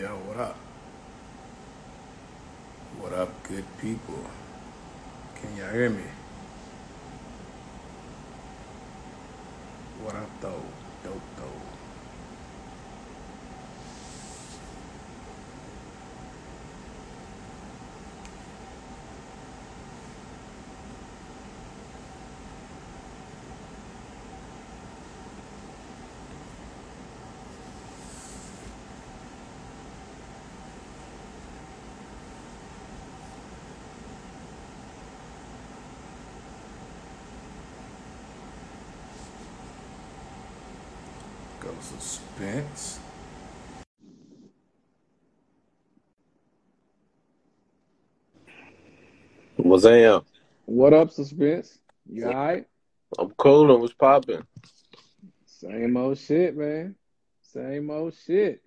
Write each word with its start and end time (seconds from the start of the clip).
Yo, 0.00 0.08
what 0.08 0.38
up? 0.38 0.56
What 2.98 3.12
up, 3.12 3.42
good 3.42 3.64
people? 3.78 4.24
Can 5.34 5.56
y'all 5.56 5.70
hear 5.70 5.90
me? 5.90 6.04
What 10.02 10.14
up, 10.14 10.30
though? 10.40 10.62
Dope, 11.04 11.20
though. 11.36 11.72
Go 41.60 41.70
suspense. 42.32 42.98
What's 49.56 49.84
up? 49.84 50.26
What 50.64 50.92
up, 50.92 51.10
suspense? 51.10 51.78
You 52.10 52.26
alright? 52.26 52.66
I'm 53.18 53.30
cool 53.36 53.70
and 53.72 53.80
what's 53.80 53.94
popping? 53.94 54.44
Same 55.46 55.96
old 55.96 56.18
shit, 56.18 56.56
man. 56.56 56.96
Same 57.42 57.90
old 57.90 58.14
shit. 58.26 58.62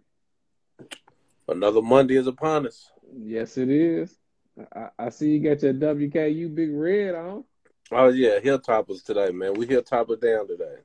Another 1.48 1.82
Monday 1.82 2.16
is 2.16 2.28
upon 2.28 2.67
us. 2.67 2.89
Yes, 3.17 3.58
it 3.58 3.70
is. 3.70 4.16
I, 4.58 4.80
I 4.80 4.89
I 5.06 5.09
see 5.09 5.32
you 5.32 5.39
got 5.39 5.64
your 5.64 5.73
WKU 5.73 6.54
big 6.54 6.72
red 6.72 7.16
on. 7.16 7.44
Oh 7.92 8.08
yeah, 8.08 8.39
hilltoppers 8.39 9.04
today, 9.04 9.32
man. 9.32 9.54
We 9.54 9.67
hilltopper 9.67 10.20
down 10.20 10.48
today. 10.48 10.78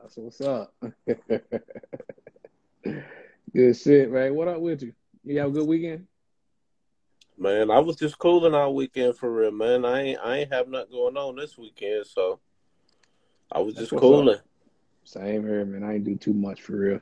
That's 0.00 0.16
what's 0.16 0.40
up. 0.40 0.74
good 3.52 3.76
shit, 3.76 4.10
man. 4.10 4.34
What 4.34 4.48
up 4.48 4.60
with 4.60 4.82
you? 4.82 4.92
You 5.24 5.38
have 5.40 5.48
a 5.50 5.52
good 5.52 5.66
weekend? 5.66 6.06
Man, 7.38 7.70
I 7.70 7.80
was 7.80 7.96
just 7.96 8.18
cooling 8.18 8.54
all 8.54 8.74
weekend 8.74 9.16
for 9.16 9.30
real, 9.30 9.50
man. 9.50 9.84
I 9.84 10.02
ain't 10.02 10.20
I 10.20 10.36
ain't 10.38 10.52
have 10.52 10.68
nothing 10.68 10.92
going 10.92 11.16
on 11.16 11.36
this 11.36 11.58
weekend, 11.58 12.06
so 12.06 12.40
I 13.52 13.60
was 13.60 13.74
That's 13.74 13.90
just 13.90 14.00
cooling. 14.00 14.36
up. 14.36 14.42
Same 15.04 15.42
here, 15.42 15.64
man. 15.64 15.84
I 15.84 15.94
ain't 15.94 16.04
do 16.04 16.16
too 16.16 16.32
much 16.32 16.62
for 16.62 16.76
real. 16.76 17.00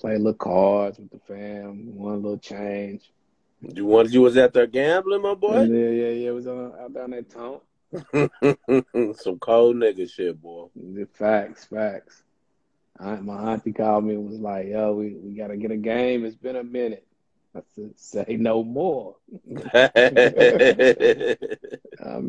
Play 0.00 0.14
a 0.14 0.18
little 0.18 0.34
cards 0.34 0.98
with 0.98 1.10
the 1.10 1.20
fam, 1.20 1.94
one 1.96 2.22
little 2.22 2.38
change. 2.38 3.12
You 3.60 3.86
wanted 3.86 4.12
you 4.12 4.20
was 4.20 4.36
out 4.36 4.52
there 4.52 4.66
gambling, 4.66 5.22
my 5.22 5.34
boy? 5.34 5.62
Yeah, 5.62 5.88
yeah, 5.90 6.10
yeah. 6.10 6.28
It 6.28 6.34
was 6.34 6.46
on, 6.46 6.72
out 6.78 6.92
down 6.92 7.10
that 7.10 7.30
tongue. 7.30 7.60
Some 9.16 9.38
cold 9.38 9.76
nigga 9.76 10.10
shit, 10.10 10.40
boy. 10.40 10.68
The 10.74 11.06
facts, 11.14 11.66
facts. 11.66 12.22
I, 12.98 13.16
my 13.16 13.52
auntie 13.52 13.72
called 13.72 14.04
me 14.04 14.14
and 14.14 14.28
was 14.28 14.40
like, 14.40 14.68
"Yo, 14.68 14.94
we, 14.94 15.14
we 15.14 15.34
gotta 15.34 15.56
get 15.56 15.70
a 15.70 15.76
game. 15.76 16.24
It's 16.24 16.36
been 16.36 16.56
a 16.56 16.64
minute." 16.64 17.06
I 17.54 17.60
said, 17.74 17.92
"Say 17.96 18.36
no 18.38 18.64
more." 18.64 19.16
I'm 19.74 19.90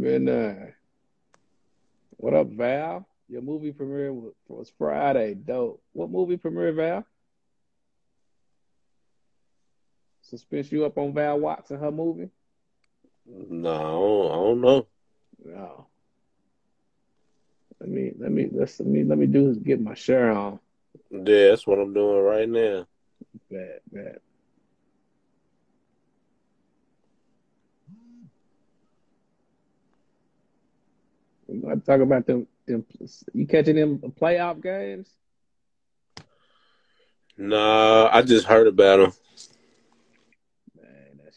in 0.05 0.25
there. 0.25 0.77
What 2.17 2.33
up, 2.33 2.47
Val? 2.49 3.07
Your 3.27 3.41
movie 3.41 3.71
premiere 3.71 4.13
was, 4.13 4.71
Friday. 4.77 5.33
Dope. 5.33 5.81
What 5.93 6.11
movie 6.11 6.37
premiere, 6.37 6.73
Val? 6.73 7.05
Suspense 10.21 10.71
you 10.71 10.85
up 10.85 10.97
on 10.97 11.13
Val 11.13 11.39
Watson, 11.39 11.79
her 11.79 11.91
movie? 11.91 12.29
no, 13.27 14.29
I 14.29 14.35
don't 14.35 14.61
know. 14.61 14.87
No. 15.45 15.87
Let 17.79 17.89
me 17.89 18.11
let 18.17 18.31
me 18.31 18.49
let's 18.51 18.79
let 18.79 18.89
me 18.89 19.03
let 19.03 19.17
me 19.17 19.27
do 19.27 19.49
is 19.49 19.57
get 19.57 19.79
my 19.79 19.93
share 19.93 20.31
on. 20.31 20.59
Yeah, 21.11 21.49
that's 21.49 21.67
what 21.67 21.79
I'm 21.79 21.93
doing 21.93 22.23
right 22.23 22.49
now. 22.49 22.87
Bad, 23.51 23.79
bad. 23.91 24.19
We 31.47 31.59
gonna 31.59 31.77
talk 31.77 32.01
about 32.01 32.25
them. 32.25 32.47
them 32.65 32.85
you 33.33 33.45
catching 33.45 33.75
them 33.75 33.99
playoff 33.99 34.61
games? 34.61 35.09
Nah, 37.37 38.09
I 38.11 38.21
just 38.21 38.47
heard 38.47 38.67
about 38.67 38.99
him. 39.01 39.13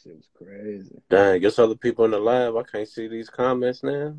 Shit 0.09 0.17
was 0.17 0.29
crazy. 0.35 1.03
Dang, 1.11 1.39
guess 1.41 1.59
other 1.59 1.75
people 1.75 2.07
in 2.07 2.13
the 2.13 2.19
live. 2.19 2.57
I 2.57 2.63
can't 2.63 2.89
see 2.89 3.09
these 3.09 3.29
comments 3.29 3.83
now. 3.83 4.15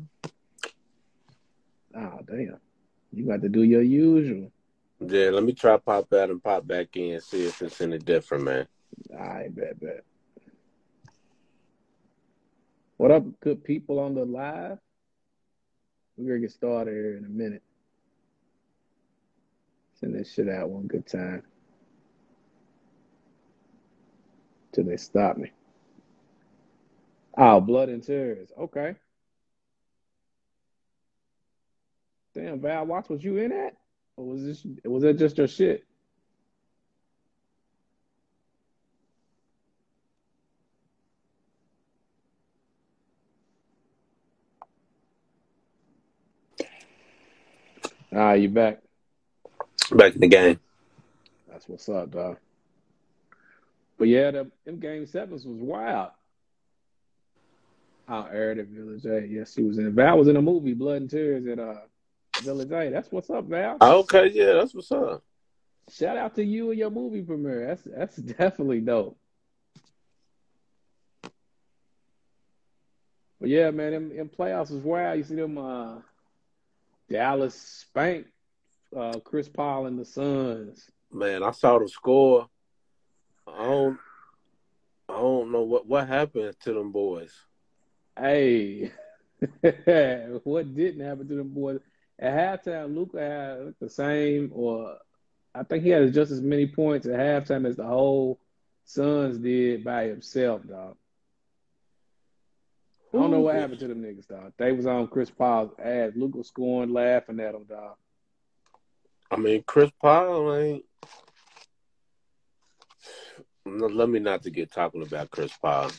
Oh 1.96 2.20
damn. 2.26 2.60
You 3.12 3.26
got 3.26 3.42
to 3.42 3.48
do 3.48 3.64
your 3.64 3.82
usual. 3.82 4.52
Yeah, 5.00 5.30
let 5.30 5.42
me 5.42 5.52
try 5.52 5.76
pop 5.78 6.12
out 6.12 6.30
and 6.30 6.42
pop 6.42 6.64
back 6.64 6.96
in, 6.96 7.20
see 7.20 7.44
if 7.46 7.60
it's 7.60 7.80
any 7.80 7.98
different, 7.98 8.44
man. 8.44 8.68
All 9.12 9.18
right, 9.18 9.52
bet, 9.52 9.80
bet. 9.80 10.04
What 12.96 13.10
up, 13.10 13.24
good 13.40 13.64
people 13.64 13.98
on 13.98 14.14
the 14.14 14.24
live? 14.24 14.78
We're 16.16 16.28
gonna 16.28 16.40
get 16.40 16.52
started 16.52 16.92
here 16.92 17.16
in 17.16 17.24
a 17.24 17.28
minute. 17.28 17.62
Send 19.98 20.14
this 20.14 20.32
shit 20.32 20.48
out 20.48 20.70
one 20.70 20.86
good 20.86 21.06
time 21.06 21.42
till 24.72 24.84
they 24.84 24.96
stop 24.96 25.36
me. 25.36 25.50
Oh, 27.42 27.58
blood 27.58 27.88
and 27.88 28.02
tears. 28.02 28.52
Okay. 28.58 28.94
Damn, 32.34 32.60
Val 32.60 32.84
Watts, 32.84 33.08
was 33.08 33.24
you 33.24 33.38
in 33.38 33.48
that? 33.48 33.76
Or 34.18 34.26
was 34.26 34.44
this 34.44 34.66
was 34.84 35.02
that 35.04 35.14
just 35.14 35.38
your 35.38 35.48
shit? 35.48 35.86
Ah, 48.14 48.34
you 48.34 48.50
back. 48.50 48.82
Back 49.92 50.14
in 50.14 50.20
the 50.20 50.28
game. 50.28 50.60
That's 51.48 51.66
what's 51.66 51.88
up, 51.88 52.10
dog. 52.10 52.36
But 53.98 54.08
yeah, 54.08 54.30
the, 54.30 54.50
them 54.66 54.78
game 54.78 55.06
sevens 55.06 55.46
was 55.46 55.56
wild. 55.56 56.10
Out 58.10 58.30
aired 58.32 58.58
at 58.58 58.66
Village 58.66 59.04
A. 59.04 59.24
Yes, 59.26 59.54
she 59.54 59.62
was 59.62 59.78
in. 59.78 59.94
Val 59.94 60.18
was 60.18 60.26
in 60.26 60.36
a 60.36 60.42
movie, 60.42 60.74
Blood 60.74 61.02
and 61.02 61.10
Tears 61.10 61.46
at 61.46 61.60
uh 61.60 61.82
Village 62.42 62.72
A. 62.72 62.90
That's 62.90 63.12
what's 63.12 63.30
up, 63.30 63.44
Val. 63.44 63.76
Okay, 63.80 64.30
yeah, 64.34 64.54
that's 64.54 64.74
what's 64.74 64.90
up. 64.90 65.22
Shout 65.90 66.16
out 66.16 66.34
to 66.34 66.44
you 66.44 66.70
and 66.70 66.78
your 66.78 66.90
movie 66.90 67.22
premiere. 67.22 67.68
That's 67.68 67.82
that's 67.84 68.16
definitely 68.38 68.80
dope. 68.80 69.16
But 73.40 73.48
yeah, 73.48 73.70
man, 73.70 73.94
in, 73.94 74.16
them 74.16 74.28
playoffs 74.28 74.70
was 74.70 74.82
wild. 74.82 75.18
You 75.18 75.24
see 75.24 75.36
them 75.36 75.56
uh 75.56 75.98
Dallas 77.08 77.54
spank 77.54 78.26
uh 78.96 79.20
Chris 79.24 79.48
Paul 79.48 79.86
and 79.86 79.98
the 79.98 80.04
Suns. 80.04 80.90
Man, 81.12 81.42
I 81.44 81.52
saw 81.52 81.78
the 81.78 81.88
score. 81.88 82.48
I 83.46 83.64
don't 83.64 83.98
I 85.08 85.14
don't 85.14 85.52
know 85.52 85.62
what 85.62 85.86
what 85.86 86.08
happened 86.08 86.56
to 86.64 86.72
them 86.72 86.92
boys. 86.92 87.32
Hey, 88.18 88.92
what 90.44 90.74
didn't 90.74 91.04
happen 91.04 91.28
to 91.28 91.34
them 91.34 91.48
boys? 91.48 91.80
At 92.18 92.64
halftime, 92.64 92.94
Luka 92.94 93.18
had 93.18 93.74
the 93.80 93.88
same, 93.88 94.50
or 94.54 94.96
I 95.54 95.62
think 95.62 95.84
he 95.84 95.90
had 95.90 96.12
just 96.12 96.30
as 96.30 96.42
many 96.42 96.66
points 96.66 97.06
at 97.06 97.18
halftime 97.18 97.66
as 97.66 97.76
the 97.76 97.86
whole 97.86 98.38
Suns 98.84 99.38
did 99.38 99.84
by 99.84 100.04
himself, 100.04 100.62
dog. 100.66 100.96
I 103.12 103.16
don't 103.16 103.30
know 103.30 103.40
what 103.40 103.56
happened 103.56 103.80
to 103.80 103.88
them 103.88 104.02
niggas, 104.02 104.28
dog. 104.28 104.52
They 104.56 104.72
was 104.72 104.86
on 104.86 105.08
Chris 105.08 105.30
Paul's 105.30 105.72
ass. 105.78 106.12
Luka 106.14 106.38
was 106.38 106.48
scoring, 106.48 106.92
laughing 106.92 107.40
at 107.40 107.54
him, 107.54 107.64
dog. 107.64 107.96
I 109.30 109.36
mean, 109.36 109.62
Chris 109.66 109.90
Paul 110.00 110.56
ain't. 110.56 110.84
Let 113.66 114.08
me 114.08 114.18
not 114.18 114.42
to 114.42 114.50
get 114.50 114.72
talking 114.72 115.02
about 115.02 115.30
Chris 115.30 115.52
Paul. 115.60 115.90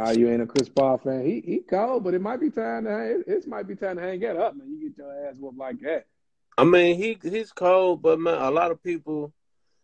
Ah, 0.00 0.10
you 0.10 0.30
ain't 0.30 0.40
a 0.42 0.46
Chris 0.46 0.68
Paul 0.68 0.96
fan. 0.98 1.26
He 1.26 1.40
he 1.44 1.58
cold, 1.58 2.04
but 2.04 2.14
it 2.14 2.20
might 2.20 2.38
be 2.38 2.50
time 2.50 2.84
to 2.84 2.90
hang, 2.90 3.24
it, 3.26 3.48
might 3.48 3.66
be 3.66 3.74
time 3.74 3.96
to 3.96 4.02
hang 4.02 4.22
it 4.22 4.36
up, 4.36 4.54
man. 4.54 4.68
You 4.70 4.88
get 4.88 4.98
your 4.98 5.26
ass 5.26 5.34
whooped 5.40 5.58
like 5.58 5.80
that. 5.80 6.06
I 6.56 6.62
mean, 6.62 6.96
he 6.96 7.18
he's 7.20 7.50
cold, 7.50 8.00
but 8.00 8.20
man, 8.20 8.40
a 8.40 8.50
lot 8.50 8.70
of 8.70 8.80
people. 8.80 9.32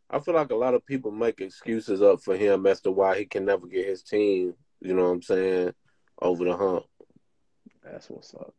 I 0.08 0.20
feel 0.20 0.34
like 0.34 0.52
a 0.52 0.54
lot 0.54 0.74
of 0.74 0.86
people 0.86 1.10
make 1.10 1.40
excuses 1.40 2.00
up 2.00 2.22
for 2.22 2.36
him 2.36 2.64
as 2.66 2.80
to 2.82 2.92
why 2.92 3.18
he 3.18 3.24
can 3.24 3.44
never 3.44 3.66
get 3.66 3.86
his 3.88 4.04
team. 4.04 4.54
You 4.80 4.94
know 4.94 5.02
what 5.02 5.08
I'm 5.10 5.22
saying? 5.22 5.74
Over 6.22 6.44
the 6.44 6.56
hump. 6.56 6.84
That's 7.82 8.08
what's 8.08 8.32
up. 8.34 8.54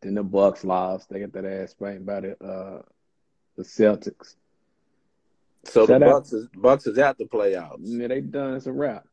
Then 0.00 0.14
the 0.14 0.22
Bucks 0.22 0.64
lost. 0.64 1.10
They 1.10 1.20
got 1.20 1.32
that 1.34 1.44
ass 1.44 1.72
spanked 1.72 2.06
by 2.06 2.20
the 2.20 2.42
uh, 2.42 2.82
the 3.56 3.64
Celtics. 3.64 4.36
So 5.64 5.86
Shout 5.86 6.00
the 6.00 6.06
out- 6.06 6.12
Bucks 6.12 6.32
is 6.32 6.48
Bucks 6.54 6.86
is 6.86 6.98
out 6.98 7.18
the 7.18 7.26
playoffs. 7.26 7.80
Yeah, 7.82 8.06
they 8.06 8.22
done. 8.22 8.54
It's 8.54 8.64
a 8.64 8.72
wrap. 8.72 9.04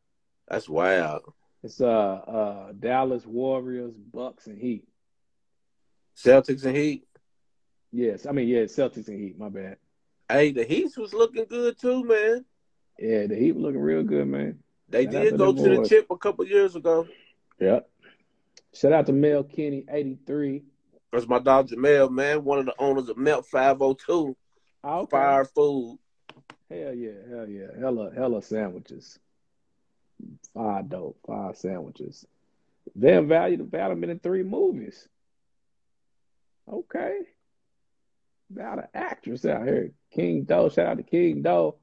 That's 0.48 0.66
wild. 0.66 1.34
It's 1.62 1.80
uh 1.80 1.86
uh 1.86 2.72
Dallas 2.78 3.26
Warriors, 3.26 3.94
Bucks, 4.12 4.46
and 4.46 4.60
Heat. 4.60 4.84
Celtics 6.16 6.64
and 6.64 6.76
Heat. 6.76 7.06
Yes, 7.92 8.26
I 8.26 8.32
mean 8.32 8.48
yeah, 8.48 8.62
Celtics 8.62 9.08
and 9.08 9.20
Heat. 9.20 9.38
My 9.38 9.48
bad. 9.48 9.76
Hey, 10.28 10.52
the 10.52 10.64
Heat 10.64 10.96
was 10.96 11.14
looking 11.14 11.46
good 11.46 11.78
too, 11.78 12.04
man. 12.04 12.44
Yeah, 12.98 13.26
the 13.26 13.36
Heat 13.36 13.52
was 13.52 13.62
looking 13.62 13.80
real 13.80 14.02
good, 14.02 14.26
man. 14.26 14.58
They 14.88 15.04
Shout 15.04 15.12
did 15.12 15.38
go 15.38 15.52
to 15.52 15.62
the 15.62 15.88
chip 15.88 16.06
a 16.10 16.16
couple 16.16 16.46
years 16.46 16.76
ago. 16.76 17.06
Yep. 17.60 17.88
Shout 18.74 18.92
out 18.92 19.06
to 19.06 19.12
Mel 19.12 19.42
Kenny, 19.42 19.84
eighty 19.90 20.18
three. 20.26 20.62
That's 21.12 21.26
my 21.26 21.38
dog 21.38 21.68
Jamel, 21.68 22.10
man, 22.10 22.44
one 22.44 22.58
of 22.58 22.66
the 22.66 22.74
owners 22.78 23.08
of 23.08 23.16
Melt 23.16 23.46
502 23.46 24.36
Okay. 24.84 25.10
Fire 25.10 25.44
Food. 25.44 25.98
Hell 26.70 26.94
yeah, 26.94 27.12
hell 27.30 27.48
yeah, 27.48 27.68
hella 27.80 28.10
hella 28.14 28.42
sandwiches. 28.42 29.18
Five 30.54 30.88
dope, 30.88 31.18
five 31.26 31.56
sandwiches. 31.56 32.26
Van 32.94 33.28
Value 33.28 33.56
development 33.56 34.10
in 34.10 34.18
three 34.18 34.42
movies. 34.42 35.08
Okay. 36.70 37.20
About 38.50 38.78
an 38.78 38.88
actress 38.94 39.44
out 39.44 39.66
here. 39.66 39.92
King 40.10 40.44
Doe. 40.44 40.68
Shout 40.68 40.86
out 40.86 40.96
to 40.96 41.02
King 41.02 41.42
Doe. 41.42 41.76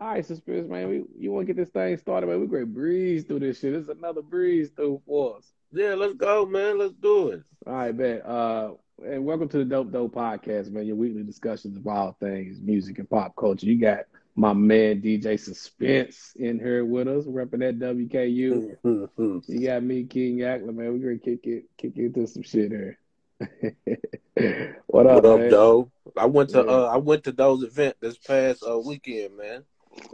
All 0.00 0.08
right, 0.08 0.24
Suspicious, 0.24 0.68
man. 0.68 0.88
We 0.88 1.02
you 1.18 1.30
want 1.30 1.46
to 1.46 1.52
get 1.52 1.60
this 1.60 1.72
thing 1.72 1.96
started, 1.98 2.26
man? 2.26 2.40
We 2.40 2.46
great 2.46 2.72
breeze 2.72 3.24
through 3.24 3.40
this 3.40 3.60
shit. 3.60 3.74
Is 3.74 3.88
another 3.88 4.22
breeze 4.22 4.70
through 4.74 5.02
for 5.06 5.36
us. 5.36 5.52
Yeah, 5.72 5.94
let's 5.94 6.14
go, 6.14 6.46
man. 6.46 6.78
Let's 6.78 6.94
do 6.94 7.28
it. 7.28 7.42
All 7.66 7.74
right, 7.74 7.94
man. 7.94 8.22
Uh, 8.22 8.70
and 9.04 9.24
welcome 9.24 9.48
to 9.50 9.58
the 9.58 9.64
Dope 9.64 9.92
Tho 9.92 10.08
Podcast, 10.08 10.70
man. 10.70 10.86
Your 10.86 10.96
weekly 10.96 11.22
discussions 11.22 11.76
of 11.76 11.86
all 11.86 12.16
things 12.18 12.60
music 12.60 12.98
and 12.98 13.10
pop 13.10 13.36
culture. 13.36 13.66
You 13.66 13.78
got 13.78 14.06
my 14.40 14.54
man 14.54 15.02
DJ 15.02 15.38
Suspense 15.38 16.32
in 16.36 16.58
here 16.58 16.82
with 16.82 17.06
us, 17.06 17.26
repping 17.26 17.58
that 17.60 17.78
WKU. 17.78 18.74
Mhm. 18.82 19.42
You 19.46 19.66
got 19.66 19.82
me, 19.82 20.04
King 20.04 20.38
Ackler, 20.38 20.74
man. 20.74 20.94
We're 20.94 21.14
gonna 21.14 21.18
kick 21.18 21.46
it, 21.46 21.64
kick 21.76 21.92
it 21.96 22.06
into 22.06 22.26
some 22.26 22.42
shit 22.42 22.70
here. 22.72 22.98
what 24.86 25.06
up, 25.06 25.24
What 25.24 25.42
up? 25.44 25.50
Doe? 25.50 25.90
I 26.16 26.24
went 26.24 26.48
to 26.50 26.58
Yeah. 26.64 26.72
uh 26.72 26.90
I 26.92 26.96
went 26.96 27.24
to 27.24 27.32
those 27.32 27.62
event 27.62 27.96
this 28.00 28.16
past 28.16 28.64
uh 28.66 28.78
weekend, 28.78 29.36
man. 29.36 29.62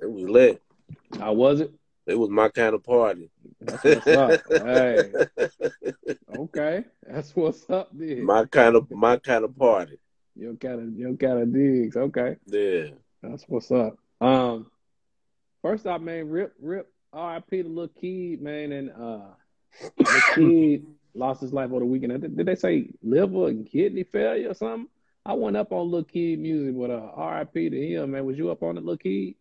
It 0.03 0.11
was 0.11 0.25
lit. 0.29 0.61
How 1.21 1.33
was 1.33 1.61
it? 1.61 1.73
It 2.07 2.19
was 2.19 2.29
my 2.31 2.49
kind 2.49 2.75
of 2.75 2.83
party. 2.83 3.31
That's 3.61 3.85
what's 3.85 4.07
up. 4.09 4.41
hey, 4.49 5.13
okay, 6.37 6.85
that's 7.07 7.35
what's 7.37 7.69
up, 7.71 7.97
dude. 7.97 8.25
my 8.25 8.45
kind 8.47 8.75
of 8.75 8.91
my 8.91 9.19
kind 9.19 9.45
of 9.45 9.57
party. 9.57 9.99
Your 10.35 10.55
kind 10.55 10.81
of 10.81 10.99
your 10.99 11.15
kind 11.15 11.43
of 11.43 11.53
digs. 11.53 11.97
Okay. 11.97 12.37
Yeah. 12.47 12.89
That's 13.23 13.45
what's 13.49 13.71
up. 13.71 13.99
Um, 14.21 14.71
first 15.63 15.87
off, 15.87 16.01
man, 16.01 16.29
rip, 16.29 16.55
rip, 16.61 16.91
R.I.P. 17.13 17.63
to 17.63 17.69
Lil 17.69 17.89
Keed, 17.89 18.43
man, 18.43 18.73
and 18.73 18.91
uh, 18.91 19.29
the 19.97 20.23
kid 20.35 20.87
lost 21.15 21.41
his 21.41 21.53
life 21.53 21.71
over 21.71 21.81
the 21.81 21.87
weekend. 21.87 22.21
Did, 22.21 22.37
did 22.37 22.47
they 22.47 22.55
say 22.55 22.91
liver 23.03 23.49
and 23.49 23.71
kidney 23.71 24.05
failure 24.05 24.51
or 24.51 24.55
something? 24.55 24.89
I 25.25 25.33
went 25.33 25.57
up 25.57 25.73
on 25.73 25.91
Lil 25.91 26.05
Keed 26.05 26.39
music, 26.39 26.79
but 26.79 26.91
uh, 26.91 27.11
R.I.P. 27.15 27.71
to 27.71 27.87
him, 27.87 28.13
man. 28.13 28.25
Was 28.25 28.39
you 28.39 28.51
up 28.51 28.63
on 28.63 28.79
it, 28.79 28.85
Lil 28.85 28.97
Keed? 28.97 29.37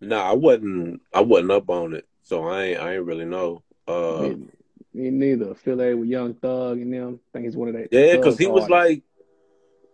Nah, 0.00 0.30
I 0.30 0.32
wasn't 0.34 1.00
I 1.12 1.20
wasn't 1.20 1.52
up 1.52 1.70
on 1.70 1.94
it. 1.94 2.06
So 2.22 2.46
I 2.46 2.64
ain't 2.64 2.80
I 2.80 2.94
ain't 2.94 3.04
really 3.04 3.24
know. 3.24 3.62
Uh 3.86 4.20
me, 4.22 4.48
me 4.92 5.10
neither. 5.10 5.50
Affiliated 5.52 5.98
with 5.98 6.08
Young 6.08 6.34
Thug 6.34 6.78
and 6.78 6.92
them. 6.92 7.20
I 7.28 7.28
think 7.32 7.46
he's 7.46 7.56
one 7.56 7.68
of 7.68 7.74
that. 7.74 7.88
Yeah, 7.90 8.16
because 8.16 8.38
he 8.38 8.46
was 8.46 8.64
artists. 8.64 8.70
like, 8.70 9.02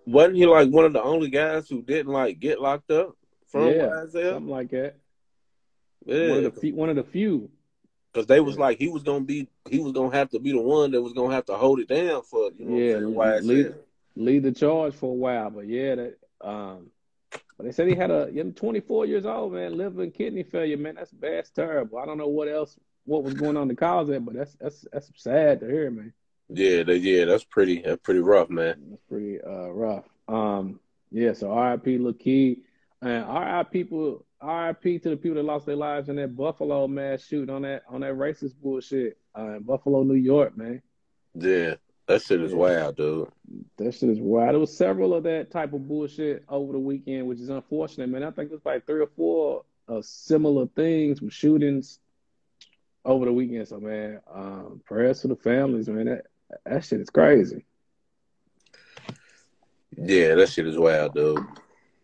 wasn't 0.07 0.37
he 0.37 0.47
like 0.47 0.69
one 0.71 0.85
of 0.85 0.93
the 0.93 1.03
only 1.03 1.31
guys 1.31 1.69
who 1.69 1.83
didn't 1.83 2.13
like 2.13 2.41
get 2.41 2.61
locked 2.61 2.91
up 2.91 3.17
from 3.51 3.73
Yeah, 3.73 3.87
YSL? 3.87 4.31
something 4.31 4.49
like 4.51 4.71
that. 4.71 4.97
One 6.07 6.17
Yeah, 6.17 6.37
of 6.47 6.55
the 6.55 6.61
few. 6.61 6.75
One 6.75 6.89
of 6.89 6.97
the 6.97 7.05
few. 7.05 7.51
because 8.13 8.27
they 8.27 8.41
was 8.41 8.59
like 8.59 8.79
he 8.79 8.89
was 8.89 9.03
gonna 9.03 9.25
be 9.25 9.49
he 9.69 9.79
was 9.79 9.93
gonna 9.93 10.15
have 10.17 10.31
to 10.31 10.39
be 10.39 10.53
the 10.53 10.61
one 10.61 10.91
that 10.93 11.03
was 11.03 11.13
gonna 11.13 11.35
have 11.35 11.47
to 11.47 11.57
hold 11.57 11.81
it 11.81 11.89
down 11.89 12.23
for 12.23 12.51
you 12.57 12.65
know 12.67 12.77
Yeah, 12.77 12.97
lead, 13.43 13.75
lead 14.17 14.43
the 14.43 14.53
charge 14.53 14.95
for 14.95 15.11
a 15.11 15.15
while, 15.15 15.51
but 15.51 15.67
yeah, 15.69 15.95
that 15.97 16.19
um, 16.41 16.91
but 17.57 17.65
they 17.67 17.73
said 17.73 17.89
he 17.89 17.95
had 17.95 18.11
a 18.11 18.29
you 18.33 18.43
know, 18.45 18.51
24 18.53 19.07
years 19.07 19.27
old 19.27 19.53
man, 19.53 19.77
liver 19.77 20.03
and 20.03 20.15
kidney 20.15 20.43
failure, 20.43 20.77
man. 20.77 20.95
That's 20.97 21.13
bad, 21.13 21.35
that's 21.39 21.51
terrible. 21.51 21.99
I 21.99 22.07
don't 22.07 22.19
know 22.19 22.29
what 22.29 22.49
else, 22.49 22.77
what 23.05 23.23
was 23.23 23.35
going 23.35 23.57
on 23.57 23.69
to 23.69 23.75
cause 23.75 24.09
that, 24.09 24.25
but 24.25 24.35
that's 24.35 24.55
that's 24.61 24.87
that's 24.93 25.11
sad 25.17 25.61
to 25.61 25.67
hear, 25.67 25.91
man. 25.91 26.13
Yeah, 26.49 26.83
they, 26.83 26.97
yeah, 26.97 27.27
that's 27.27 27.45
pretty 27.45 27.83
that's 27.83 28.01
pretty 28.03 28.21
rough, 28.21 28.51
man. 28.51 28.77
That's 28.91 29.03
pretty 29.09 29.41
uh 29.41 29.69
rough. 29.69 30.05
Um, 30.27 30.81
yeah, 31.13 31.33
so 31.33 31.53
R.I.P. 31.53 31.99
Lil 31.99 32.15
Keed, 32.15 32.63
and 33.03 33.25
R.I.P. 33.25 33.71
people, 33.85 34.25
R.I.P. 34.41 34.99
to 35.01 35.11
the 35.11 35.17
people 35.17 35.37
that 35.37 35.45
lost 35.45 35.67
their 35.67 35.77
lives 35.77 36.09
in 36.09 36.17
that 36.17 36.37
Buffalo 36.37 36.87
mass 36.87 37.25
shooting 37.25 37.55
on 37.55 37.63
that 37.63 37.83
on 37.89 38.01
that 38.03 38.15
racist 38.15 38.55
bullshit 38.63 39.17
uh, 39.39 39.57
in 39.57 39.63
Buffalo, 39.63 40.03
New 40.03 40.15
York, 40.15 40.57
man. 40.57 40.83
Yeah, 41.35 41.75
that 42.07 42.23
shit 42.23 42.41
is 42.43 42.53
Yeah. 42.53 42.59
wild, 42.59 42.97
dude. 42.97 43.29
That 43.79 43.93
shit 43.95 44.11
is 44.11 44.21
wild. 44.21 44.53
There 44.55 44.61
was 44.61 44.77
several 44.77 45.15
of 45.15 45.23
that 45.25 45.51
type 45.51 45.73
of 45.73 45.87
bullshit 45.89 46.45
over 46.49 46.73
the 46.73 46.79
weekend, 46.79 47.27
which 47.27 47.41
is 47.41 47.49
unfortunate, 47.49 48.09
man. 48.11 48.23
I 48.23 48.31
think 48.33 48.51
there's 48.51 48.65
like 48.65 48.87
three 48.87 49.01
or 49.01 49.11
four 49.17 49.65
uh, 49.89 50.03
similar 50.03 50.67
things 50.67 51.21
with 51.23 51.33
shootings 51.33 51.99
over 53.05 53.25
the 53.25 53.33
weekend. 53.33 53.67
So, 53.69 53.81
man, 53.81 54.21
um, 54.33 54.83
prayers 54.85 55.21
to 55.23 55.29
the 55.29 55.37
families, 55.37 55.89
man. 55.89 56.07
That 56.07 56.27
that 56.67 56.85
shit 56.85 57.01
is 57.01 57.11
crazy. 57.11 57.65
Yeah, 59.97 60.35
that 60.37 60.49
shit 60.49 60.67
is 60.67 60.79
wild, 60.79 61.15
dude. 61.15 61.45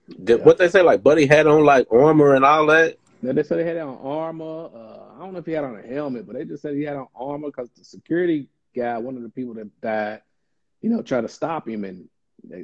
Did, 0.08 0.38
Yeah. 0.38 0.44
What 0.44 0.58
they 0.58 0.68
say, 0.68 0.82
like 0.82 1.02
Buddy 1.02 1.26
had 1.26 1.46
on 1.46 1.64
like 1.64 1.86
armor 1.92 2.34
and 2.34 2.44
all 2.44 2.66
that. 2.66 2.98
Now, 3.22 3.32
they 3.32 3.42
said 3.42 3.58
he 3.58 3.66
had 3.66 3.78
on 3.78 3.98
armor. 3.98 4.70
Uh, 4.74 5.14
I 5.16 5.20
don't 5.20 5.32
know 5.32 5.38
if 5.38 5.46
he 5.46 5.52
had 5.52 5.64
on 5.64 5.78
a 5.78 5.82
helmet, 5.82 6.26
but 6.26 6.36
they 6.36 6.44
just 6.44 6.62
said 6.62 6.74
he 6.74 6.82
had 6.82 6.96
on 6.96 7.08
armor 7.14 7.48
because 7.48 7.70
the 7.70 7.84
security 7.84 8.48
guy, 8.74 8.98
one 8.98 9.16
of 9.16 9.22
the 9.22 9.28
people 9.28 9.54
that 9.54 9.80
died, 9.80 10.20
you 10.82 10.90
know, 10.90 11.02
tried 11.02 11.22
to 11.22 11.28
stop 11.28 11.68
him, 11.68 11.84
and 11.84 12.08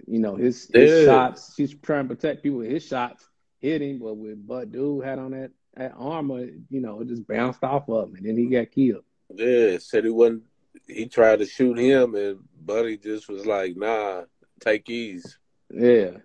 you 0.06 0.20
know 0.20 0.36
his, 0.36 0.70
his 0.72 1.06
shots. 1.06 1.56
He's 1.56 1.74
trying 1.74 2.08
to 2.08 2.14
protect 2.14 2.42
people. 2.42 2.60
His 2.60 2.86
shots 2.86 3.26
hit 3.58 3.82
him, 3.82 3.98
but 3.98 4.14
with 4.14 4.46
Bud 4.46 4.72
Dude 4.72 5.04
had 5.04 5.18
on 5.18 5.30
that, 5.32 5.50
that 5.74 5.94
armor, 5.96 6.46
you 6.68 6.80
know, 6.80 7.00
it 7.00 7.08
just 7.08 7.26
bounced 7.26 7.64
off 7.64 7.88
of 7.88 8.10
him, 8.10 8.16
and 8.16 8.26
then 8.26 8.36
he 8.36 8.46
got 8.46 8.70
killed. 8.70 9.04
Yeah, 9.34 9.78
said 9.78 10.04
he 10.04 10.10
wasn't. 10.10 10.42
He 10.86 11.06
tried 11.06 11.38
to 11.38 11.46
shoot 11.46 11.78
him, 11.78 12.14
and 12.14 12.40
Buddy 12.60 12.98
just 12.98 13.28
was 13.28 13.46
like, 13.46 13.76
"Nah, 13.76 14.22
take 14.60 14.88
ease." 14.90 15.38
Yeah, 15.70 16.18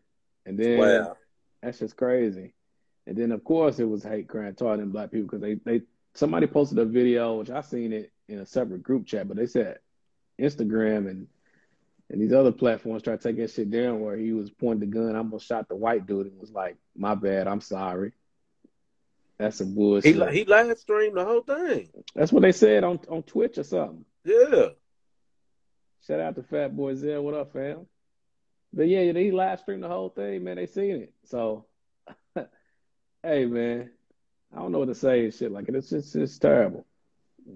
and 0.47 0.57
then 0.57 0.79
Wow. 0.79 1.17
that's 1.61 1.77
just 1.79 1.95
crazy. 1.95 2.53
And 3.05 3.15
then 3.15 3.31
of 3.31 3.43
course 3.43 3.77
it 3.79 3.83
was 3.87 4.03
hate 4.03 4.27
crime 4.27 4.55
targeting 4.55 4.91
black 4.91 5.11
people 5.11 5.27
because 5.27 5.41
they 5.41 5.55
they 5.55 5.85
somebody 6.15 6.47
posted 6.47 6.79
a 6.79 6.85
video 6.85 7.35
which 7.35 7.51
I 7.51 7.61
seen 7.61 7.93
it 7.93 8.11
in 8.27 8.39
a 8.39 8.45
separate 8.45 8.81
group 8.81 9.05
chat, 9.05 9.27
but 9.27 9.37
they 9.37 9.45
said 9.45 9.79
Instagram 10.39 11.07
and 11.09 11.27
and 12.09 12.21
these 12.21 12.31
other 12.33 12.51
platforms 12.53 13.03
tried 13.03 13.19
take 13.21 13.35
that 13.37 13.51
shit 13.51 13.69
down 13.69 13.99
where 13.99 14.15
he 14.15 14.31
was 14.31 14.49
pointing 14.49 14.89
the 14.89 14.95
gun, 14.97 15.13
I 15.15 15.19
almost 15.19 15.45
shot 15.45 15.67
the 15.67 15.75
white 15.75 16.07
dude 16.07 16.27
and 16.27 16.39
was 16.39 16.51
like, 16.51 16.77
"My 16.95 17.15
bad, 17.15 17.47
I'm 17.47 17.59
sorry." 17.61 18.13
That's 19.37 19.57
some 19.57 19.67
He 19.69 19.73
bullshit. 19.75 20.15
li- 20.15 20.33
he 20.33 20.45
live 20.45 20.77
streamed 20.79 21.17
the 21.17 21.25
whole 21.25 21.41
thing. 21.41 21.89
That's 22.15 22.31
what 22.31 22.41
they 22.43 22.53
said 22.53 22.83
on 22.85 22.99
on 23.09 23.23
Twitch 23.23 23.57
or 23.57 23.63
something. 23.63 24.05
Yeah, 24.23 24.69
Shout 26.05 26.19
out 26.21 26.35
to 26.35 26.43
Fat 26.43 26.75
Boy 26.75 26.95
Zell. 26.95 27.23
What 27.23 27.33
up, 27.33 27.51
fam? 27.51 27.85
But 28.77 28.87
yeah, 28.89 29.11
they 29.11 29.31
live 29.31 29.59
streamed 29.59 29.81
the 29.83 29.87
whole 29.87 30.09
thing, 30.09 30.43
man. 30.43 30.57
They 30.57 30.67
seen 30.67 30.97
it. 30.97 31.13
So, 31.25 31.65
hey, 33.23 33.45
man, 33.45 33.89
I 34.55 34.59
don't 34.59 34.71
know 34.71 34.77
what 34.77 34.89
to 34.89 34.93
say 34.95 35.25
and 35.25 35.33
shit 35.33 35.51
like 35.51 35.67
it. 35.67 35.73
It's 35.75 35.89
just 35.89 36.15
it's 36.15 36.37
terrible. 36.37 36.85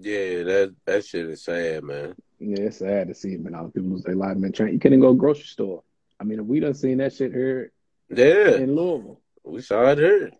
yeah, 0.00 0.42
that 0.42 0.74
that 0.84 1.04
shit 1.04 1.26
is 1.30 1.44
sad, 1.44 1.84
man. 1.84 2.16
Yeah, 2.40 2.64
it's 2.64 2.78
sad 2.78 3.06
to 3.06 3.14
see, 3.14 3.36
man. 3.36 3.54
All 3.54 3.66
the 3.66 3.70
people 3.70 3.90
lose 3.90 4.02
their 4.02 4.16
life, 4.16 4.36
man. 4.36 4.50
Train, 4.50 4.72
you 4.72 4.80
couldn't 4.80 4.98
go 4.98 5.14
grocery 5.14 5.44
store. 5.44 5.84
I 6.18 6.24
mean, 6.24 6.40
if 6.40 6.44
we 6.46 6.58
done 6.58 6.74
seen 6.74 6.98
that 6.98 7.12
shit 7.12 7.32
here 7.32 7.70
Yeah, 8.10 8.56
in 8.56 8.74
Louisville. 8.74 9.20
we 9.44 9.60
saw 9.62 9.90
it 9.92 9.98
here. 9.98 10.32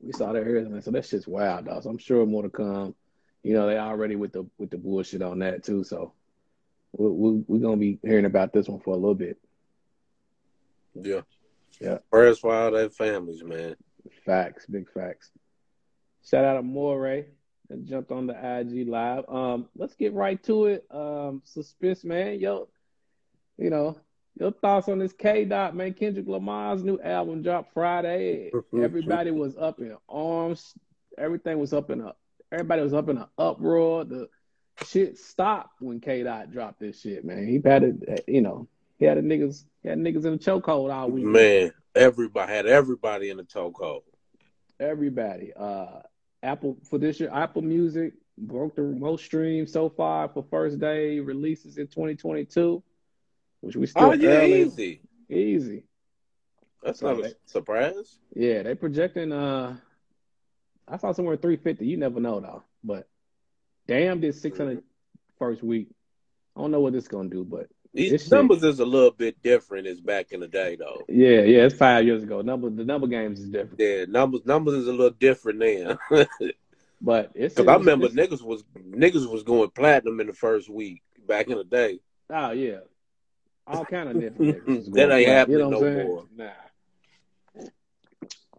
We 0.00 0.12
saw 0.12 0.32
that 0.32 0.46
here, 0.46 0.62
man. 0.68 0.80
So 0.82 0.92
that 0.92 1.06
shit's 1.06 1.26
wild, 1.26 1.64
dog. 1.66 1.82
So 1.82 1.90
I'm 1.90 1.98
sure 1.98 2.24
more 2.24 2.44
to 2.44 2.48
come. 2.50 2.94
You 3.42 3.54
know, 3.54 3.66
they 3.66 3.78
already 3.78 4.14
with 4.14 4.32
the 4.32 4.46
with 4.58 4.70
the 4.70 4.78
bullshit 4.78 5.22
on 5.22 5.40
that 5.40 5.64
too. 5.64 5.82
So 5.82 6.12
we 6.96 7.08
we 7.10 7.44
we're 7.48 7.60
gonna 7.62 7.76
be 7.76 7.98
hearing 8.02 8.26
about 8.26 8.52
this 8.52 8.68
one 8.68 8.78
for 8.78 8.90
a 8.94 8.96
little 8.96 9.14
bit. 9.16 9.38
Yeah, 11.02 11.20
Yeah. 11.80 11.98
Prayers 12.10 12.38
for 12.38 12.54
all 12.54 12.70
their 12.70 12.90
families, 12.90 13.42
man. 13.42 13.76
Facts, 14.24 14.66
big 14.66 14.90
facts. 14.92 15.30
Shout 16.24 16.44
out 16.44 16.54
to 16.54 16.62
Moray 16.62 17.26
that 17.68 17.84
jumped 17.84 18.10
on 18.10 18.26
the 18.26 18.34
IG 18.34 18.88
live. 18.88 19.24
Um, 19.28 19.68
let's 19.76 19.94
get 19.94 20.12
right 20.12 20.42
to 20.44 20.66
it. 20.66 20.84
Um, 20.90 21.42
suspense, 21.44 22.04
man. 22.04 22.38
Yo, 22.40 22.68
you 23.58 23.70
know, 23.70 23.98
your 24.38 24.52
thoughts 24.52 24.88
on 24.88 24.98
this 24.98 25.12
K 25.12 25.44
dot, 25.44 25.74
man. 25.74 25.94
Kendrick 25.94 26.26
Lamar's 26.26 26.82
new 26.82 27.00
album 27.00 27.42
dropped 27.42 27.72
Friday. 27.72 28.50
Everybody 28.74 29.30
was 29.30 29.56
up 29.56 29.80
in 29.80 29.96
arms. 30.08 30.74
Everything 31.18 31.58
was 31.58 31.72
up 31.72 31.90
in 31.90 32.00
a 32.02 32.14
everybody 32.52 32.82
was 32.82 32.94
up 32.94 33.08
in 33.08 33.18
an 33.18 33.26
uproar. 33.38 34.04
The 34.04 34.28
shit 34.84 35.18
stopped 35.18 35.80
when 35.80 36.00
K 36.00 36.22
dot 36.22 36.50
dropped 36.50 36.80
this 36.80 37.00
shit, 37.00 37.24
man. 37.24 37.46
He 37.46 37.60
had 37.64 37.82
it, 37.82 38.24
you 38.28 38.42
know, 38.42 38.68
he 38.98 39.04
had 39.04 39.18
the 39.18 39.22
niggas, 39.22 39.64
he 39.82 39.88
had 39.88 39.98
niggas 39.98 40.24
in 40.24 40.34
a 40.34 40.38
chokehold 40.38 40.92
all 40.92 41.10
week. 41.10 41.24
Man, 41.24 41.72
Everybody 41.94 42.52
had 42.52 42.66
everybody 42.66 43.30
in 43.30 43.38
the 43.38 43.42
chokehold. 43.44 44.02
Everybody. 44.78 45.52
Uh, 45.54 46.00
Apple 46.42 46.76
for 46.88 46.98
this 46.98 47.18
year, 47.18 47.30
Apple 47.32 47.62
Music 47.62 48.12
broke 48.38 48.76
the 48.76 48.82
most 48.82 49.24
streams 49.24 49.72
so 49.72 49.88
far 49.88 50.28
for 50.28 50.44
first 50.50 50.78
day 50.78 51.18
releases 51.20 51.78
in 51.78 51.86
2022, 51.86 52.82
which 53.62 53.76
we 53.76 53.86
still 53.86 54.10
Oh 54.10 54.12
yeah, 54.12 54.28
early. 54.28 54.62
easy. 54.64 55.00
Easy. 55.30 55.84
That's 56.82 57.00
So 57.00 57.14
not 57.14 57.24
a 57.24 57.34
surprise. 57.46 58.18
Yeah, 58.34 58.62
they 58.62 58.74
projecting. 58.74 59.32
Uh, 59.32 59.76
I 60.86 60.98
saw 60.98 61.12
somewhere 61.12 61.36
350. 61.36 61.86
You 61.86 61.96
never 61.96 62.20
know 62.20 62.40
though. 62.40 62.62
But 62.84 63.08
damn, 63.88 64.20
did 64.20 64.34
600 64.34 64.82
first 65.38 65.62
week. 65.62 65.88
I 66.54 66.60
don't 66.60 66.70
know 66.70 66.80
what 66.80 66.92
this 66.92 67.08
gonna 67.08 67.28
do, 67.30 67.44
but 67.44 67.68
These 67.96 68.30
numbers 68.30 68.62
is 68.62 68.78
a 68.78 68.84
little 68.84 69.10
bit 69.10 69.42
different 69.42 69.86
as 69.86 70.00
back 70.00 70.32
in 70.32 70.40
the 70.40 70.48
day 70.48 70.76
though. 70.76 71.02
yeah, 71.08 71.40
yeah, 71.40 71.64
it's 71.64 71.74
five 71.74 72.04
years 72.04 72.22
ago. 72.22 72.42
Number 72.42 72.68
the 72.68 72.84
number 72.84 73.06
games 73.06 73.40
is 73.40 73.48
different, 73.48 73.80
Yeah, 73.80 74.04
numbers 74.06 74.44
numbers 74.44 74.74
is 74.74 74.86
a 74.86 74.92
little 74.92 75.10
different 75.10 75.58
now. 75.60 75.98
but 77.00 77.30
it's. 77.34 77.54
Because 77.54 77.68
I 77.68 77.74
remember 77.76 78.06
it's- 78.06 78.14
niggas 78.28 78.42
was 78.42 78.64
niggas 78.76 79.30
was 79.30 79.42
going 79.42 79.70
platinum 79.70 80.20
in 80.20 80.26
the 80.26 80.32
first 80.34 80.68
week 80.68 81.02
back 81.26 81.48
in 81.48 81.56
the 81.56 81.64
day. 81.64 82.00
Oh 82.28 82.50
yeah, 82.50 82.78
all 83.66 83.84
kind 83.84 84.10
of 84.10 84.20
different. 84.20 84.66
niggas 84.66 84.76
was 84.76 84.90
That 84.90 85.10
ain't 85.12 85.28
happening 85.28 85.58
you 85.58 85.70
know 85.70 85.80
no 85.80 86.04
more. 86.04 86.24
Nah. 86.36 86.50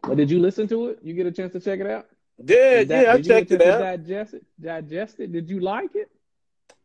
But 0.02 0.18
did 0.18 0.32
you 0.32 0.40
listen 0.40 0.68
to 0.70 0.88
it? 0.88 1.00
You 1.04 1.14
get 1.14 1.26
a 1.28 1.32
chance 1.32 1.52
to 1.54 1.60
check 1.60 1.80
it 1.80 1.88
out? 1.88 2.08
Yeah, 2.40 2.46
Did 2.80 2.88
that- 2.90 3.04
yeah, 3.04 3.14
I 3.14 3.22
checked 3.22 3.52
it 3.52 3.62
out. 3.62 3.80
Digest 3.82 4.34
it. 4.36 4.46
Digest 4.60 5.20
it. 5.20 5.32
Did 5.32 5.50
you 5.50 5.60
like 5.60 5.92
it? 5.96 6.10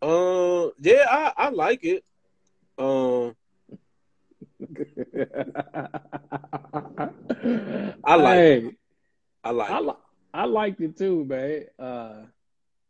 Uh, 0.01 0.71
yeah, 0.81 1.05
I, 1.09 1.33
I 1.37 1.49
like 1.51 1.85
it. 1.85 2.05
Um, 2.83 3.37
I 8.05 8.15
like 8.17 8.37
Hey, 8.37 8.71
I 9.45 9.51
like 9.51 9.71
I 9.71 9.79
it. 9.79 9.85
li- 9.85 9.93
I 10.35 10.45
liked 10.47 10.81
it 10.81 10.97
too, 10.97 11.25
man. 11.25 11.65
Uh, 11.79 12.23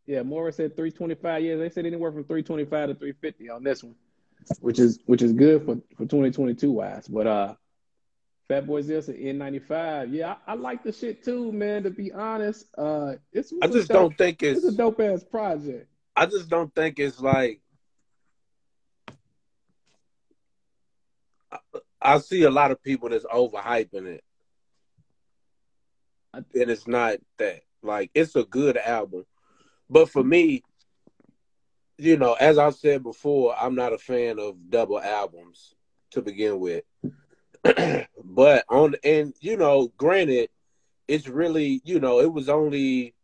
yeah, 0.07 0.23
Morris 0.23 0.57
said 0.57 0.75
325 0.77 1.43
years. 1.43 1.59
They 1.61 1.69
said 1.71 1.85
anywhere 1.87 2.11
from 2.13 2.25
325 2.25 2.89
to 2.89 2.95
350 2.95 3.51
on 3.51 3.63
this 3.65 3.83
one, 3.85 3.95
which 4.61 4.79
is 4.79 5.01
which 5.07 5.21
is 5.23 5.33
good 5.35 5.65
for 5.67 5.75
for 5.97 6.05
2022 6.05 6.71
wise. 6.73 7.07
But 7.09 7.27
uh, 7.27 7.55
Fat 8.49 8.67
Boy 8.67 8.81
Zill 8.83 9.03
said 9.03 9.17
N95. 9.17 10.13
Yeah, 10.15 10.37
I, 10.47 10.53
I 10.53 10.55
like 10.55 10.83
the 10.85 10.93
shit 10.93 11.23
too, 11.23 11.53
man. 11.53 11.83
To 11.83 11.91
be 11.91 12.13
honest, 12.13 12.67
uh, 12.79 13.15
it's 13.33 13.53
I 13.61 13.67
just 13.67 13.89
don't 13.89 14.17
think 14.17 14.43
It's 14.43 14.65
it's 14.65 14.75
a 14.75 14.77
dope 14.77 15.01
ass 15.01 15.23
project. 15.23 15.89
I 16.17 16.25
just 16.27 16.49
don't 16.49 16.75
think 16.75 16.99
it's 16.99 17.21
like 17.21 17.61
I, 22.05 22.19
see 22.19 22.43
a 22.43 22.51
lot 22.51 22.71
of 22.71 22.83
people 22.83 23.09
that's 23.09 23.25
overhyping 23.25 24.07
it. 24.07 24.25
And 26.35 26.45
it's 26.55 26.87
not 26.87 27.19
that. 27.39 27.61
Like 27.83 28.11
it's 28.15 28.37
a 28.37 28.45
good 28.45 28.77
album. 28.77 29.25
But 29.91 30.09
for 30.09 30.23
me, 30.23 30.63
you 31.99 32.17
know, 32.17 32.35
as 32.35 32.59
I've 32.59 32.75
said 32.75 33.03
before, 33.03 33.55
I'm 33.59 33.75
not 33.75 33.93
a 33.93 33.99
fan 33.99 34.39
of 34.39 34.71
double 34.71 35.01
albums 35.01 35.75
to 36.13 36.23
begin 36.23 36.59
with. 36.59 36.85
but 38.25 38.65
on 38.69 38.97
and 39.05 39.35
you 39.41 39.57
know, 39.57 39.93
granted, 39.97 40.49
it's 41.09 41.29
really, 41.29 41.81
you 41.85 42.01
know, 42.01 42.21
it 42.21 42.33
was 42.33 42.49
only 42.49 43.15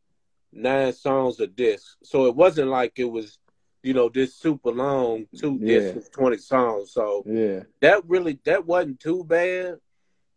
nine 0.52 0.92
songs 0.92 1.40
a 1.40 1.47
disc. 1.47 1.97
So 2.02 2.26
it 2.26 2.35
wasn't 2.35 2.68
like 2.68 2.92
it 2.97 3.11
was, 3.11 3.38
you 3.82 3.94
know, 3.94 4.08
this 4.08 4.35
super 4.35 4.70
long 4.70 5.26
two 5.37 5.58
Yeah. 5.61 5.78
discs 5.78 6.08
twenty 6.11 6.38
songs. 6.38 6.92
So 6.92 7.23
Yeah, 7.26 7.62
that 7.80 8.04
really 8.08 8.38
that 8.44 8.66
wasn't 8.66 9.00
too 9.00 9.25
bad. 9.25 9.78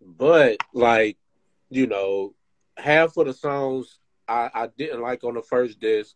But 0.01 0.57
like, 0.73 1.17
you 1.69 1.87
know, 1.87 2.33
half 2.77 3.17
of 3.17 3.27
the 3.27 3.33
songs 3.33 3.99
I, 4.27 4.49
I 4.53 4.67
didn't 4.67 5.01
like 5.01 5.23
on 5.23 5.35
the 5.35 5.41
first 5.41 5.79
disc, 5.79 6.15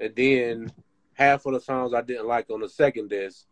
and 0.00 0.14
then 0.14 0.72
half 1.14 1.46
of 1.46 1.52
the 1.54 1.60
songs 1.60 1.94
I 1.94 2.02
didn't 2.02 2.26
like 2.26 2.50
on 2.50 2.60
the 2.60 2.68
second 2.68 3.10
disc. 3.10 3.46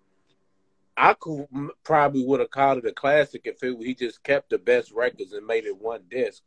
I 0.97 1.15
could 1.15 1.47
probably 1.85 2.25
would 2.25 2.41
have 2.41 2.51
called 2.51 2.79
it 2.79 2.87
a 2.87 2.93
classic 2.93 3.43
if 3.45 3.63
it, 3.63 3.77
he 3.81 3.95
just 3.95 4.23
kept 4.23 4.51
the 4.51 4.59
best 4.59 4.93
records 4.93 5.33
and 5.33 5.47
made 5.47 5.65
it 5.65 5.77
one 5.77 6.03
disc. 6.11 6.43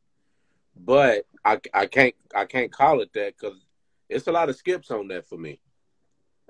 But 0.76 1.26
I, 1.44 1.60
I 1.74 1.88
can't 1.88 2.14
I 2.36 2.46
can't 2.46 2.72
call 2.72 3.02
it 3.02 3.12
that 3.14 3.36
because 3.40 3.66
it's 4.10 4.28
a 4.28 4.32
lot 4.32 4.50
of 4.50 4.56
skips 4.56 4.92
on 4.92 5.08
that 5.08 5.26
for 5.28 5.38
me. 5.38 5.60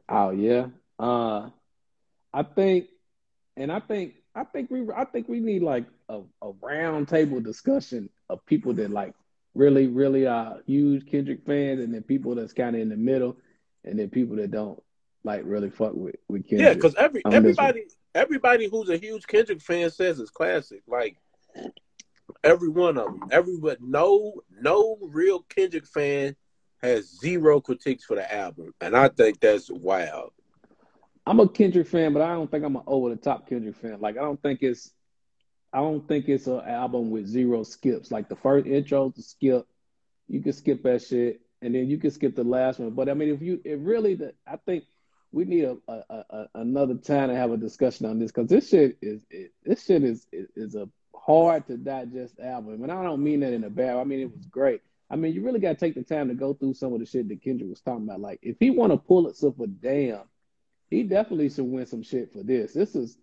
Oh 0.09 0.31
yeah. 0.31 0.67
Uh 0.99 1.49
I 2.33 2.43
think 2.43 2.87
and 3.57 3.71
I 3.71 3.79
think 3.79 4.15
I 4.35 4.43
think 4.43 4.69
we 4.69 4.85
I 4.95 5.05
think 5.05 5.27
we 5.27 5.39
need 5.39 5.63
like 5.63 5.85
a, 6.09 6.21
a 6.41 6.51
round 6.61 7.07
table 7.07 7.39
discussion 7.39 8.09
of 8.29 8.45
people 8.45 8.73
that 8.73 8.91
like 8.91 9.13
really, 9.53 9.87
really 9.87 10.27
are 10.27 10.59
huge 10.65 11.09
Kendrick 11.09 11.45
fans 11.45 11.79
and 11.79 11.93
then 11.93 12.03
people 12.03 12.35
that's 12.35 12.53
kinda 12.53 12.79
in 12.79 12.89
the 12.89 12.97
middle 12.97 13.37
and 13.83 13.97
then 13.97 14.09
people 14.09 14.35
that 14.37 14.51
don't 14.51 14.81
like 15.23 15.41
really 15.45 15.69
fuck 15.69 15.93
with, 15.93 16.15
with 16.27 16.43
Yeah, 16.51 16.73
because 16.73 16.95
every 16.95 17.23
everybody 17.25 17.85
everybody 18.13 18.67
who's 18.67 18.89
a 18.89 18.97
huge 18.97 19.25
Kendrick 19.27 19.61
fan 19.61 19.89
says 19.89 20.19
it's 20.19 20.29
classic. 20.29 20.83
Like 20.87 21.17
every 22.43 22.69
one 22.69 22.97
of 22.97 23.05
them. 23.05 23.21
Everybody, 23.31 23.77
no 23.81 24.41
no 24.61 24.97
real 25.01 25.41
Kendrick 25.49 25.87
fan 25.87 26.35
has 26.81 27.19
zero 27.19 27.61
critiques 27.61 28.05
for 28.05 28.15
the 28.15 28.33
album, 28.33 28.73
and 28.81 28.95
I 28.95 29.09
think 29.09 29.39
that's 29.39 29.69
wild. 29.69 30.31
I'm 31.27 31.39
a 31.39 31.49
Kendrick 31.49 31.87
fan, 31.87 32.13
but 32.13 32.21
I 32.21 32.33
don't 32.33 32.49
think 32.49 32.63
I'm 32.63 32.75
an 32.75 32.83
over 32.85 33.07
oh, 33.07 33.09
the 33.09 33.15
top 33.15 33.49
Kendrick 33.49 33.75
fan. 33.75 33.99
Like 33.99 34.17
I 34.17 34.21
don't 34.21 34.41
think 34.41 34.61
it's 34.61 34.91
I 35.73 35.79
don't 35.79 36.07
think 36.07 36.29
it's 36.29 36.47
an 36.47 36.61
album 36.61 37.09
with 37.09 37.27
zero 37.27 37.63
skips. 37.63 38.11
Like 38.11 38.29
the 38.29 38.35
first 38.35 38.67
intro 38.67 39.09
to 39.09 39.21
skip, 39.21 39.67
you 40.27 40.41
can 40.41 40.53
skip 40.53 40.83
that 40.83 41.01
shit, 41.01 41.41
and 41.61 41.73
then 41.73 41.89
you 41.89 41.97
can 41.97 42.11
skip 42.11 42.35
the 42.35 42.43
last 42.43 42.79
one. 42.79 42.91
But 42.91 43.09
I 43.09 43.13
mean, 43.13 43.29
if 43.29 43.41
you 43.41 43.59
it 43.65 43.79
really, 43.79 44.15
the, 44.15 44.33
I 44.47 44.57
think 44.57 44.83
we 45.31 45.45
need 45.45 45.65
a, 45.65 45.77
a, 45.87 46.03
a 46.29 46.47
another 46.55 46.95
time 46.95 47.29
to 47.29 47.35
have 47.35 47.51
a 47.51 47.57
discussion 47.57 48.05
on 48.05 48.19
this 48.19 48.31
because 48.31 48.49
this 48.49 48.69
shit 48.69 48.97
is 49.01 49.25
it, 49.29 49.51
this 49.63 49.83
shit 49.83 50.03
is, 50.03 50.27
is 50.31 50.47
is 50.55 50.75
a 50.75 50.87
hard 51.15 51.65
to 51.67 51.77
digest 51.77 52.39
album, 52.39 52.83
and 52.83 52.91
I 52.91 53.03
don't 53.03 53.23
mean 53.23 53.39
that 53.39 53.51
in 53.51 53.63
a 53.63 53.69
bad. 53.69 53.97
I 53.97 54.03
mean 54.03 54.19
it 54.19 54.31
was 54.31 54.45
great. 54.45 54.81
I 55.09 55.15
mean 55.15 55.33
you 55.33 55.43
really 55.43 55.59
got 55.59 55.69
to 55.69 55.75
take 55.75 55.95
the 55.95 56.03
time 56.03 56.29
to 56.29 56.33
go 56.33 56.53
through 56.53 56.73
some 56.73 56.93
of 56.93 56.99
the 56.99 57.05
shit 57.05 57.27
that 57.29 57.41
Kendrick 57.43 57.69
was 57.69 57.81
talking 57.81 58.05
about. 58.05 58.21
Like 58.21 58.39
if 58.41 58.57
he 58.59 58.69
won 58.69 58.91
a 58.91 58.97
Pulitzer 58.97 59.51
for 59.51 59.67
Damn, 59.67 60.23
he 60.89 61.03
definitely 61.03 61.49
should 61.49 61.65
win 61.65 61.85
some 61.85 62.03
shit 62.03 62.31
for 62.33 62.43
this. 62.43 62.73
This 62.73 62.95
is 62.95 63.17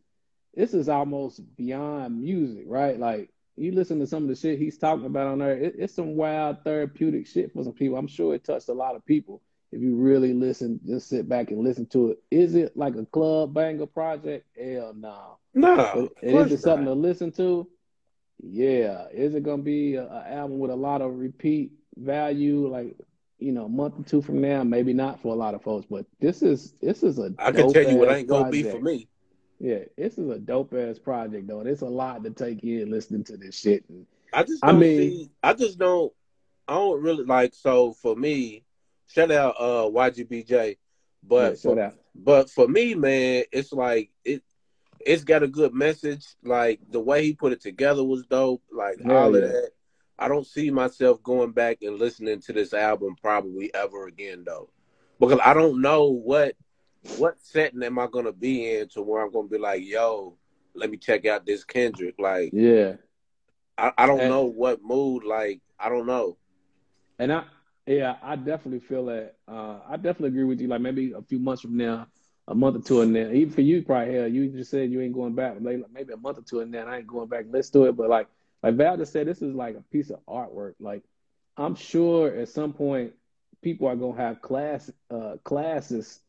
this 0.55 0.75
is 0.75 0.89
almost 0.89 1.41
beyond 1.57 2.21
music, 2.21 2.65
right? 2.67 2.99
Like 2.99 3.31
you 3.57 3.73
listen 3.73 3.99
to 4.01 4.07
some 4.07 4.23
of 4.25 4.29
the 4.29 4.37
shit 4.37 4.59
he's 4.59 4.79
talking 4.79 5.07
about 5.07 5.27
on 5.27 5.39
there, 5.39 5.57
it, 5.57 5.75
it's 5.79 5.95
some 5.95 6.17
wild 6.17 6.59
therapeutic 6.65 7.27
shit 7.27 7.53
for 7.53 7.65
some 7.65 7.73
people. 7.73 7.97
I'm 7.97 8.07
sure 8.09 8.35
it 8.35 8.45
touched 8.45 8.69
a 8.69 8.75
lot 8.75 8.97
of 8.97 9.05
people. 9.05 9.43
If 9.73 9.81
you 9.81 9.97
really 9.97 10.35
listen, 10.35 10.81
just 10.87 11.09
sit 11.09 11.29
back 11.29 11.51
and 11.51 11.65
listen 11.65 11.87
to 11.87 12.11
it. 12.11 12.19
Is 12.31 12.55
it 12.55 12.77
like 12.77 12.95
a 12.97 13.07
club 13.07 13.55
banger 13.55 13.87
project? 13.87 14.47
Hell 14.59 14.93
no. 14.95 15.39
No, 15.55 16.11
But 16.21 16.35
of 16.35 16.47
is 16.47 16.53
it 16.53 16.63
something 16.63 16.87
to 16.87 16.93
listen 16.93 17.33
to? 17.33 17.67
Yeah. 18.43 19.07
Is 19.13 19.35
it 19.35 19.45
gonna 19.45 19.63
be 19.63 19.97
an 19.97 20.09
album 20.09 20.59
with 20.59 20.71
a 20.71 20.77
lot 20.77 21.01
of 21.01 21.19
repeat 21.19 21.73
value, 21.97 22.69
like 22.69 22.97
you 23.39 23.53
know, 23.53 23.65
a 23.65 23.69
month 23.69 23.99
or 23.99 24.03
two 24.03 24.21
from 24.21 24.41
now? 24.41 24.63
Maybe 24.65 24.93
not 24.93 25.21
for 25.21 25.33
a 25.33 25.37
lot 25.37 25.55
of 25.55 25.63
folks, 25.63 25.87
but 25.89 26.07
this 26.21 26.43
is 26.43 26.73
this 26.83 27.03
is 27.03 27.19
a 27.19 27.33
I 27.39 27.53
can 27.53 27.73
tell 27.73 27.89
you 27.89 27.97
what 27.97 28.11
ain't 28.11 28.29
gonna 28.29 28.51
be 28.51 28.65
for 28.65 28.81
me. 28.81 29.09
Yeah, 29.61 29.85
this 29.97 30.19
is 30.19 30.29
a 30.29 30.41
dope 30.41 30.75
ass 30.75 30.99
project 30.99 31.47
though. 31.47 31.61
It's 31.61 31.83
a 31.83 31.87
lot 31.87 32.25
to 32.25 32.31
take 32.31 32.65
in 32.65 32.91
listening 32.91 33.23
to 33.25 33.37
this 33.37 33.57
shit. 33.57 33.85
And 33.89 34.07
I 34.33 34.43
just 34.43 34.65
I 34.65 34.73
mean- 34.73 34.99
see. 34.99 35.31
I 35.43 35.55
just 35.55 35.79
don't. 35.79 36.13
I 36.67 36.75
don't 36.75 37.01
really 37.01 37.25
like. 37.25 37.55
So 37.55 37.93
for 37.93 38.17
me, 38.17 38.65
shout 39.07 39.31
out 39.31 39.55
uh 39.59 39.89
YGBJ, 39.91 40.79
but 41.23 41.53
yeah, 41.53 41.57
for 41.57 41.81
out. 41.81 41.95
But 42.15 42.51
for 42.51 42.67
me, 42.67 42.95
man, 42.95 43.45
it's 43.53 43.73
like 43.73 44.11
it. 44.25 44.43
It's 45.07 45.25
got 45.25 45.43
a 45.43 45.49
good 45.49 45.75
message. 45.75 46.27
Like 46.45 46.81
the 46.91 47.01
way 47.01 47.25
he 47.25 47.35
put 47.35 47.53
it 47.53 47.61
together 47.61 48.05
was 48.05 48.25
dope. 48.27 48.63
Like 48.73 49.01
Hell 49.03 49.17
all 49.17 49.35
of 49.35 49.43
yeah. 49.43 49.49
that. 49.49 49.71
I 50.19 50.29
don't 50.29 50.47
see 50.47 50.71
myself 50.71 51.23
going 51.23 51.53
back 51.53 51.79
and 51.83 51.99
listening 51.99 52.41
to 52.43 52.53
this 52.53 52.73
album 52.75 53.17
probably 53.21 53.73
ever 53.75 54.07
again 54.07 54.45
though, 54.47 54.71
because 55.19 55.41
I 55.45 55.55
don't 55.55 55.81
know 55.81 56.07
what 56.11 56.55
what 57.19 57.41
setting 57.41 57.83
am 57.83 57.99
I 57.99 58.07
gonna 58.07 58.33
be 58.33 58.77
in 58.77 58.89
to 58.91 59.03
where 59.03 59.23
I'm 59.25 59.33
gonna 59.33 59.49
be 59.49 59.59
like, 59.59 59.83
yo, 59.85 60.37
let 60.75 60.91
me 60.91 60.97
check 60.97 61.27
out 61.27 61.45
this 61.47 61.65
Kendrick. 61.65 62.15
Like 62.19 62.51
Yeah, 62.53 62.95
I, 63.77 63.93
I 63.99 64.07
don't 64.07 64.21
And- 64.21 64.29
know 64.31 64.45
what 64.45 64.83
mood. 64.83 65.25
Like 65.25 65.61
I 65.81 65.89
don't 65.89 66.07
know. 66.07 66.37
and 67.19 67.33
I 67.33 67.45
yeah, 67.87 68.15
I 68.23 68.37
definitely 68.37 68.79
feel 68.79 69.07
that. 69.07 69.35
Uh, 69.49 69.81
I 69.89 69.97
definitely 69.97 70.29
agree 70.29 70.45
with 70.45 70.61
you. 70.61 70.69
Like 70.69 70.81
maybe 70.83 71.13
a 71.13 71.23
few 71.23 71.41
months 71.41 71.63
from 71.63 71.77
now, 71.77 72.07
a 72.49 72.55
month 72.55 72.77
or 72.77 72.81
two 72.81 73.03
and 73.03 73.15
then 73.15 73.35
Even 73.35 73.53
for 73.53 73.61
you, 73.61 73.83
probably 73.83 74.15
hell, 74.15 74.27
you 74.27 74.49
just 74.49 74.71
said 74.71 74.91
you 74.91 75.01
ain't 75.01 75.15
going 75.15 75.35
back. 75.35 75.61
Maybe 75.61 75.83
maybe 75.93 76.13
a 76.13 76.17
month 76.17 76.39
or 76.39 76.43
two 76.43 76.61
and 76.61 76.73
then 76.73 76.89
I 76.89 76.99
ain't 76.99 77.07
going 77.07 77.29
back. 77.29 77.47
Let's 77.51 77.71
do 77.71 77.85
it. 77.85 77.97
But 77.97 78.09
like 78.09 78.29
like 78.63 78.75
Val 78.75 78.97
just 78.97 79.13
said, 79.13 79.27
this 79.27 79.43
is 79.43 79.55
like 79.55 79.77
a 79.77 79.83
piece 79.93 80.11
of 80.11 80.25
artwork. 80.27 80.75
Like 80.81 81.03
I'm 81.57 81.75
sure 81.75 82.35
at 82.35 82.49
some 82.49 82.73
point 82.73 83.13
people 83.63 83.89
are 83.89 83.97
gonna 83.97 84.17
have 84.17 84.43
class 84.43 84.91
uh, 85.11 85.37
classes 85.45 86.21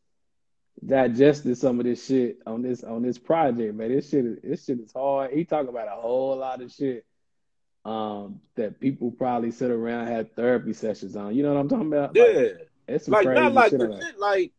digested 0.84 1.56
some 1.56 1.78
of 1.78 1.86
this 1.86 2.04
shit 2.06 2.38
on 2.46 2.62
this 2.62 2.84
on 2.84 3.02
this 3.02 3.18
project, 3.18 3.74
man. 3.74 3.90
This 3.90 4.10
shit 4.10 4.24
is 4.24 4.38
this 4.42 4.64
shit 4.64 4.80
is 4.80 4.92
hard. 4.92 5.32
He 5.32 5.44
talking 5.44 5.68
about 5.68 5.88
a 5.88 6.00
whole 6.00 6.36
lot 6.36 6.62
of 6.62 6.72
shit 6.72 7.04
um, 7.84 8.40
that 8.56 8.80
people 8.80 9.10
probably 9.10 9.50
sit 9.50 9.70
around 9.70 10.06
had 10.06 10.34
therapy 10.34 10.72
sessions 10.72 11.16
on. 11.16 11.34
You 11.34 11.42
know 11.42 11.54
what 11.54 11.60
I'm 11.60 11.68
talking 11.68 11.92
about? 11.92 12.14
Yeah, 12.14 12.24
Like, 12.24 12.68
it's 12.88 13.08
like 13.08 13.26
not 13.26 13.52
like 13.52 13.70
shit. 13.70 13.80
Like 14.18 14.52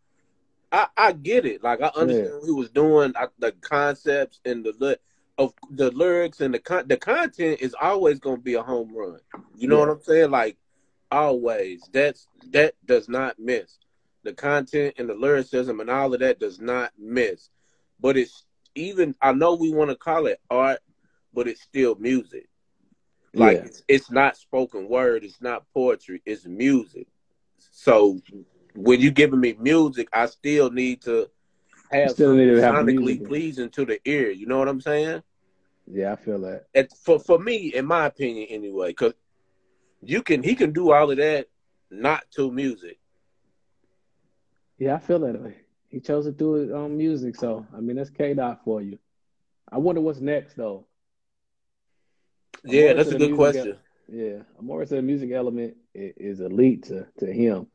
I, 0.76 0.88
I 0.98 1.12
get 1.14 1.46
it. 1.46 1.64
Like 1.64 1.82
I 1.82 1.88
understand 1.96 2.28
Yeah. 2.34 2.36
what 2.40 2.46
he 2.46 2.52
was 2.52 2.70
doing. 2.70 3.14
I, 3.16 3.28
the 3.40 3.54
concepts 3.62 4.42
and 4.44 4.66
the 4.66 5.00
of 5.38 5.54
the 5.72 5.90
lyrics 5.92 6.42
and 6.42 6.54
the 6.54 6.60
con- 6.60 6.88
the 6.88 6.98
content 6.98 7.62
is 7.62 7.76
always 7.82 8.20
going 8.20 8.38
to 8.38 8.42
be 8.44 8.56
a 8.56 8.62
home 8.62 8.94
run. 8.94 9.20
You 9.56 9.68
know 9.70 9.76
Yeah. 9.78 9.88
what 9.88 9.90
I'm 9.98 10.04
saying? 10.04 10.32
Like 10.32 10.58
always. 11.12 11.90
That's 11.94 12.28
that 12.52 12.76
does 12.86 13.08
not 13.08 13.40
miss. 13.40 13.80
The 14.24 14.34
content 14.34 14.96
and 14.98 15.08
the 15.10 15.14
lyricism 15.14 15.80
and 15.80 15.90
all 15.90 16.14
of 16.14 16.20
that 16.20 16.40
does 16.40 16.60
not 16.60 16.92
miss. 17.00 17.50
But 18.02 18.18
it's 18.18 18.44
even. 18.76 19.16
I 19.22 19.32
know 19.32 19.56
we 19.56 19.72
want 19.72 19.92
to 19.92 19.96
call 19.96 20.28
it 20.28 20.42
art, 20.50 20.80
but 21.34 21.48
it's 21.48 21.62
still 21.62 21.96
music. 21.96 22.50
Like 23.34 23.58
Yeah. 23.58 23.64
it's, 23.66 23.84
it's 23.88 24.12
not 24.12 24.36
spoken 24.36 24.90
word. 24.90 25.24
It's 25.24 25.42
not 25.42 25.64
poetry. 25.74 26.22
It's 26.26 26.46
music. 26.46 27.08
So 27.72 28.20
when 28.76 29.00
you 29.02 29.12
giving 29.12 29.40
me 29.40 29.54
music, 29.60 30.10
I 30.14 30.26
still 30.28 30.72
need 30.72 31.02
to 31.04 31.30
have 31.92 32.12
Still 32.12 32.36
need 32.36 32.48
to 32.48 32.62
have 32.62 32.76
sonically 32.76 33.16
music. 33.16 33.28
pleasing 33.28 33.70
to 33.72 33.86
the 33.86 34.00
ear. 34.06 34.30
You 34.32 34.48
know 34.48 34.60
what 34.60 34.68
I'm 34.68 34.82
saying? 34.82 35.24
Yeah, 35.88 36.14
I 36.14 36.16
feel 36.16 36.40
that. 36.42 36.66
And 36.74 36.88
for 37.04 37.20
for 37.20 37.40
me, 37.40 37.74
in 37.74 37.86
my 37.86 38.06
opinion, 38.06 38.48
anyway, 38.50 38.90
because 38.90 39.14
you 40.02 40.22
can 40.22 40.44
he 40.44 40.56
can 40.56 40.72
do 40.74 40.92
all 40.92 41.12
of 41.12 41.18
that 41.18 41.48
not 41.90 42.24
to 42.32 42.52
music. 42.52 43.00
Yeah, 44.78 44.96
I 44.96 45.00
feel 45.00 45.20
that 45.20 45.42
way. 45.42 45.58
He 45.90 46.00
chose 46.00 46.26
to 46.26 46.32
do 46.32 46.56
it 46.56 46.72
on 46.72 46.98
music, 46.98 47.36
so 47.36 47.66
I 47.76 47.80
mean 47.80 47.96
that's 47.98 48.10
K 48.10 48.34
dot 48.34 48.64
for 48.64 48.82
you. 48.82 48.98
I 49.72 49.78
wonder 49.78 50.02
what's 50.02 50.20
next 50.20 50.56
though. 50.56 50.88
I'm 52.68 52.72
Yeah, 52.72 52.94
that's 52.94 53.12
a 53.12 53.16
good 53.16 53.32
question. 53.34 53.78
Yeah, 54.08 54.40
I'm 54.58 54.66
more 54.66 54.82
into 54.82 54.96
the 54.96 55.02
music 55.02 55.32
element 55.32 55.76
is 55.94 56.40
elite 56.42 56.84
to, 56.86 57.08
to 57.20 57.32
him. 57.32 57.68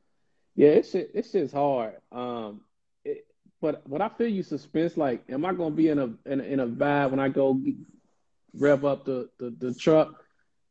Yeah, 0.61 0.69
it's 0.73 0.91
shit, 0.91 1.11
it's 1.15 1.33
just 1.33 1.55
hard. 1.55 1.95
Um, 2.13 2.61
it, 3.03 3.25
but 3.63 3.89
but 3.89 4.03
I 4.03 4.11
feel 4.11 4.27
you 4.29 4.43
suspense. 4.43 4.95
Like, 4.95 5.25
am 5.31 5.47
I 5.47 5.55
gonna 5.55 5.75
be 5.75 5.89
in 5.89 5.99
a 5.99 6.11
in 6.27 6.41
a, 6.41 6.45
in 6.45 6.61
a 6.61 6.67
vibe 6.67 7.13
when 7.13 7.19
I 7.19 7.31
go 7.31 7.59
rev 8.53 8.85
up 8.85 9.07
the, 9.07 9.31
the, 9.39 9.55
the 9.59 9.73
truck 9.75 10.23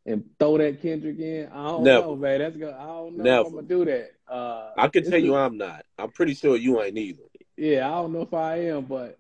and 0.05 0.24
throw 0.38 0.60
that 0.60 0.84
Kendrick 0.84 1.17
in? 1.17 1.48
I 1.51 1.69
don't 1.69 1.84
Never. 1.86 2.05
know, 2.05 2.15
man. 2.15 2.38
That's 2.38 2.55
go. 2.55 2.69
I 2.69 2.84
don't 2.86 3.17
know 3.17 3.24
Never. 3.24 3.41
if 3.41 3.48
I'm 3.48 3.53
gonna 3.55 3.67
do 3.67 3.86
that. 3.86 4.12
Uh, 4.31 4.69
I 4.77 4.89
can 4.89 5.10
tell 5.10 5.17
you 5.17 5.36
I'm 5.36 5.58
not. 5.58 5.84
I'm 5.98 6.12
pretty 6.12 6.36
sure 6.36 6.55
you 6.55 6.79
ain't 6.84 6.96
either. 6.96 7.24
yeah, 7.58 7.88
I 7.88 7.96
don't 7.96 8.13
know 8.13 8.22
if 8.22 8.34
I 8.36 8.58
am, 8.65 8.86
but 8.86 9.17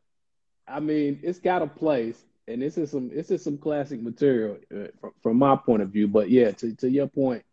I 0.67 0.79
mean, 0.81 1.19
it's 1.23 1.39
got 1.39 1.63
a 1.63 1.67
place, 1.67 2.23
and 2.47 2.61
this 2.61 2.77
is 2.77 2.91
some 2.91 3.09
this 3.09 3.31
is 3.31 3.43
some 3.43 3.57
classic 3.57 4.03
material 4.03 4.59
uh, 4.71 4.89
from, 5.01 5.13
from 5.23 5.37
my 5.37 5.55
point 5.55 5.81
of 5.81 5.89
view. 5.89 6.07
But 6.07 6.29
yeah, 6.29 6.51
to 6.51 6.75
to 6.75 6.87
your 6.91 7.07
point, 7.07 7.43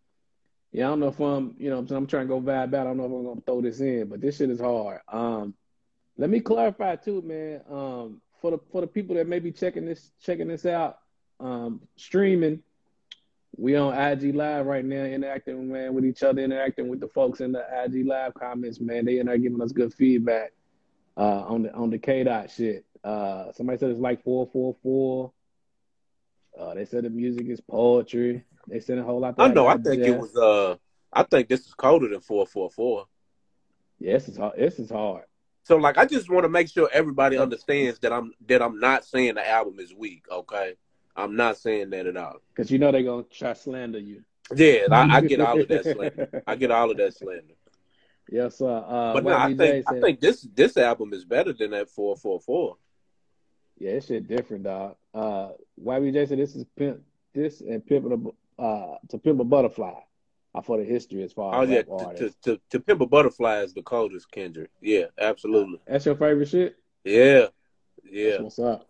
yeah, 0.73 0.87
I 0.87 0.89
don't 0.91 1.01
know 1.01 1.09
if 1.09 1.21
I'm, 1.21 1.55
you 1.59 1.71
know, 1.71 1.79
I'm 1.79 2.07
trying 2.07 2.29
to 2.29 2.35
go 2.35 2.41
vibe 2.41 2.75
out. 2.75 2.81
I 2.81 2.85
don't 2.85 2.97
know 2.97 3.07
if 3.07 3.13
I'm 3.13 3.25
gonna 3.25 3.41
throw 3.47 3.61
this 3.61 3.81
in, 3.81 4.09
but 4.09 4.21
this 4.21 4.37
shit 4.37 4.51
is 4.51 4.61
hard. 4.61 5.01
Um, 5.09 5.55
let 6.19 6.31
me 6.31 6.41
clarify 6.41 6.97
too, 6.97 7.23
man. 7.23 7.61
Um, 7.71 8.21
for 8.41 8.51
the 8.51 8.59
for 8.71 8.81
the 8.81 8.87
people 8.87 9.17
that 9.17 9.29
may 9.29 9.39
be 9.39 9.53
checking 9.53 9.85
this 9.85 10.13
checking 10.23 10.49
this 10.49 10.67
out, 10.67 10.99
um, 11.41 11.81
streaming. 11.97 12.63
We 13.59 13.75
on 13.77 13.95
IG 13.95 14.35
Live 14.35 14.67
right 14.67 14.85
now, 14.85 15.05
interacting, 15.05 15.73
man, 15.73 15.95
with 15.95 16.05
each 16.05 16.23
other, 16.23 16.43
interacting 16.43 16.89
with 16.89 17.01
the 17.01 17.09
folks 17.09 17.41
in 17.41 17.53
the 17.53 17.65
IG 17.85 18.07
Live 18.07 18.35
comments, 18.35 18.81
man. 18.81 19.07
They 19.07 19.19
in 19.19 19.27
there 19.27 19.39
giving 19.39 19.63
us 19.63 19.73
good 19.73 19.95
feedback 19.95 20.53
uh, 21.17 21.45
on 21.47 21.63
the 21.63 21.73
on 21.73 21.91
the 21.91 21.99
K 21.99 22.23
dot 22.25 22.51
shit. 22.51 22.85
Uh, 23.03 23.53
somebody 23.53 23.79
said 23.79 23.91
it's 23.91 24.01
like 24.01 24.23
four 24.25 24.49
four 24.53 24.77
four. 24.83 25.33
Uh, 26.59 26.75
they 26.75 26.85
said 26.85 27.05
the 27.05 27.11
music 27.11 27.47
is 27.49 27.61
poetry. 27.61 28.45
They 28.67 28.81
said 28.81 28.99
a 28.99 29.03
whole 29.03 29.21
lot. 29.21 29.35
I 29.39 29.49
that 29.49 29.55
know. 29.55 29.67
I 29.67 29.77
think 29.77 30.03
it 30.03 30.19
was. 30.19 30.35
Uh, 30.37 30.77
I 31.13 31.23
think 31.23 31.49
this 31.49 31.67
is 31.67 31.75
colder 31.75 32.09
than 32.09 32.21
four 32.21 32.47
four 32.47 32.71
four. 32.71 33.07
Yes, 33.99 34.29
it's 34.29 34.37
hard. 34.37 34.59
This 34.59 34.79
is 34.79 34.91
hard. 34.91 35.25
So 35.63 35.77
like, 35.77 35.99
I 35.99 36.07
just 36.07 36.31
want 36.31 36.45
to 36.45 36.49
make 36.49 36.69
sure 36.69 36.89
everybody 36.93 37.37
understands 37.39 37.99
that 38.01 38.13
I'm 38.13 38.33
that 38.47 38.63
I'm 38.63 38.79
not 38.79 39.05
saying 39.05 39.35
the 39.35 39.49
album 39.49 39.79
is 39.79 39.93
weak. 39.95 40.25
Okay, 40.31 40.75
I'm 41.17 41.37
not 41.37 41.57
saying 41.59 41.91
that 41.91 42.07
at 42.07 42.17
all. 42.17 42.37
Cause 42.57 42.71
you 42.71 42.79
know 42.79 42.93
they're 42.93 43.03
gonna 43.03 43.25
try 43.25 43.53
slander 43.53 43.99
you. 43.99 44.23
Yeah, 44.55 44.87
I, 44.91 45.17
I 45.17 45.21
get 45.23 45.41
all 45.41 45.61
of 45.61 45.69
that 45.69 45.83
slander. 45.95 46.43
I 46.47 46.55
get 46.57 46.71
all 46.71 46.91
of 46.91 46.97
that 46.99 47.17
slander. 47.17 47.55
yes, 48.31 48.59
sir. 48.59 48.85
Uh, 48.87 49.13
But 49.15 49.25
no, 49.25 49.37
I 49.37 49.55
think 49.55 49.85
I 49.89 50.01
think 50.01 50.21
this 50.21 50.47
this 50.55 50.77
album 50.77 51.13
is 51.13 51.25
better 51.25 51.53
than 51.53 51.73
that 51.73 51.91
four 51.91 52.17
four 52.17 52.41
four. 52.41 52.77
Yeah, 53.79 53.93
it's 53.93 54.07
shit 54.07 54.27
different, 54.29 54.65
dog. 54.65 54.97
Uh, 55.17 55.53
YBJ 55.83 56.29
said 56.29 56.39
this 56.39 56.55
is 56.55 56.65
pimp, 56.77 57.01
this 57.35 57.63
and 57.63 57.85
pimp 57.87 58.05
a, 58.59 58.63
uh 58.63 58.99
to 59.09 59.19
pimp 59.19 59.41
a 59.41 59.45
butterfly. 59.45 59.95
I 60.55 60.61
for 60.63 60.79
the 60.79 60.85
history 60.85 61.23
as 61.23 61.33
far 61.33 61.55
Oh 61.55 61.63
as 61.63 61.69
yeah, 61.71 61.83
to, 61.83 62.35
to 62.43 62.61
to 62.71 62.81
pimp 62.81 63.01
a 63.01 63.07
butterfly 63.07 63.61
is 63.63 63.75
the 63.75 63.83
coldest 63.83 64.31
Kendrick. 64.31 64.71
Yeah, 64.81 65.07
absolutely. 65.19 65.81
That's 65.87 66.05
your 66.05 66.17
favorite 66.17 66.49
shit. 66.49 66.77
Yeah, 67.05 67.47
yeah. 68.05 68.31
That's 68.31 68.43
what's 68.43 68.59
up. 68.59 68.89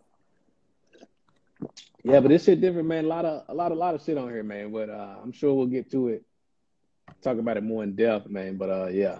Yeah, 2.03 2.19
but 2.19 2.29
this 2.29 2.45
shit 2.45 2.61
different, 2.61 2.87
man. 2.87 3.05
A 3.05 3.07
lot 3.07 3.25
of 3.25 3.43
a 3.47 3.53
lot 3.53 3.71
a 3.71 3.75
lot 3.75 3.95
of 3.95 4.01
shit 4.03 4.17
on 4.17 4.29
here, 4.29 4.43
man. 4.43 4.71
But 4.71 4.89
uh, 4.89 5.15
I'm 5.21 5.31
sure 5.31 5.53
we'll 5.53 5.67
get 5.67 5.91
to 5.91 6.09
it. 6.09 6.23
Talk 7.21 7.37
about 7.37 7.57
it 7.57 7.63
more 7.63 7.83
in 7.83 7.95
depth, 7.95 8.29
man. 8.29 8.57
But 8.57 8.69
uh, 8.69 8.87
yeah, 8.87 9.19